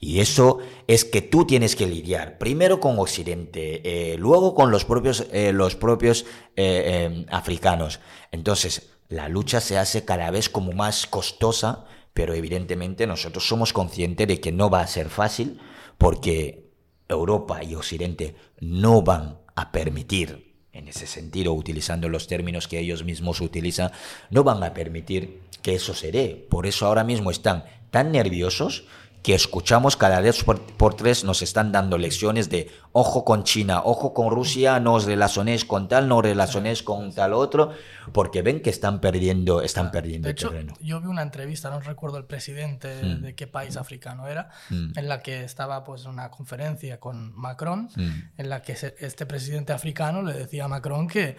Y 0.00 0.20
eso 0.20 0.58
es 0.86 1.04
que 1.04 1.22
tú 1.22 1.44
tienes 1.44 1.74
que 1.74 1.86
lidiar 1.86 2.38
primero 2.38 2.78
con 2.78 2.98
Occidente, 2.98 4.12
eh, 4.12 4.16
luego 4.16 4.54
con 4.54 4.70
los 4.70 4.84
propios, 4.84 5.26
eh, 5.32 5.52
los 5.52 5.74
propios 5.74 6.24
eh, 6.56 7.26
africanos. 7.30 7.98
Entonces, 8.30 8.90
la 9.08 9.28
lucha 9.28 9.60
se 9.60 9.78
hace 9.78 10.04
cada 10.04 10.30
vez 10.30 10.48
como 10.48 10.72
más 10.72 11.06
costosa, 11.06 11.86
pero 12.12 12.34
evidentemente 12.34 13.06
nosotros 13.06 13.48
somos 13.48 13.72
conscientes 13.72 14.28
de 14.28 14.40
que 14.40 14.52
no 14.52 14.70
va 14.70 14.82
a 14.82 14.86
ser 14.86 15.08
fácil 15.08 15.58
porque 15.96 16.67
Europa 17.08 17.62
y 17.64 17.74
Occidente 17.74 18.36
no 18.60 19.02
van 19.02 19.38
a 19.54 19.72
permitir, 19.72 20.54
en 20.72 20.88
ese 20.88 21.06
sentido, 21.06 21.52
utilizando 21.54 22.08
los 22.08 22.26
términos 22.26 22.68
que 22.68 22.78
ellos 22.78 23.04
mismos 23.04 23.40
utilizan, 23.40 23.90
no 24.30 24.44
van 24.44 24.62
a 24.62 24.74
permitir 24.74 25.40
que 25.62 25.74
eso 25.74 25.94
se 25.94 26.12
dé. 26.12 26.46
Por 26.48 26.66
eso 26.66 26.86
ahora 26.86 27.04
mismo 27.04 27.30
están 27.30 27.64
tan 27.90 28.12
nerviosos 28.12 28.84
que 29.28 29.34
escuchamos 29.34 29.98
cada 29.98 30.22
vez 30.22 30.42
por, 30.42 30.94
tres 30.94 31.22
nos 31.22 31.42
están 31.42 31.70
dando 31.70 31.98
lecciones 31.98 32.48
de 32.48 32.70
ojo 32.92 33.26
con 33.26 33.44
China, 33.44 33.82
ojo 33.84 34.14
con 34.14 34.30
Rusia, 34.30 34.80
no 34.80 34.94
os 34.94 35.04
relacionéis 35.04 35.66
con 35.66 35.86
tal, 35.86 36.08
no 36.08 36.16
os 36.16 36.22
relacionéis 36.22 36.82
con 36.82 37.12
tal 37.12 37.34
otro, 37.34 37.72
porque 38.14 38.40
ven 38.40 38.62
que 38.62 38.70
están 38.70 39.02
perdiendo, 39.02 39.60
están 39.60 39.90
perdiendo 39.90 40.28
de 40.28 40.32
hecho, 40.32 40.50
Yo 40.80 41.02
vi 41.02 41.08
una 41.08 41.20
entrevista, 41.20 41.68
no 41.68 41.78
recuerdo 41.80 42.16
el 42.16 42.24
presidente 42.24 43.02
mm. 43.02 43.20
de 43.20 43.34
qué 43.34 43.46
país 43.46 43.76
africano 43.76 44.28
era, 44.28 44.48
mm. 44.70 44.92
en 44.98 45.08
la 45.10 45.20
que 45.20 45.44
estaba 45.44 45.84
pues 45.84 46.06
una 46.06 46.30
conferencia 46.30 46.98
con 46.98 47.36
Macron, 47.36 47.90
mm. 47.94 48.10
en 48.38 48.48
la 48.48 48.62
que 48.62 48.72
este 48.72 49.26
presidente 49.26 49.74
africano 49.74 50.22
le 50.22 50.32
decía 50.32 50.64
a 50.64 50.68
Macron 50.68 51.06
que 51.06 51.36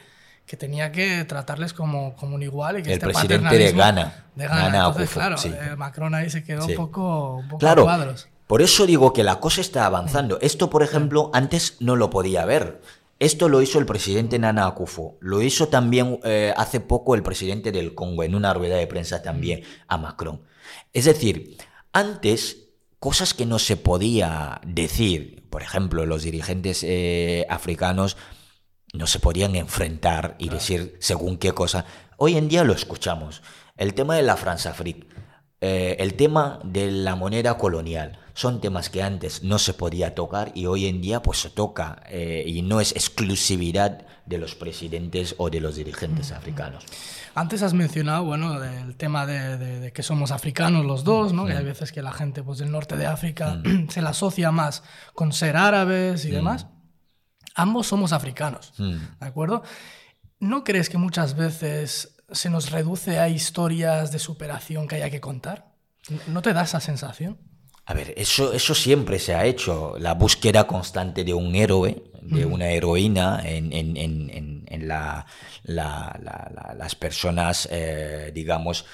que 0.50 0.58
tenía 0.58 0.91
que 0.91 1.26
tratarles 1.26 1.74
como, 1.74 2.16
como 2.16 2.34
un 2.34 2.41
igual 2.41 2.80
y 2.80 2.82
que 2.82 2.89
el 2.89 2.93
este 2.93 3.06
presidente 3.06 3.56
de 3.56 3.72
Ghana. 3.72 4.26
De 4.34 4.47
Ghana. 4.47 4.88
Entonces, 4.88 5.10
claro, 5.12 5.36
eh, 5.45 5.76
Macron 5.76 6.16
ahí 6.16 6.32
se 6.32 6.43
quedó 6.43 6.66
un 6.66 6.74
poco, 6.74 7.36
un 7.36 7.47
poco 7.47 7.60
claro, 7.60 7.84
cuadros. 7.84 8.28
Por 8.47 8.64
eso 8.64 8.88
digo 8.88 9.14
que 9.14 9.24
la 9.24 9.39
cosa 9.39 9.62
está 9.62 9.86
avanzando. 9.86 10.39
Esto, 10.41 10.72
por 10.72 10.82
ejemplo, 10.82 11.30
antes 11.36 11.78
no 11.82 11.95
lo 11.95 12.10
podía 12.10 12.45
ver. 12.45 12.82
Esto 13.20 13.47
lo 13.47 13.62
hizo 13.62 13.78
el 13.78 13.86
presidente 13.86 14.39
Nana 14.39 14.66
Akufo. 14.66 15.18
Lo 15.20 15.43
hizo 15.43 15.68
también 15.68 16.20
eh, 16.24 16.52
hace 16.58 16.80
poco 16.80 17.14
el 17.14 17.22
presidente 17.22 17.72
del 17.72 17.93
Congo 17.93 18.24
en 18.24 18.34
una 18.34 18.52
rueda 18.52 18.78
de 18.78 18.88
prensa 18.88 19.22
también 19.22 19.62
a 19.88 20.00
Macron. 20.00 20.41
Es 20.93 21.06
decir, 21.06 21.58
antes 21.93 22.70
cosas 22.97 23.36
que 23.36 23.45
no 23.45 23.60
se 23.60 23.78
podía 23.78 24.62
decir, 24.66 25.43
por 25.52 25.62
ejemplo, 25.62 26.08
los 26.08 26.24
dirigentes 26.24 26.84
eh, 26.84 27.45
africanos 27.50 28.18
no 28.94 29.08
se 29.08 29.20
podían 29.20 29.56
enfrentar 29.56 30.36
y 30.40 30.50
decir 30.50 30.98
según 31.00 31.38
qué 31.38 31.52
cosa. 31.54 31.86
Hoy 32.18 32.38
en 32.38 32.50
día 32.50 32.64
lo 32.64 32.74
escuchamos. 32.74 33.42
El 33.78 33.94
tema 33.94 34.16
de 34.16 34.24
la 34.24 34.36
France 34.36 34.70
eh, 35.62 35.98
el 36.00 36.14
tema 36.14 36.60
de 36.64 36.90
la 36.90 37.16
moneda 37.16 37.58
colonial, 37.58 38.18
son 38.34 38.62
temas 38.62 38.90
que 38.90 39.04
antes 39.04 39.44
no 39.44 39.60
se 39.60 39.74
podía 39.74 40.16
tocar 40.16 40.54
y 40.56 40.66
hoy 40.66 40.86
en 40.86 41.02
día 41.02 41.22
pues 41.22 41.40
se 41.40 41.50
toca 41.50 42.02
eh, 42.08 42.46
y 42.48 42.62
no 42.62 42.80
es 42.80 42.94
exclusividad 42.94 44.06
de 44.26 44.38
los 44.38 44.56
presidentes 44.56 45.36
o 45.38 45.50
de 45.50 45.60
los 45.60 45.76
dirigentes 45.76 46.32
africanos. 46.32 46.86
Antes 47.36 47.62
has 47.64 47.74
mencionado, 47.74 48.24
bueno, 48.24 48.64
el 48.64 48.96
tema 48.96 49.26
de, 49.26 49.92
que 49.92 50.04
somos 50.04 50.32
africanos 50.32 50.86
los 50.86 51.04
dos, 51.04 51.34
¿no? 51.34 51.46
Que 51.46 51.54
hay 51.54 51.66
veces 51.66 51.92
que 51.92 52.02
la 52.02 52.14
gente 52.14 52.42
pues 52.42 52.60
del 52.60 52.72
norte 52.72 52.96
de 52.96 53.08
África 53.08 53.60
mm. 53.62 53.90
se 53.90 54.02
la 54.02 54.12
asocia 54.12 54.52
más 54.52 54.84
con 55.14 55.34
ser 55.34 55.58
árabes 55.58 56.24
y 56.24 56.30
mm. 56.30 56.36
demás 56.36 56.68
ambos 57.62 57.88
somos 57.88 58.14
africanos, 58.14 58.74
hmm. 58.78 58.97
¿de 59.20 59.28
acuerdo? 59.28 59.64
¿No 60.39 60.64
crees 60.64 60.89
que 60.89 60.97
muchas 60.97 61.36
veces 61.36 62.16
se 62.32 62.49
nos 62.49 62.72
reduce 62.72 63.20
a 63.20 63.30
historias 63.30 64.12
de 64.12 64.20
superación 64.20 64.88
que 64.88 64.95
haya 64.95 65.10
que 65.10 65.20
contar? 65.20 65.74
¿No 66.28 66.41
te 66.41 66.53
da 66.53 66.64
esa 66.64 66.80
sensación? 66.80 67.38
A 67.86 67.93
ver, 67.93 68.14
eso, 68.18 68.53
eso 68.53 68.76
siempre 68.76 69.18
se 69.20 69.34
ha 69.34 69.45
hecho, 69.45 69.95
la 69.97 70.14
búsqueda 70.14 70.68
constante 70.68 71.24
de 71.24 71.34
un 71.34 71.55
héroe, 71.55 72.03
de 72.22 72.45
una 72.45 72.68
heroína 72.70 73.41
en, 73.43 73.74
en, 73.74 74.88
la, 74.88 75.26
las 75.64 76.95
personas, 76.95 77.68
eh, 77.72 78.32
digamos, 78.34 78.86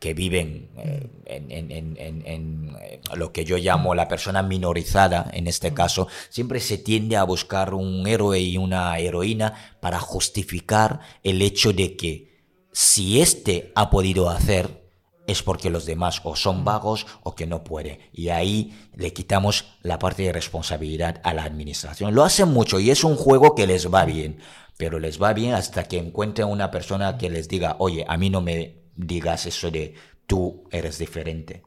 que 0.00 0.14
viven 0.14 0.70
eh, 0.76 1.08
en, 1.26 2.76
lo 3.14 3.32
que 3.32 3.44
yo 3.44 3.56
llamo 3.56 3.94
la 3.94 4.08
persona 4.08 4.42
minorizada, 4.42 5.30
en 5.32 5.46
este 5.46 5.72
caso, 5.72 6.08
siempre 6.30 6.60
se 6.60 6.78
tiende 6.78 7.16
a 7.16 7.24
buscar 7.24 7.74
un 7.74 8.06
héroe 8.06 8.40
y 8.40 8.58
una 8.58 8.98
heroína 8.98 9.76
para 9.80 9.98
justificar 9.98 11.00
el 11.22 11.42
hecho 11.42 11.72
de 11.72 11.96
que 11.96 12.28
si 12.72 13.20
éste 13.20 13.72
ha 13.74 13.90
podido 13.90 14.30
hacer, 14.30 14.88
es 15.26 15.42
porque 15.42 15.70
los 15.70 15.84
demás 15.84 16.20
o 16.24 16.36
son 16.36 16.64
vagos 16.64 17.06
o 17.22 17.34
que 17.34 17.46
no 17.46 17.62
puede. 17.62 18.00
Y 18.12 18.30
ahí 18.30 18.88
le 18.94 19.12
quitamos 19.12 19.66
la 19.82 19.98
parte 19.98 20.22
de 20.22 20.32
responsabilidad 20.32 21.20
a 21.22 21.34
la 21.34 21.44
administración. 21.44 22.14
Lo 22.14 22.24
hacen 22.24 22.48
mucho 22.48 22.80
y 22.80 22.90
es 22.90 23.04
un 23.04 23.16
juego 23.16 23.54
que 23.54 23.66
les 23.66 23.92
va 23.92 24.04
bien, 24.04 24.38
pero 24.78 24.98
les 24.98 25.20
va 25.20 25.34
bien 25.34 25.54
hasta 25.54 25.84
que 25.84 25.98
encuentren 25.98 26.48
una 26.48 26.70
persona 26.70 27.18
que 27.18 27.28
les 27.28 27.48
diga, 27.48 27.76
oye, 27.78 28.06
a 28.08 28.16
mí 28.16 28.30
no 28.30 28.40
me 28.40 28.87
digas 28.98 29.46
eso 29.46 29.70
de 29.70 29.94
tú 30.26 30.64
eres 30.70 30.98
diferente. 30.98 31.62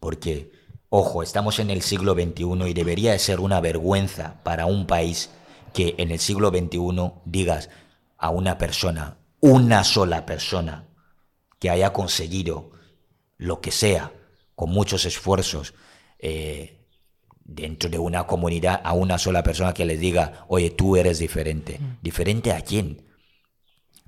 Porque, 0.00 0.50
ojo, 0.90 1.22
estamos 1.22 1.58
en 1.58 1.70
el 1.70 1.82
siglo 1.82 2.14
XXI 2.14 2.68
y 2.68 2.74
debería 2.74 3.12
de 3.12 3.18
ser 3.18 3.40
una 3.40 3.60
vergüenza 3.60 4.42
para 4.42 4.66
un 4.66 4.86
país 4.86 5.30
que 5.72 5.94
en 5.98 6.10
el 6.10 6.18
siglo 6.18 6.50
XXI 6.50 7.12
digas 7.24 7.70
a 8.18 8.30
una 8.30 8.58
persona, 8.58 9.18
una 9.40 9.84
sola 9.84 10.26
persona, 10.26 10.86
que 11.58 11.70
haya 11.70 11.92
conseguido 11.92 12.70
lo 13.36 13.60
que 13.60 13.70
sea, 13.70 14.12
con 14.54 14.70
muchos 14.70 15.04
esfuerzos, 15.04 15.74
eh, 16.18 16.78
dentro 17.44 17.88
de 17.88 17.98
una 17.98 18.26
comunidad, 18.26 18.80
a 18.84 18.92
una 18.92 19.18
sola 19.18 19.42
persona 19.42 19.72
que 19.74 19.84
le 19.84 19.96
diga, 19.96 20.44
oye, 20.48 20.70
tú 20.70 20.96
eres 20.96 21.18
diferente. 21.18 21.78
Mm. 21.78 21.98
¿Diferente 22.02 22.52
a 22.52 22.60
quién? 22.60 23.07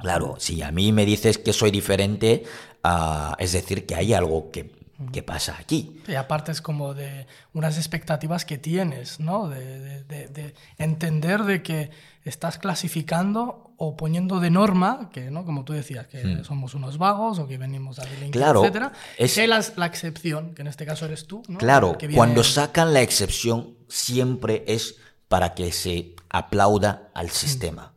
Claro, 0.01 0.37
si 0.39 0.63
a 0.63 0.73
mí 0.73 0.93
me 0.93 1.05
dices 1.05 1.39
que 1.39 1.53
soy 1.53 1.71
diferente, 1.71 2.45
ah, 2.83 3.37
es 3.39 3.53
decir, 3.53 3.87
que 3.87 3.95
hay 3.95 4.15
algo 4.15 4.51
que, 4.51 4.79
pasa 5.25 5.57
aquí. 5.59 6.03
Y 6.09 6.15
aparte 6.15 6.53
es 6.53 6.61
como 6.61 6.93
de 6.93 7.27
unas 7.55 7.79
expectativas 7.79 8.45
que 8.45 8.59
tienes, 8.59 9.19
¿no? 9.19 9.49
De, 9.49 10.55
entender 10.79 11.45
de 11.45 11.63
que 11.63 11.91
estás 12.25 12.59
clasificando 12.59 13.73
o 13.79 13.97
poniendo 13.97 14.41
de 14.41 14.51
norma, 14.51 15.09
que, 15.11 15.31
¿no? 15.31 15.45
Como 15.45 15.65
tú 15.65 15.73
decías, 15.73 16.07
que 16.07 16.23
hmm. 16.23 16.45
somos 16.45 16.75
unos 16.75 16.99
vagos 16.99 17.39
o 17.39 17.47
que 17.47 17.57
venimos 17.57 17.99
a 17.99 18.05
delinquir, 18.05 18.33
claro, 18.33 18.65
etc. 18.65 18.93
Es 19.17 19.35
que 19.35 19.47
la, 19.47 19.65
la, 19.77 19.87
excepción, 19.87 20.55
que 20.55 20.63
en 20.63 20.69
este 20.69 20.85
caso 20.85 21.07
eres 21.07 21.27
tú. 21.27 21.43
¿no? 21.49 21.59
Claro, 21.59 21.97
cuando 22.15 22.45
sacan 22.45 22.93
la 22.93 23.01
excepción 23.01 23.77
siempre 23.89 24.65
es 24.67 24.97
para 25.29 25.55
que 25.55 25.73
se 25.73 26.15
aplauda 26.29 27.11
al 27.15 27.31
sistema 27.31 27.95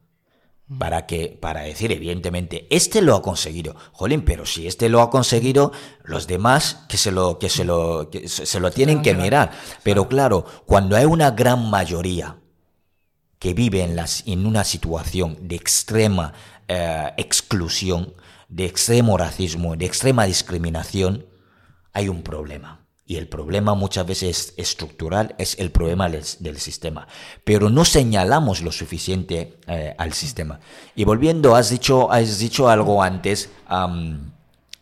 para 0.78 1.06
que 1.06 1.38
para 1.42 1.62
decir 1.62 1.92
evidentemente 1.92 2.68
este 2.70 3.02
lo 3.02 3.16
ha 3.16 3.22
conseguido. 3.22 3.76
Jolín 3.92 4.24
pero 4.24 4.46
si 4.46 4.68
este 4.68 4.90
lo 4.90 5.02
ha 5.02 5.10
conseguido 5.10 5.72
los 6.04 6.28
demás 6.28 6.86
que 6.88 6.98
se 6.98 7.12
lo 7.12 7.38
que 7.38 7.50
se 7.50 7.66
lo 7.66 8.10
se, 8.26 8.60
lo 8.60 8.72
tienen 8.72 9.02
que 9.02 9.14
mirar. 9.14 9.52
Pero 9.84 10.08
claro 10.08 10.46
cuando 10.66 10.96
hay 10.96 11.06
una 11.06 11.32
gran 11.32 11.70
mayoría 11.70 12.38
que 13.40 13.54
vive 13.54 13.84
en 13.84 13.96
las 13.96 14.24
en 14.26 14.46
una 14.46 14.64
situación 14.64 15.38
de 15.42 15.56
extrema 15.56 16.34
eh, 16.68 17.12
exclusión 17.18 18.14
de 18.48 18.66
extremo 18.66 19.18
racismo 19.18 19.76
de 19.76 19.86
extrema 19.86 20.26
discriminación 20.26 21.26
hay 21.92 22.08
un 22.08 22.24
problema 22.24 22.83
y 23.06 23.18
el 23.18 23.28
problema 23.28 23.74
muchas 23.74 24.06
veces 24.08 24.54
estructural, 24.56 25.36
es 25.38 25.60
el 25.60 25.72
problema 25.72 26.10
del, 26.10 26.58
sistema. 26.60 27.08
Pero 27.44 27.70
no 27.70 27.84
señalamos 27.84 28.62
lo 28.62 28.72
suficiente 28.72 29.58
eh, 29.68 29.94
al 29.98 30.14
sistema. 30.14 30.60
Y 30.96 31.04
volviendo, 31.04 31.56
has 31.56 31.70
dicho, 31.70 32.12
has 32.12 32.40
dicho 32.40 32.70
algo 32.70 33.04
antes 33.04 33.50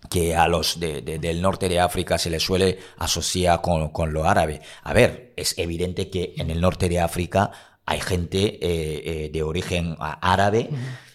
que 0.10 0.36
a 0.36 0.48
los 0.48 0.80
del 0.80 1.42
norte 1.42 1.70
de 1.70 1.80
África 1.80 2.18
se 2.18 2.30
les 2.30 2.44
suele 2.44 2.80
asociar 2.98 3.62
con, 3.62 4.14
lo 4.14 4.26
árabe. 4.26 4.62
A 4.84 4.94
ver, 4.94 5.34
es 5.36 5.58
evidente 5.58 6.10
que 6.10 6.34
en 6.38 6.52
el 6.52 6.62
norte 6.62 6.90
de 6.90 7.00
África 7.00 7.52
hay 7.86 8.02
gente 8.02 8.40
eh, 8.40 8.60
eh, 9.26 9.30
de 9.32 9.42
origen 9.42 9.96
árabe. 10.00 10.70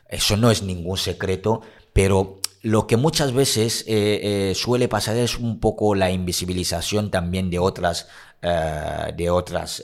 Eso 0.09 0.37
no 0.37 0.51
es 0.51 0.63
ningún 0.63 0.97
secreto, 0.97 1.61
pero 1.97 2.41
lo 2.61 2.87
que 2.87 2.99
muchas 2.99 3.33
veces 3.33 3.83
eh, 3.89 4.51
eh, 4.51 4.55
suele 4.55 4.87
pasar 4.87 5.17
es 5.17 5.39
un 5.39 5.61
poco 5.61 5.95
la 5.95 6.11
invisibilización 6.11 7.11
también 7.11 7.49
de 7.49 7.59
otras, 7.59 8.07
eh, 8.43 9.15
de 9.17 9.31
otras 9.31 9.83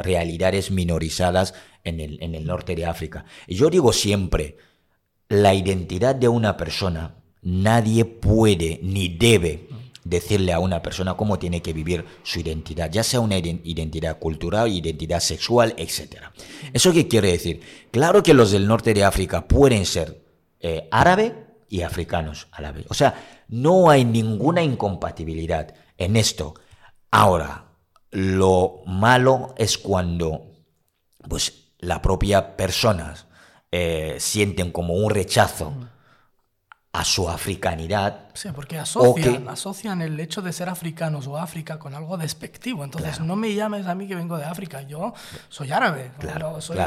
realidades 0.00 0.70
minorizadas 0.70 1.52
en 1.84 2.00
el, 2.00 2.16
en 2.22 2.34
el 2.34 2.46
norte 2.46 2.74
de 2.74 2.86
África. 2.86 3.26
Yo 3.46 3.68
digo 3.68 3.92
siempre, 3.92 4.56
la 5.28 5.52
identidad 5.52 6.14
de 6.14 6.28
una 6.28 6.56
persona, 6.56 7.16
nadie 7.42 8.06
puede 8.06 8.80
ni 8.82 9.08
debe 9.08 9.68
decirle 10.02 10.54
a 10.54 10.60
una 10.60 10.80
persona 10.80 11.14
cómo 11.14 11.38
tiene 11.38 11.60
que 11.60 11.74
vivir 11.74 12.06
su 12.22 12.40
identidad, 12.40 12.90
ya 12.90 13.02
sea 13.02 13.20
una 13.20 13.36
identidad 13.36 14.18
cultural, 14.18 14.72
identidad 14.72 15.20
sexual, 15.20 15.74
etc. 15.76 16.22
¿Eso 16.72 16.90
qué 16.94 17.06
quiere 17.06 17.32
decir? 17.32 17.60
Claro 17.90 18.22
que 18.22 18.32
los 18.32 18.50
del 18.50 18.66
norte 18.66 18.94
de 18.94 19.04
África 19.04 19.46
pueden 19.46 19.84
ser 19.84 20.22
árabe, 20.90 21.49
y 21.70 21.82
africanos 21.82 22.48
a 22.50 22.60
la 22.60 22.72
vez. 22.72 22.84
O 22.90 22.94
sea, 22.94 23.14
no 23.48 23.88
hay 23.88 24.04
ninguna 24.04 24.62
incompatibilidad 24.62 25.72
en 25.96 26.16
esto. 26.16 26.54
Ahora, 27.12 27.64
lo 28.10 28.82
malo 28.86 29.54
es 29.56 29.78
cuando 29.78 30.50
pues, 31.26 31.70
la 31.78 32.02
propia 32.02 32.56
persona 32.56 33.14
eh, 33.70 34.16
sienten 34.18 34.72
como 34.72 34.94
un 34.94 35.10
rechazo 35.10 35.72
a 36.92 37.04
su 37.04 37.28
africanidad. 37.28 38.30
Sí, 38.34 38.48
porque 38.52 38.76
asocian, 38.76 39.48
asocian 39.48 40.02
el 40.02 40.18
hecho 40.18 40.42
de 40.42 40.52
ser 40.52 40.68
africanos 40.68 41.28
o 41.28 41.38
África 41.38 41.78
con 41.78 41.94
algo 41.94 42.16
despectivo. 42.16 42.82
Entonces, 42.82 43.20
no 43.20 43.36
me 43.36 43.54
llames 43.54 43.86
a 43.86 43.94
mí 43.94 44.08
que 44.08 44.16
vengo 44.16 44.36
de 44.36 44.44
África, 44.44 44.82
yo 44.82 45.14
soy 45.48 45.70
árabe. 45.70 46.10
Claro, 46.18 46.60
soy 46.60 46.78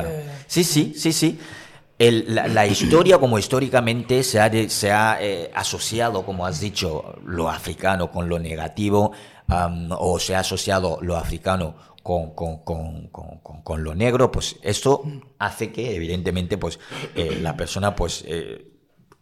Sí, 0.47 0.65
sí, 0.65 0.93
sí, 0.93 1.13
sí 1.13 1.39
la, 2.11 2.67
historia 2.67 3.17
como 3.17 3.37
históricamente 3.37 4.23
se 4.23 4.39
ha, 4.39 4.51
se 4.69 4.91
ha 4.91 5.17
eh, 5.21 5.51
asociado, 5.53 6.25
como 6.25 6.45
has 6.45 6.59
dicho, 6.59 7.15
lo 7.25 7.49
africano 7.49 8.11
con 8.11 8.27
lo 8.29 8.39
negativo, 8.39 9.11
o 9.89 10.19
se 10.19 10.35
ha 10.35 10.39
asociado 10.39 10.97
lo 11.01 11.15
africano 11.15 11.75
con, 12.03 12.33
con, 12.33 13.83
lo 13.83 13.95
negro, 13.95 14.31
pues 14.31 14.57
esto 14.61 15.03
hace 15.39 15.71
que 15.71 15.95
evidentemente 15.95 16.57
pues 16.57 16.79
eh, 17.15 17.39
la 17.41 17.55
persona 17.55 17.95
pues 17.95 18.23
eh, 18.27 18.67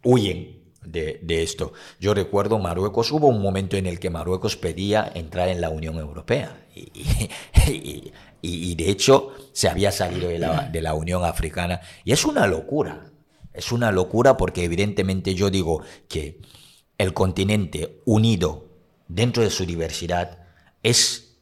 huyen 0.02 0.62
de, 0.84 1.20
esto. 1.42 1.72
Yo 2.00 2.12
recuerdo 2.12 2.58
Marruecos, 2.58 3.12
hubo 3.12 3.28
un 3.28 3.40
momento 3.40 3.76
en 3.76 3.86
el 3.86 4.00
que 4.00 4.10
Marruecos 4.10 4.56
pedía 4.56 5.10
entrar 5.14 5.48
en 5.48 5.60
la 5.60 5.70
Unión 5.70 5.96
Europea 5.96 6.66
y, 6.74 6.90
y, 7.68 8.12
de 8.42 8.90
hecho 8.90 9.32
se 9.52 9.68
había 9.68 9.92
salido 9.92 10.28
de 10.28 10.38
la, 10.38 10.68
de 10.68 10.82
la 10.82 10.94
Unión 10.94 11.24
Africana 11.24 11.80
y 12.04 12.12
es 12.12 12.24
una 12.24 12.46
locura. 12.46 13.10
Es 13.52 13.70
una 13.70 13.92
locura 13.92 14.36
porque 14.36 14.64
evidentemente 14.64 15.34
yo 15.34 15.50
digo 15.50 15.82
que 16.08 16.40
el 16.98 17.14
continente 17.14 18.00
unido 18.04 18.68
dentro 19.08 19.42
de 19.42 19.50
su 19.50 19.66
diversidad 19.66 20.38
es 20.82 21.32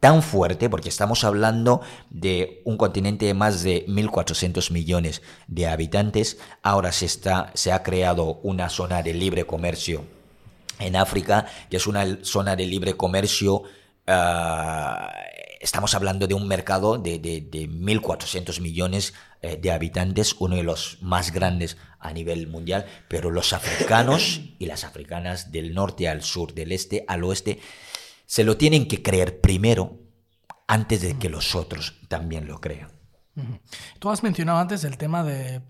tan 0.00 0.22
fuerte, 0.22 0.70
porque 0.70 0.88
estamos 0.88 1.24
hablando 1.24 1.80
de 2.10 2.62
un 2.64 2.76
continente 2.76 3.26
de 3.26 3.34
más 3.34 3.62
de 3.62 3.84
1.400 3.86 4.70
millones 4.70 5.22
de 5.48 5.66
habitantes, 5.66 6.38
ahora 6.62 6.92
se, 6.92 7.06
está, 7.06 7.50
se 7.54 7.72
ha 7.72 7.82
creado 7.82 8.38
una 8.42 8.68
zona 8.68 9.02
de 9.02 9.14
libre 9.14 9.44
comercio 9.44 10.04
en 10.78 10.94
África, 10.94 11.46
que 11.68 11.78
es 11.78 11.86
una 11.88 12.18
zona 12.22 12.54
de 12.54 12.66
libre 12.66 12.96
comercio 12.96 13.64
ah, 14.06 15.10
estamos 15.60 15.94
hablando 15.94 16.26
de 16.26 16.34
un 16.34 16.46
mercado 16.46 16.98
de, 16.98 17.18
de, 17.18 17.68
1.400 17.68 18.60
millones 18.60 19.14
eh, 19.42 19.56
de 19.56 19.70
habitantes, 19.70 20.36
uno 20.38 20.56
de 20.56 20.62
los 20.62 20.98
más 21.00 21.32
grandes 21.32 21.76
a 21.98 22.12
nivel 22.12 22.46
mundial, 22.46 22.86
pero 23.08 23.30
los 23.30 23.52
africanos 23.52 24.40
y 24.58 24.66
las 24.66 24.84
africanas 24.84 25.52
del 25.52 25.74
norte 25.74 26.08
al 26.08 26.22
sur, 26.22 26.54
del 26.54 26.72
este 26.72 27.04
al 27.08 27.24
oeste, 27.24 27.60
se 28.26 28.44
lo 28.44 28.56
tienen 28.56 28.88
que 28.88 29.02
creer 29.02 29.40
primero 29.40 29.98
antes 30.66 31.00
de 31.00 31.18
que 31.18 31.28
los 31.28 31.54
otros 31.54 31.94
también 32.08 32.46
lo 32.46 32.60
crean. 32.60 32.97
Tú 33.98 34.10
has 34.10 34.22
mencionado 34.22 34.58
antes 34.58 34.84
el 34.84 34.96
tema 34.96 35.22
de 35.24 35.60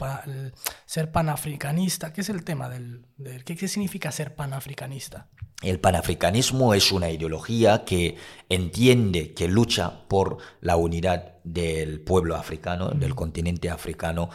ser 0.86 1.12
panafricanista. 1.12 2.12
¿Qué 2.12 2.22
es 2.22 2.28
el 2.28 2.44
tema 2.44 2.68
del, 2.68 3.04
¿qué, 3.44 3.68
significa 3.68 4.10
ser 4.12 4.34
panafricanista? 4.34 5.28
El 5.62 5.80
panafricanismo 5.80 6.74
es 6.74 6.92
una 6.92 7.10
ideología 7.10 7.84
que 7.84 8.16
entiende, 8.48 9.34
que 9.34 9.48
lucha 9.48 10.08
por 10.08 10.38
la 10.60 10.76
unidad 10.76 11.34
del 11.44 12.00
pueblo 12.00 12.36
africano, 12.36 12.90
del 12.90 13.14
continente 13.14 13.70
africano, 13.70 14.30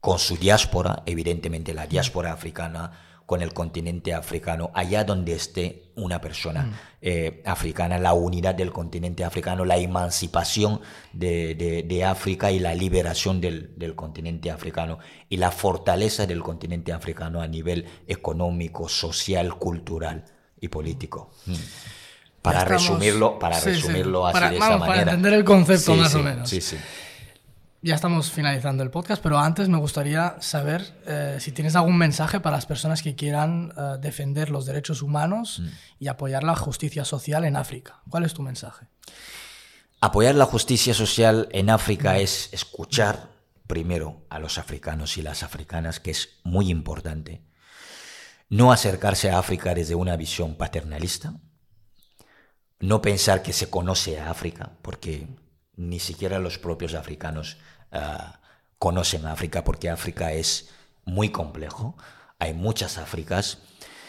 con 0.00 0.18
su 0.18 0.36
diáspora, 0.36 1.02
evidentemente 1.06 1.74
la 1.74 1.86
diáspora 1.86 2.32
africana 2.32 3.11
con 3.32 3.40
el 3.40 3.54
continente 3.54 4.12
africano, 4.12 4.70
allá 4.74 5.04
donde 5.04 5.32
esté 5.32 5.84
una 5.94 6.20
persona 6.20 6.64
mm. 6.64 6.72
eh, 7.00 7.42
africana, 7.46 7.96
la 7.96 8.12
unidad 8.12 8.54
del 8.54 8.70
continente 8.70 9.24
africano, 9.24 9.64
la 9.64 9.78
emancipación 9.78 10.82
de, 11.14 12.04
África 12.06 12.50
y 12.50 12.58
la 12.58 12.74
liberación 12.74 13.40
del, 13.40 13.94
continente 13.96 14.50
africano 14.50 14.98
y 15.30 15.38
la 15.38 15.50
fortaleza 15.50 16.26
del 16.26 16.42
continente 16.42 16.92
africano 16.92 17.40
a 17.40 17.48
nivel 17.48 17.86
económico, 18.06 18.86
social, 18.86 19.56
cultural 19.56 20.26
y 20.60 20.68
político. 20.68 21.30
Mm. 21.46 21.54
Para 22.42 22.66
resumirlo, 22.66 23.38
para 23.38 23.60
resumirlo 23.60 24.26
así 24.26 24.40
de 24.40 24.56
esa 24.56 24.76
manera. 24.76 24.86
Para 24.86 25.02
entender 25.04 25.32
el 25.32 25.44
concepto 25.44 25.94
más 25.94 26.14
o 26.14 26.22
menos. 26.22 26.50
Sí, 26.50 26.60
sí. 26.60 26.76
Ya 27.84 27.96
estamos 27.96 28.30
finalizando 28.30 28.84
el 28.84 28.90
podcast, 28.90 29.20
pero 29.20 29.40
antes 29.40 29.68
me 29.68 29.76
gustaría 29.76 30.36
saber 30.40 31.02
eh, 31.04 31.38
si 31.40 31.50
tienes 31.50 31.74
algún 31.74 31.98
mensaje 31.98 32.38
para 32.38 32.54
las 32.54 32.64
personas 32.64 33.02
que 33.02 33.16
quieran 33.16 33.72
eh, 33.76 33.96
defender 34.00 34.50
los 34.50 34.66
derechos 34.66 35.02
humanos 35.02 35.58
mm. 35.58 35.66
y 35.98 36.06
apoyar 36.06 36.44
la 36.44 36.54
justicia 36.54 37.04
social 37.04 37.44
en 37.44 37.56
África. 37.56 38.00
¿Cuál 38.08 38.24
es 38.24 38.34
tu 38.34 38.42
mensaje? 38.42 38.86
Apoyar 40.00 40.36
la 40.36 40.44
justicia 40.44 40.94
social 40.94 41.48
en 41.50 41.70
África 41.70 42.18
es 42.18 42.50
escuchar 42.52 43.30
primero 43.66 44.26
a 44.30 44.38
los 44.38 44.58
africanos 44.58 45.18
y 45.18 45.22
las 45.22 45.42
africanas, 45.42 45.98
que 45.98 46.12
es 46.12 46.38
muy 46.44 46.70
importante. 46.70 47.42
No 48.48 48.70
acercarse 48.70 49.28
a 49.28 49.40
África 49.40 49.74
desde 49.74 49.96
una 49.96 50.16
visión 50.16 50.54
paternalista. 50.54 51.34
No 52.78 53.02
pensar 53.02 53.42
que 53.42 53.52
se 53.52 53.70
conoce 53.70 54.20
a 54.20 54.30
África, 54.30 54.70
porque 54.82 55.26
ni 55.76 55.98
siquiera 55.98 56.38
los 56.38 56.58
propios 56.58 56.94
africanos 56.94 57.56
Ah, 57.92 58.40
conocen 58.78 59.26
África 59.26 59.62
porque 59.62 59.90
África 59.90 60.32
es 60.32 60.70
muy 61.04 61.28
complejo, 61.28 61.96
hay 62.38 62.52
muchas 62.54 62.98
Áfricas, 62.98 63.58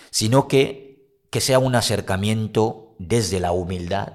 sino 0.09 0.47
que, 0.47 1.19
que 1.29 1.41
sea 1.41 1.59
un 1.59 1.75
acercamiento 1.75 2.95
desde 2.97 3.39
la 3.39 3.51
humildad, 3.51 4.13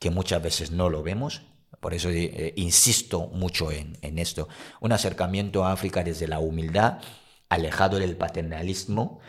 que 0.00 0.10
muchas 0.10 0.42
veces 0.42 0.70
no 0.72 0.88
lo 0.88 1.02
vemos, 1.02 1.42
por 1.78 1.94
eso 1.94 2.08
eh, 2.10 2.54
insisto 2.56 3.28
mucho 3.28 3.70
en, 3.70 3.98
en, 4.02 4.18
esto, 4.18 4.48
un 4.80 4.90
acercamiento 4.90 5.64
a 5.64 5.72
África 5.72 6.02
desde 6.02 6.26
la 6.26 6.40
humildad, 6.40 6.98
alejado 7.48 7.98
del 7.98 8.16
paternalismo 8.16 9.20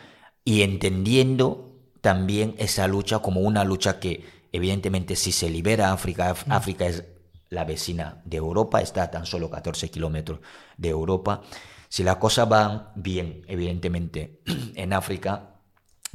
y 0.44 0.62
entendiendo 0.62 1.76
también 2.00 2.54
esa 2.58 2.88
lucha 2.88 3.18
como 3.18 3.40
una 3.40 3.62
lucha 3.62 4.00
que 4.00 4.24
evidentemente 4.52 5.16
si 5.16 5.32
se 5.32 5.50
libera 5.50 5.92
África, 5.92 6.34
África 6.48 6.86
es 6.86 7.04
la 7.56 7.64
vecina 7.64 8.20
de 8.24 8.36
Europa, 8.36 8.80
está 8.80 9.02
a 9.04 9.10
tan 9.10 9.24
solo 9.26 9.50
14 9.50 9.90
kilómetros 9.90 10.40
de 10.76 10.90
Europa. 10.90 11.42
Si 11.88 12.04
la 12.04 12.18
cosa 12.18 12.44
va 12.44 12.92
bien, 12.94 13.42
evidentemente, 13.48 14.40
en 14.74 14.92
África, 14.92 15.56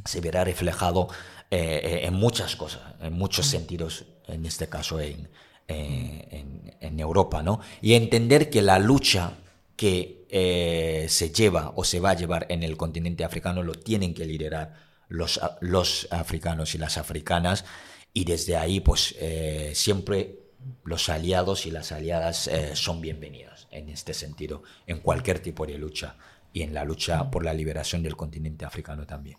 se 0.06 0.22
verá 0.22 0.44
reflejado 0.44 1.08
eh, 1.50 2.02
en 2.04 2.14
muchas 2.14 2.56
cosas, 2.56 2.82
en 3.02 3.14
muchos 3.14 3.48
sentidos, 3.48 4.06
en 4.28 4.46
este 4.46 4.70
caso 4.70 5.00
en, 5.00 5.30
en, 5.68 7.00
Europa, 7.00 7.42
¿no? 7.42 7.60
Y 7.82 7.94
entender 7.94 8.50
que 8.50 8.62
la 8.62 8.78
lucha 8.78 9.34
que 9.76 10.28
eh, 10.30 11.08
se 11.10 11.32
lleva 11.32 11.74
o 11.76 11.84
se 11.84 12.00
va 12.00 12.12
a 12.12 12.16
llevar 12.16 12.46
en 12.50 12.62
el 12.62 12.78
continente 12.78 13.24
africano 13.24 13.64
lo 13.64 13.74
tienen 13.74 14.14
que 14.14 14.26
liderar 14.26 14.74
los, 15.08 15.40
los 15.62 16.08
africanos 16.12 16.76
y 16.76 16.78
las 16.78 16.98
africanas 16.98 17.66
y 18.14 18.26
desde 18.26 18.58
ahí 18.58 18.80
pues 18.82 19.16
eh, 19.20 19.72
siempre 19.74 20.41
los 20.84 21.10
aliados 21.10 21.66
y 21.66 21.72
las 21.72 21.92
aliadas 21.92 22.48
eh, 22.48 22.76
son 22.76 23.02
bienvenidos 23.02 23.68
en 23.72 23.90
este 23.90 24.14
sentido, 24.14 24.64
en 24.88 25.00
cualquier 25.00 25.40
tipo 25.40 25.66
de 25.66 25.78
lucha 25.78 26.16
y 26.54 26.64
en 26.64 26.74
la 26.74 26.84
lucha 26.84 27.32
por 27.32 27.46
la 27.46 27.54
liberación 27.54 28.04
del 28.04 28.16
continente 28.16 28.66
africano 28.66 29.06
también. 29.06 29.38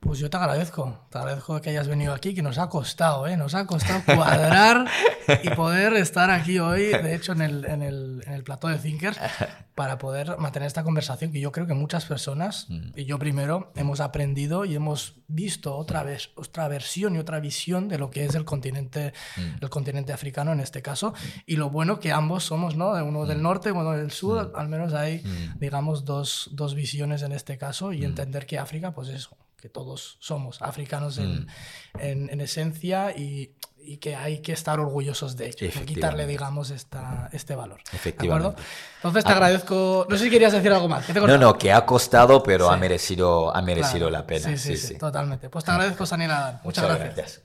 Pues 0.00 0.18
yo 0.18 0.28
te 0.28 0.36
agradezco, 0.36 1.06
te 1.10 1.18
agradezco 1.18 1.60
que 1.60 1.70
hayas 1.70 1.88
venido 1.88 2.12
aquí, 2.12 2.34
que 2.34 2.42
nos 2.42 2.58
ha 2.58 2.68
costado, 2.68 3.26
¿eh? 3.26 3.36
nos 3.36 3.54
ha 3.54 3.66
costado 3.66 4.02
cuadrar 4.04 4.86
y 5.42 5.50
poder 5.50 5.94
estar 5.94 6.30
aquí 6.30 6.58
hoy, 6.58 6.88
de 6.88 7.14
hecho, 7.14 7.32
en 7.32 7.40
el, 7.40 7.64
en 7.64 7.82
el, 7.82 8.22
en 8.26 8.34
el 8.34 8.44
plató 8.44 8.68
de 8.68 8.76
Thinkers, 8.76 9.18
para 9.74 9.96
poder 9.96 10.36
mantener 10.38 10.66
esta 10.66 10.84
conversación 10.84 11.32
que 11.32 11.40
yo 11.40 11.50
creo 11.50 11.66
que 11.66 11.72
muchas 11.72 12.04
personas, 12.04 12.66
mm. 12.68 12.90
y 12.94 13.06
yo 13.06 13.18
primero, 13.18 13.72
hemos 13.74 14.00
aprendido 14.00 14.66
y 14.66 14.76
hemos 14.76 15.14
visto 15.28 15.74
otra 15.74 16.02
mm. 16.02 16.06
vez, 16.06 16.30
otra 16.36 16.68
versión 16.68 17.16
y 17.16 17.18
otra 17.18 17.40
visión 17.40 17.88
de 17.88 17.98
lo 17.98 18.10
que 18.10 18.26
es 18.26 18.34
el 18.34 18.44
continente, 18.44 19.14
mm. 19.36 19.62
el 19.64 19.70
continente 19.70 20.12
africano 20.12 20.52
en 20.52 20.60
este 20.60 20.82
caso, 20.82 21.14
y 21.46 21.56
lo 21.56 21.70
bueno 21.70 22.00
que 22.00 22.12
ambos 22.12 22.44
somos, 22.44 22.76
¿no? 22.76 22.92
Uno 23.02 23.24
del 23.24 23.42
norte, 23.42 23.72
uno 23.72 23.92
del 23.92 24.10
sur, 24.10 24.52
al 24.54 24.68
menos 24.68 24.92
hay, 24.92 25.22
digamos, 25.58 26.04
dos, 26.04 26.50
dos 26.52 26.74
visiones 26.74 27.22
en 27.22 27.32
este 27.32 27.56
caso, 27.56 27.94
y 27.94 28.04
entender 28.04 28.46
que 28.46 28.58
África, 28.58 28.92
pues 28.92 29.08
eso 29.08 29.36
que 29.60 29.68
todos 29.68 30.18
somos 30.20 30.60
africanos 30.62 31.18
en, 31.18 31.44
mm. 31.44 31.48
en, 31.98 32.40
esencia 32.40 33.12
y, 33.16 33.54
y, 33.78 33.96
que 33.96 34.14
hay 34.14 34.42
que 34.42 34.52
estar 34.52 34.78
orgullosos 34.78 35.36
de 35.36 35.48
ello, 35.48 35.84
quitarle, 35.84 36.26
digamos, 36.26 36.70
esta, 36.70 37.30
este 37.32 37.54
valor. 37.54 37.80
Efectivamente. 37.92 38.62
Entonces 38.96 39.24
te 39.24 39.30
ah. 39.30 39.34
agradezco. 39.34 40.06
No 40.08 40.16
sé 40.16 40.24
si 40.24 40.30
querías 40.30 40.52
decir 40.52 40.72
algo 40.72 40.88
más. 40.88 41.08
no, 41.14 41.38
no, 41.38 41.56
que 41.56 41.72
ha 41.72 41.86
costado, 41.86 42.42
pero 42.42 42.70
ha 42.70 42.76
merecido, 42.76 43.54
ha 43.54 43.62
merecido 43.62 44.10
la 44.10 44.26
pena. 44.26 44.48
Sí 44.48 44.58
sí, 44.58 44.76
sí, 44.76 44.98
totalmente. 44.98 45.48
Pues 45.48 45.64
te 45.64 45.70
agradezco, 45.70 46.04
Sanila. 46.04 46.60
Muchas, 46.62 46.84
gracias. 46.84 47.42